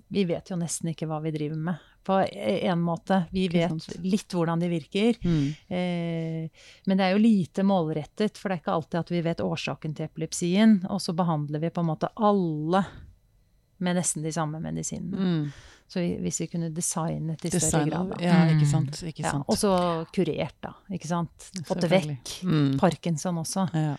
vi 0.09 0.23
vet 0.25 0.49
jo 0.51 0.57
nesten 0.57 0.89
ikke 0.91 1.07
hva 1.07 1.21
vi 1.23 1.31
driver 1.31 1.55
med. 1.55 1.77
På 2.05 2.19
en 2.21 2.81
måte. 2.85 3.23
Vi 3.33 3.47
vet 3.49 3.97
litt 4.05 4.29
hvordan 4.37 4.59
de 4.61 4.67
virker. 4.69 5.17
Mm. 5.25 5.45
Eh, 5.73 6.65
men 6.85 6.97
det 6.99 7.05
er 7.07 7.15
jo 7.15 7.21
lite 7.23 7.63
målrettet, 7.65 8.37
for 8.37 8.49
det 8.53 8.59
er 8.59 8.61
ikke 8.61 8.75
alltid 8.75 8.99
at 8.99 9.13
vi 9.15 9.21
vet 9.25 9.41
årsaken 9.41 9.95
til 9.97 10.05
epilepsien. 10.05 10.75
Og 10.93 11.01
så 11.01 11.15
behandler 11.17 11.63
vi 11.65 11.71
på 11.73 11.81
en 11.81 11.89
måte 11.89 12.11
alle 12.15 12.83
med 13.81 13.97
nesten 13.97 14.23
de 14.23 14.31
samme 14.31 14.61
medisinene. 14.63 15.17
Mm. 15.17 15.73
Så 15.91 16.01
hvis 16.21 16.39
vi 16.41 16.47
kunne 16.49 16.69
designet 16.73 17.43
i 17.45 17.49
større 17.51 17.59
Design 17.59 17.89
grad, 17.91 18.13
da. 18.13 18.23
Ja, 18.23 18.37
ikke 18.53 18.65
Mm. 18.65 18.71
sant. 18.71 19.01
Ikke 19.05 19.23
Ja, 19.25 19.33
og 19.47 19.57
så 19.57 19.73
kurert, 20.15 20.55
da. 20.61 20.71
Ikke 20.91 21.07
sant. 21.07 21.49
Fått 21.65 21.81
det 21.81 21.89
vekk. 21.91 22.31
Mm. 22.43 22.77
Parkinson 22.79 23.35
også. 23.37 23.67
Ja. 23.73 23.95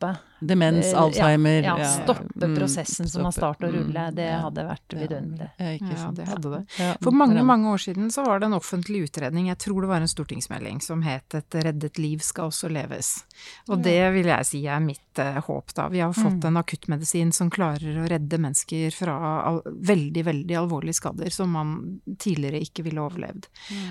Stoppe. 0.00 0.16
Demens, 0.42 0.86
eh, 0.86 0.92
ja, 0.92 0.98
Alzheimer 0.98 1.62
Ja, 1.62 1.78
ja. 1.78 1.84
stoppe 2.04 2.46
Mm. 2.46 2.56
prosessen 2.56 3.06
som 3.08 3.24
har 3.24 3.32
startet 3.32 3.68
å 3.68 3.72
rulle. 3.74 3.92
Mm. 4.08 4.14
Det 4.14 4.24
Ja. 4.24 4.40
hadde 4.40 4.64
vært 4.66 4.88
Ja. 4.88 4.98
vidunderlig. 4.98 5.50
Ja, 5.58 5.70
Ja, 5.90 6.10
det 6.12 6.26
hadde 6.28 6.50
det. 6.66 6.96
For 7.02 7.10
mange, 7.10 7.44
mange 7.44 7.66
år 7.66 7.76
siden 7.78 8.06
så 8.10 8.24
var 8.24 8.38
det 8.40 8.46
en 8.46 8.54
offentlig 8.54 9.10
utredning, 9.10 9.48
jeg 9.48 9.58
tror 9.58 9.82
det 9.82 9.88
var 9.88 10.00
en 10.00 10.08
stortingsmelding, 10.08 10.80
som 10.82 11.02
het 11.02 11.34
'Et 11.34 11.50
reddet 11.50 11.98
liv 11.98 12.20
skal 12.22 12.48
også 12.48 12.70
leves'. 12.70 13.22
Og 13.68 13.82
det 13.82 14.12
vil 14.14 14.24
jeg 14.24 14.46
si 14.46 14.66
er 14.66 14.80
mitt 14.80 14.98
uh, 15.18 15.40
håp, 15.42 15.74
da. 15.74 15.88
Vi 15.88 15.98
har 15.98 16.12
fått 16.14 16.42
en 16.44 16.56
akuttmedisin 16.56 17.32
som 17.34 17.50
klarer 17.50 17.96
å 17.98 18.08
redde 18.08 18.38
mennesker 18.38 18.90
fra 18.94 19.44
al 19.44 19.60
veldig, 19.66 20.24
veldig 20.24 20.56
alvorlige 20.56 20.94
skader 20.94 21.30
som 21.30 21.50
man 21.50 22.00
tidligere 22.16 22.60
ikke 22.62 22.82
ville 22.84 23.00
overlevd. 23.00 23.44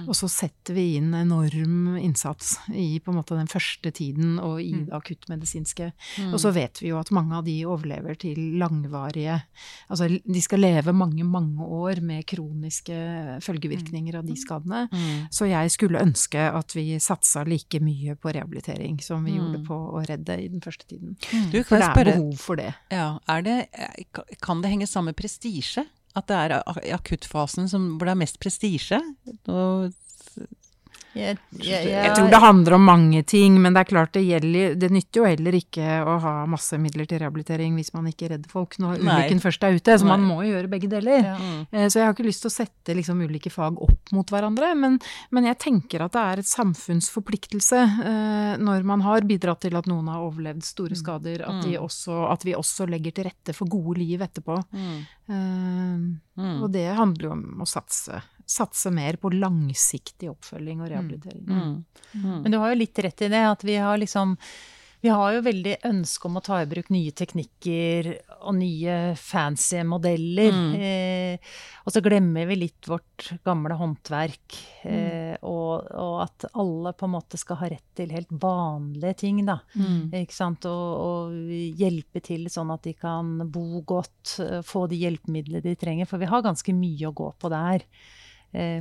Og 0.08 0.16
så 0.16 0.28
setter 0.28 0.74
vi 0.74 0.96
inn 0.98 1.12
enorm 1.14 1.96
innsats 2.02 2.58
i 2.70 3.00
på 3.00 3.10
en 3.12 3.18
måte 3.22 3.38
den 3.38 3.46
første 3.48 3.92
tiden 3.92 4.40
og 4.40 4.60
i 4.62 4.72
det 4.86 4.90
akuttmedisinske. 4.94 5.92
Og 6.34 6.40
så 6.40 6.52
vet 6.56 6.80
vi 6.82 6.90
jo 6.90 7.00
at 7.00 7.12
mange 7.12 7.36
av 7.36 7.44
de 7.46 7.58
overlever 7.66 8.16
til 8.20 8.38
langvarige 8.60 9.42
Altså 9.90 10.08
de 10.10 10.42
skal 10.42 10.60
leve 10.60 10.94
mange, 10.94 11.24
mange 11.24 11.64
år 11.66 12.02
med 12.02 12.26
kroniske 12.30 12.96
følgevirkninger 13.44 14.16
av 14.20 14.26
de 14.28 14.36
skadene. 14.40 14.88
Mm. 14.92 15.28
Så 15.34 15.48
jeg 15.50 15.72
skulle 15.72 16.02
ønske 16.02 16.40
at 16.40 16.76
vi 16.76 16.98
satsa 17.00 17.44
like 17.48 17.80
mye 17.84 18.16
på 18.16 18.32
rehabilitering 18.36 19.00
som 19.04 19.24
vi 19.26 19.32
Mm. 19.32 19.38
gjorde 19.40 19.66
på 19.68 19.76
å 20.00 20.02
redde 20.08 20.38
i 20.42 20.48
den 20.48 20.62
første 20.62 20.86
tiden. 20.88 21.16
Du, 21.52 21.64
For 21.64 21.78
det 21.78 21.86
er 21.86 21.94
spørre 21.94 22.16
behov 22.16 22.38
for 22.38 22.56
det. 22.56 22.74
ja, 22.92 23.20
er 23.28 23.42
det, 23.42 23.58
Kan 24.42 24.62
det 24.62 24.70
henge 24.72 24.88
sammen 24.88 25.14
med 25.14 25.16
prestisje? 25.18 25.86
At 26.16 26.28
det 26.28 26.36
er 26.36 26.64
akuttfasen 26.96 27.70
som, 27.70 27.98
hvor 27.98 28.06
det 28.06 28.12
er 28.16 28.24
mest 28.26 28.40
prestisje? 28.40 29.00
Og- 31.16 31.64
Jeg, 31.66 31.86
Jeg 31.90 32.16
tror 32.16 32.30
det 32.30 32.40
handler 32.40 32.74
om 32.78 32.84
mange 32.86 33.24
ting, 33.26 33.56
men 33.62 33.74
det 33.74 33.80
er 33.82 33.90
klart 33.90 34.12
det 34.14 34.22
gjelder 34.28 34.76
Det 34.80 34.90
nytter 34.92 35.22
jo 35.22 35.26
heller 35.26 35.52
ikke 35.58 35.88
å 36.06 36.20
ha 36.22 36.34
masse 36.46 36.78
midler 36.78 37.08
til 37.10 37.20
rehabilitering 37.20 37.74
hvis 37.76 37.94
man 37.94 38.06
ikke 38.12 38.30
redder 38.30 38.50
folk 38.50 38.78
når 38.80 39.00
ulykken 39.02 39.42
først 39.42 39.64
er 39.64 39.76
ute, 39.80 39.98
så 40.00 40.06
man 40.06 40.22
må 40.22 40.38
jo 40.46 40.54
gjøre 40.54 40.70
begge 40.70 40.88
deler. 40.90 41.24
Ja. 41.24 41.36
Mm. 41.38 41.68
Eh, 41.72 41.88
Så 41.90 42.00
jeg 42.00 42.06
har 42.06 42.14
ikke 42.14 42.28
lyst 42.30 42.42
til 42.46 42.52
å 42.52 42.56
sette 42.60 42.96
liksom 42.96 43.22
ulike 43.26 43.50
fag 43.52 43.82
opp 43.82 44.12
mot 44.14 44.28
hverandre, 44.30 44.76
men, 44.78 45.00
men 45.32 45.44
jeg 45.46 45.58
tenker 45.60 46.02
at 46.06 46.12
det 46.14 46.22
er 46.22 46.40
et 46.40 46.46
samfunnsforpliktelse 46.54 47.80
eh, 48.06 48.58
når 48.62 48.84
man 48.84 49.02
har 49.02 49.22
bidratt 49.28 49.62
til 49.66 49.76
at 49.76 49.88
noen 49.90 50.08
har 50.08 50.22
overlevd 50.24 50.64
store 50.64 50.96
skader, 50.96 51.42
at, 51.48 51.64
de 51.66 51.78
også, 51.80 52.32
at 52.32 52.44
vi 52.46 52.54
også 52.54 52.88
legger 52.90 53.12
til 53.18 53.26
rette 53.26 53.54
for 53.58 53.66
gode 53.68 53.98
liv 54.00 54.20
etterpå. 54.22 54.62
Mm. 54.74 55.00
Eh, 55.30 56.20
Mm. 56.40 56.62
Og 56.64 56.72
det 56.72 56.86
handler 56.96 57.26
jo 57.26 57.32
om 57.34 57.42
å 57.60 57.66
satse, 57.68 58.22
satse 58.50 58.92
mer 58.94 59.20
på 59.22 59.32
langsiktig 59.36 60.32
oppfølging 60.32 60.82
og 60.82 60.92
rehabilitering. 60.92 61.46
Mm. 61.46 61.78
Mm. 62.18 62.42
Men 62.42 62.52
du 62.52 62.58
har 62.58 62.74
jo 62.74 62.82
litt 62.82 63.06
rett 63.06 63.26
i 63.28 63.32
det, 63.32 63.46
at 63.52 63.66
vi 63.68 63.78
har 63.78 64.02
liksom 64.02 64.38
vi 65.02 65.08
har 65.10 65.32
jo 65.32 65.44
veldig 65.46 65.78
ønske 65.88 66.28
om 66.28 66.38
å 66.40 66.42
ta 66.44 66.58
i 66.60 66.68
bruk 66.68 66.90
nye 66.92 67.14
teknikker 67.16 68.10
og 68.42 68.58
nye 68.58 68.96
fancy 69.16 69.80
modeller. 69.88 70.52
Mm. 70.52 70.74
Eh, 70.76 71.54
og 71.86 71.96
så 71.96 72.02
glemmer 72.04 72.50
vi 72.50 72.58
litt 72.66 72.90
vårt 72.92 73.30
gamle 73.48 73.78
håndverk. 73.80 74.58
Eh, 74.84 75.38
og, 75.40 75.88
og 75.96 76.18
at 76.26 76.50
alle 76.52 76.92
på 77.00 77.08
en 77.08 77.16
måte 77.16 77.40
skal 77.40 77.62
ha 77.62 77.72
rett 77.72 77.88
til 77.96 78.12
helt 78.12 78.34
vanlige 78.44 79.22
ting, 79.24 79.40
da. 79.48 79.62
Mm. 79.80 80.12
Ikke 80.20 80.36
sant? 80.36 80.68
Og, 80.68 80.92
og 81.00 81.80
hjelpe 81.80 82.20
til 82.26 82.50
sånn 82.52 82.76
at 82.76 82.84
de 82.90 82.98
kan 83.00 83.38
bo 83.48 83.80
godt, 83.88 84.36
eh, 84.44 84.60
få 84.68 84.90
de 84.92 85.00
hjelpemidlene 85.00 85.64
de 85.64 85.80
trenger. 85.80 86.12
For 86.12 86.20
vi 86.20 86.28
har 86.28 86.44
ganske 86.44 86.76
mye 86.76 87.08
å 87.08 87.16
gå 87.16 87.32
på 87.40 87.56
der 87.56 87.88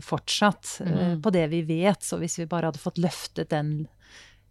fortsatt, 0.00 0.80
eh, 0.80 0.92
Mm. 1.14 1.22
på 1.22 1.30
det 1.32 1.46
vi 1.50 1.62
vet. 1.62 2.00
Så 2.02 2.18
hvis 2.18 2.38
vi 2.38 2.46
bare 2.46 2.66
hadde 2.72 2.78
fått 2.78 2.96
løftet 2.98 3.48
den, 3.50 3.88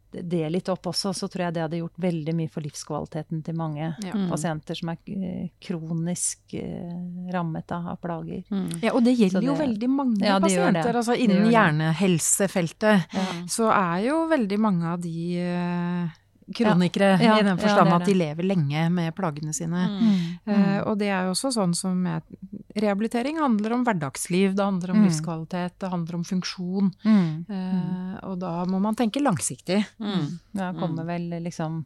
det 0.09 0.49
litt 0.49 0.69
opp 0.69 0.83
også, 0.87 1.11
så 1.13 1.27
tror 1.29 1.43
jeg 1.45 1.53
det 1.53 1.61
hadde 1.61 1.79
gjort 1.81 1.97
veldig 1.99 2.33
mye 2.33 2.49
for 2.49 2.61
livskvaliteten 2.61 3.43
til 3.43 3.53
mange 3.55 3.95
Ja. 4.03 4.13
Mm. 4.13 4.29
pasienter 4.29 4.75
som 4.75 4.89
er 4.89 4.97
eh, 5.07 5.49
kronisk 5.61 6.39
eh, 6.53 7.31
rammet 7.33 7.69
av, 7.71 7.97
plager. 7.99 8.43
Mm. 8.49 8.81
Ja, 8.81 8.93
og 8.93 9.03
det 9.03 9.17
gjelder 9.17 9.41
det, 9.41 9.47
jo 9.47 9.55
veldig 9.55 9.89
mange 9.89 10.23
Ja, 10.25 10.39
det. 10.39 10.47
pasienter. 10.47 10.93
Altså 10.95 11.13
innen 11.17 11.43
det. 11.43 11.51
hjernehelsefeltet 11.53 13.05
så 13.49 13.69
er 13.71 14.05
jo 14.07 14.27
veldig 14.29 14.59
mange 14.59 14.85
av 14.93 15.01
de 15.01 15.37
eh, 15.39 16.07
kronikere 16.55 17.17
Ja, 17.21 17.39
i 17.39 17.43
den 17.43 17.57
ja, 17.57 17.61
forstand 17.61 17.89
det 17.89 17.93
er 17.93 18.01
at 18.01 18.05
de 18.07 18.13
lever 18.13 18.43
lenge 18.47 18.89
med 18.93 19.15
plagene 19.15 19.53
sine. 19.53 19.81
Mm. 19.89 20.19
Uh, 20.47 20.79
og 20.87 20.97
det 20.99 21.09
er 21.11 21.25
jo 21.27 21.33
også 21.35 21.51
sånn 21.57 21.73
som 21.75 22.05
jeg, 22.05 22.21
Rehabilitering 22.77 23.39
handler 23.41 23.73
om 23.73 23.83
hverdagsliv, 23.83 24.53
det 24.55 24.63
handler 24.63 24.91
om 24.93 24.97
Mm. 25.01 25.05
livskvalitet, 25.07 25.79
det 25.81 25.89
handler 25.89 26.15
om 26.15 26.23
funksjon. 26.23 26.91
Mm. 27.03 27.45
Uh, 27.49 28.17
og 28.29 28.39
da 28.39 28.51
må 28.69 28.79
man 28.79 28.95
tenke 28.95 29.19
langsiktig. 29.19 29.83
Mm. 29.99 30.39
Ja, 30.53 30.71
kommer 30.73 31.03
vel 31.05 31.29
liksom 31.41 31.85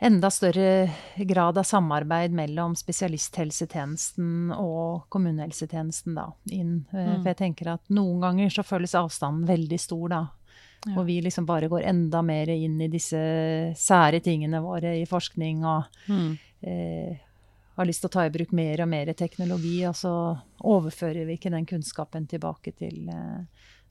enda 0.00 0.30
større 0.32 0.90
grad 1.28 1.58
av 1.58 1.64
samarbeid 1.68 2.32
mellom 2.32 2.72
spesialisthelsetjenesten 2.78 4.52
og 4.56 5.08
kommunehelsetjenesten 5.12 6.14
da, 6.16 6.28
inn. 6.50 6.86
Eh, 6.92 6.96
Mm. 7.10 7.22
For 7.22 7.28
jeg 7.34 7.36
tenker 7.36 7.72
at 7.74 7.82
noen 7.90 8.20
ganger 8.22 8.48
så 8.50 8.62
føles 8.64 8.94
avstanden 8.94 9.46
veldig 9.46 9.78
stor, 9.80 10.08
da. 10.08 10.22
Ja. 10.86 10.94
Og 10.96 11.04
vi 11.06 11.18
liksom 11.20 11.44
bare 11.46 11.68
går 11.68 11.82
enda 11.90 12.22
mer 12.24 12.48
inn 12.48 12.78
i 12.80 12.88
disse 12.88 13.18
sære 13.76 14.20
tingene 14.24 14.62
våre 14.64 14.94
i 15.00 15.04
forskning 15.04 15.64
og 15.64 15.84
Mm. 16.08 16.38
eh, 16.62 17.18
har 17.76 17.86
lyst 17.86 18.00
til 18.00 18.08
å 18.08 18.12
ta 18.12 18.24
i 18.26 18.30
bruk 18.30 18.52
mer 18.52 18.80
og 18.82 18.88
mer 18.88 19.12
teknologi, 19.12 19.84
og 19.88 19.94
så 19.94 20.38
overfører 20.64 21.26
vi 21.26 21.36
ikke 21.38 21.50
den 21.52 21.64
kunnskapen 21.66 22.26
tilbake 22.28 22.74
til 22.76 23.08
eh, 23.08 23.44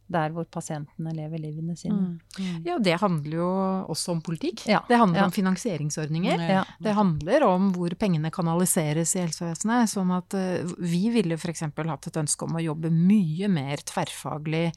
der 0.10 0.30
hvor 0.34 0.46
pasientene 0.50 1.14
lever 1.14 1.38
livene 1.38 1.76
sine. 1.78 1.94
Mm. 1.94 2.20
Mm. 2.40 2.66
Ja, 2.66 2.78
det 2.80 2.96
handler 3.00 3.36
jo 3.38 3.50
også 3.94 4.12
om 4.16 4.22
politikk. 4.26 4.66
Ja, 4.68 4.82
Det 4.90 4.98
handler 4.98 5.20
ja. 5.22 5.26
om 5.26 5.32
finansieringsordninger. 5.32 6.40
Ja. 6.50 6.64
Det 6.82 6.94
handler 6.98 7.44
om 7.46 7.72
hvor 7.74 7.94
pengene 7.94 8.32
kanaliseres 8.34 9.16
i 9.16 9.22
helsevesenet. 9.22 9.90
Sånn 9.94 10.10
at 10.18 10.34
eh, 10.34 10.66
vi 10.82 11.10
ville 11.14 11.38
f.eks. 11.38 11.62
hatt 11.62 12.08
et 12.10 12.18
ønske 12.18 12.46
om 12.50 12.58
å 12.58 12.64
jobbe 12.64 12.90
mye 12.90 13.48
mer 13.50 13.78
tverrfaglig 13.86 14.72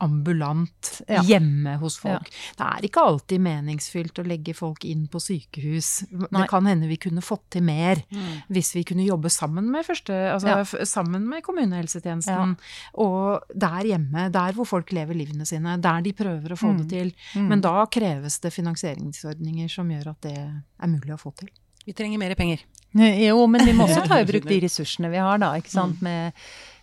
ambulant 0.00 1.02
Ja. 1.08 1.22
hjemme 1.22 1.76
hos 1.78 1.98
folk. 1.98 2.28
Det 2.56 2.66
er 2.66 2.80
ikke 2.88 3.02
alltid 3.04 3.40
meningsfylt 3.40 4.18
å 4.18 4.26
legge 4.26 4.54
folk 4.54 4.84
inn 4.84 5.06
på 5.08 5.20
sykehus. 5.20 6.04
Nei. 6.10 6.26
Det 6.40 6.48
kan 6.48 6.64
hende 6.66 6.88
vi 6.88 6.96
kunne 6.96 7.20
fått 7.22 7.50
til 7.50 7.62
mer 7.62 7.96
Mm. 8.10 8.42
hvis 8.50 8.74
vi 8.74 8.84
kunne 8.84 9.04
jobbe 9.06 9.30
sammen 9.30 9.70
med, 9.70 9.84
første, 9.86 10.12
altså, 10.34 10.46
Ja. 10.48 10.60
f- 10.60 10.86
sammen 10.88 11.28
med 11.28 11.42
kommunehelsetjenesten. 11.42 12.56
Og 12.94 13.42
der 13.56 13.82
hjemme, 13.84 14.30
der 14.32 14.52
hvor 14.52 14.66
folk 14.66 14.90
lever 14.92 15.14
livene 15.14 15.46
sine, 15.46 15.80
der 15.80 16.00
de 16.02 16.12
prøver 16.12 16.48
å 16.50 16.58
få 16.58 16.70
Mm. 16.74 16.78
det 16.78 16.88
til. 16.88 17.12
Mm. 17.34 17.48
Men 17.48 17.60
da 17.60 17.86
kreves 17.86 18.40
det 18.40 18.52
finansieringsordninger 18.52 19.68
som 19.70 19.88
gjør 19.88 20.08
at 20.10 20.20
det 20.22 20.36
er 20.38 20.86
mulig 20.88 21.12
å 21.14 21.20
få 21.20 21.34
til. 21.36 21.48
Vi 21.86 21.92
trenger 21.92 22.18
mer 22.18 22.34
penger. 22.34 22.60
Jo, 22.94 23.46
men 23.46 23.64
vi 23.64 23.72
må 23.72 23.86
også 23.86 24.04
ta 24.08 24.18
i 24.20 24.24
bruk 24.24 24.44
de 24.46 24.60
ressursene 24.60 25.10
vi 25.10 25.16
har, 25.16 25.38
da. 25.38 25.54
Ikke 25.56 25.70
sant? 25.70 26.00
Med, 26.02 26.32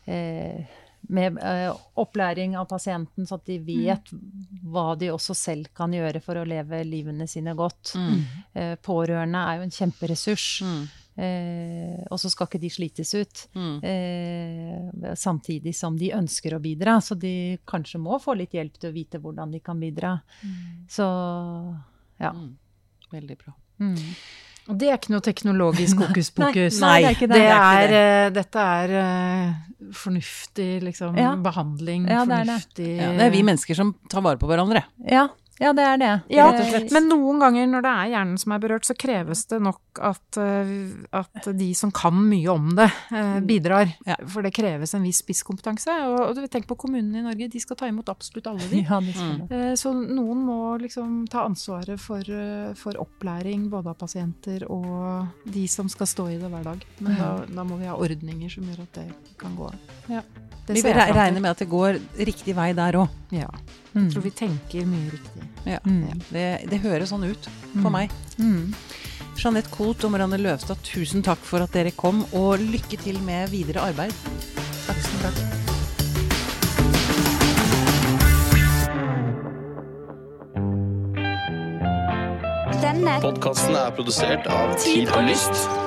eh, 0.07 0.65
med 1.01 1.37
eh, 1.39 1.71
opplæring 1.99 2.57
av 2.59 2.67
pasienten, 2.69 3.27
så 3.27 3.37
at 3.37 3.47
de 3.47 3.57
vet 3.63 4.11
hva 4.67 4.91
de 4.99 5.11
også 5.13 5.35
selv 5.37 5.71
kan 5.77 5.93
gjøre 5.93 6.21
for 6.23 6.39
å 6.39 6.45
leve 6.47 6.83
livene 6.87 7.27
sine 7.29 7.55
godt. 7.57 7.93
Mm. 7.95 8.23
Eh, 8.53 8.73
pårørende 8.83 9.43
er 9.43 9.59
jo 9.59 9.67
en 9.67 9.75
kjemperessurs. 9.77 10.47
Mm. 10.67 10.81
Eh, 11.17 12.01
og 12.13 12.19
så 12.21 12.29
skal 12.29 12.49
ikke 12.49 12.61
de 12.61 12.73
slites 12.73 13.13
ut. 13.17 13.45
Mm. 13.57 13.77
Eh, 13.91 15.13
samtidig 15.17 15.73
som 15.77 15.97
de 15.97 16.11
ønsker 16.17 16.53
å 16.53 16.61
bidra. 16.61 16.99
Så 17.01 17.17
de 17.17 17.57
kanskje 17.67 18.01
må 18.03 18.19
få 18.21 18.35
litt 18.37 18.57
hjelp 18.57 18.77
til 18.77 18.91
å 18.91 18.97
vite 18.97 19.21
hvordan 19.23 19.55
de 19.55 19.63
kan 19.63 19.79
bidra. 19.81 20.17
Så 20.91 21.07
ja. 22.21 22.33
Mm. 22.33 22.51
Veldig 23.13 23.39
bra. 23.39 23.55
Og 24.67 24.77
det 24.79 24.89
er 24.91 24.97
ikke 24.99 25.13
noe 25.15 25.23
teknologisk 25.23 25.97
hokus 26.03 26.29
pokus. 26.35 26.79
Nei, 26.83 26.97
det 27.01 27.09
er 27.09 27.15
ikke 27.17 27.29
det. 27.31 27.37
Det 27.37 27.41
Det 27.41 27.55
er 27.55 27.71
er, 27.71 27.87
ikke 27.87 28.03
eh, 28.25 28.29
dette 28.37 28.67
er 28.75 28.95
uh, 28.99 29.91
fornuftig 29.95 30.69
liksom, 30.83 31.17
Ja. 31.17 31.33
behandling, 31.35 32.07
Ja, 32.09 32.25
det 32.27 32.39
er 32.41 32.49
det. 32.51 32.87
Ja, 32.97 33.11
det 33.17 33.27
er 33.29 33.35
vi 33.35 33.43
mennesker 33.47 33.75
som 33.77 33.95
tar 34.11 34.21
vare 34.25 34.37
på 34.41 34.49
hverandre. 34.49 34.83
Ja, 35.07 35.27
Ja, 35.59 35.71
det 35.73 35.83
er 35.83 35.97
det. 35.97 36.11
Ja, 36.29 36.51
rett 36.51 36.59
og 36.61 36.67
slett. 36.69 36.91
men 36.93 37.07
noen 37.09 37.39
ganger 37.41 37.67
når 37.71 37.81
det 37.81 37.91
er 37.91 38.09
hjernen 38.13 38.37
som 38.37 38.51
er 38.53 38.59
berørt, 38.61 38.85
så 38.85 38.93
kreves 38.97 39.45
det 39.49 39.59
nok 39.65 40.01
at, 40.05 40.37
eh, 40.37 40.73
at 41.17 41.47
de 41.57 41.69
som 41.73 41.89
kan 41.91 42.13
mye 42.29 42.47
om 42.53 42.75
det, 42.77 42.91
eh, 43.11 43.39
bidrar. 43.41 43.89
Ja. 44.05 44.15
For 44.29 44.45
det 44.45 44.53
kreves 44.53 44.93
en 44.93 45.01
viss 45.03 45.23
spisskompetanse. 45.23 45.89
Og, 46.11 46.37
og 46.37 46.49
tenk 46.53 46.67
på 46.69 46.77
kommunene 46.77 47.23
i 47.23 47.25
Norge, 47.25 47.49
de 47.49 47.59
skal 47.63 47.75
ta 47.79 47.87
imot 47.89 48.09
absolutt 48.13 48.47
alle 48.51 48.67
de. 48.69 48.83
Ja, 48.87 48.99
Mm. 49.07 49.51
Eh, 49.51 49.73
Så 49.75 49.91
noen 49.93 50.43
må 50.45 50.77
liksom 50.81 51.27
ta 51.29 51.45
ansvaret 51.47 51.99
for, 51.99 52.21
for 52.75 52.93
opplæring 53.01 53.69
både 53.69 53.89
av 53.89 53.97
pasienter 53.97 54.63
og 54.69 55.27
de 55.45 55.65
som 55.67 55.89
skal 55.89 56.07
stå 56.07 56.27
i 56.33 56.37
det 56.37 56.49
hver 56.51 56.63
dag. 56.63 56.83
Men 56.99 57.17
da, 57.17 57.29
da 57.49 57.63
må 57.63 57.77
vi 57.79 57.85
ha 57.89 57.95
ordninger 57.97 58.49
som 58.51 58.63
gjør 58.67 58.83
at 58.85 58.93
det 58.99 59.07
kan 59.39 59.55
gå. 59.57 59.71
Ja. 60.11 60.21
Det 60.67 60.75
Vi 60.83 60.91
regner 60.91 61.39
med 61.39 61.51
at 61.51 61.59
det 61.63 61.69
går 61.71 61.97
riktig 62.19 62.53
vei 62.57 62.73
der 62.75 62.97
òg. 62.99 63.07
Ja. 63.31 63.47
Mm. 63.97 64.03
Jeg 64.05 64.13
tror 64.13 64.23
vi 64.27 64.31
tenker 64.37 64.85
mye 64.85 65.11
riktig. 65.15 65.45
Ja. 65.65 65.79
Mm. 65.85 66.21
Det, 66.29 66.45
det 66.69 66.79
høres 66.83 67.09
sånn 67.09 67.25
ut 67.25 67.49
for 67.73 67.89
Mm. 67.89 67.95
meg. 67.97 68.11
Mm. 68.37 68.73
Jeanette 69.37 69.69
Koht 69.73 70.03
og 70.05 70.11
Marianne 70.13 70.37
Løvstad, 70.41 70.77
tusen 70.85 71.23
takk 71.25 71.41
for 71.45 71.61
at 71.65 71.73
dere 71.73 71.91
kom, 71.91 72.23
og 72.33 72.59
lykke 72.61 72.97
til 73.01 73.19
med 73.25 73.49
videre 73.49 73.81
arbeid. 73.89 74.13
Takk 74.85 75.01
skal 75.01 75.19
du 75.19 75.27
ha. 75.27 75.53
Denne 82.81 83.17
Podkasten 83.23 83.75
er 83.77 83.91
produsert 83.95 84.47
av 84.51 84.73
Tid 84.81 85.09
og 85.15 85.23
Lyst. 85.29 85.86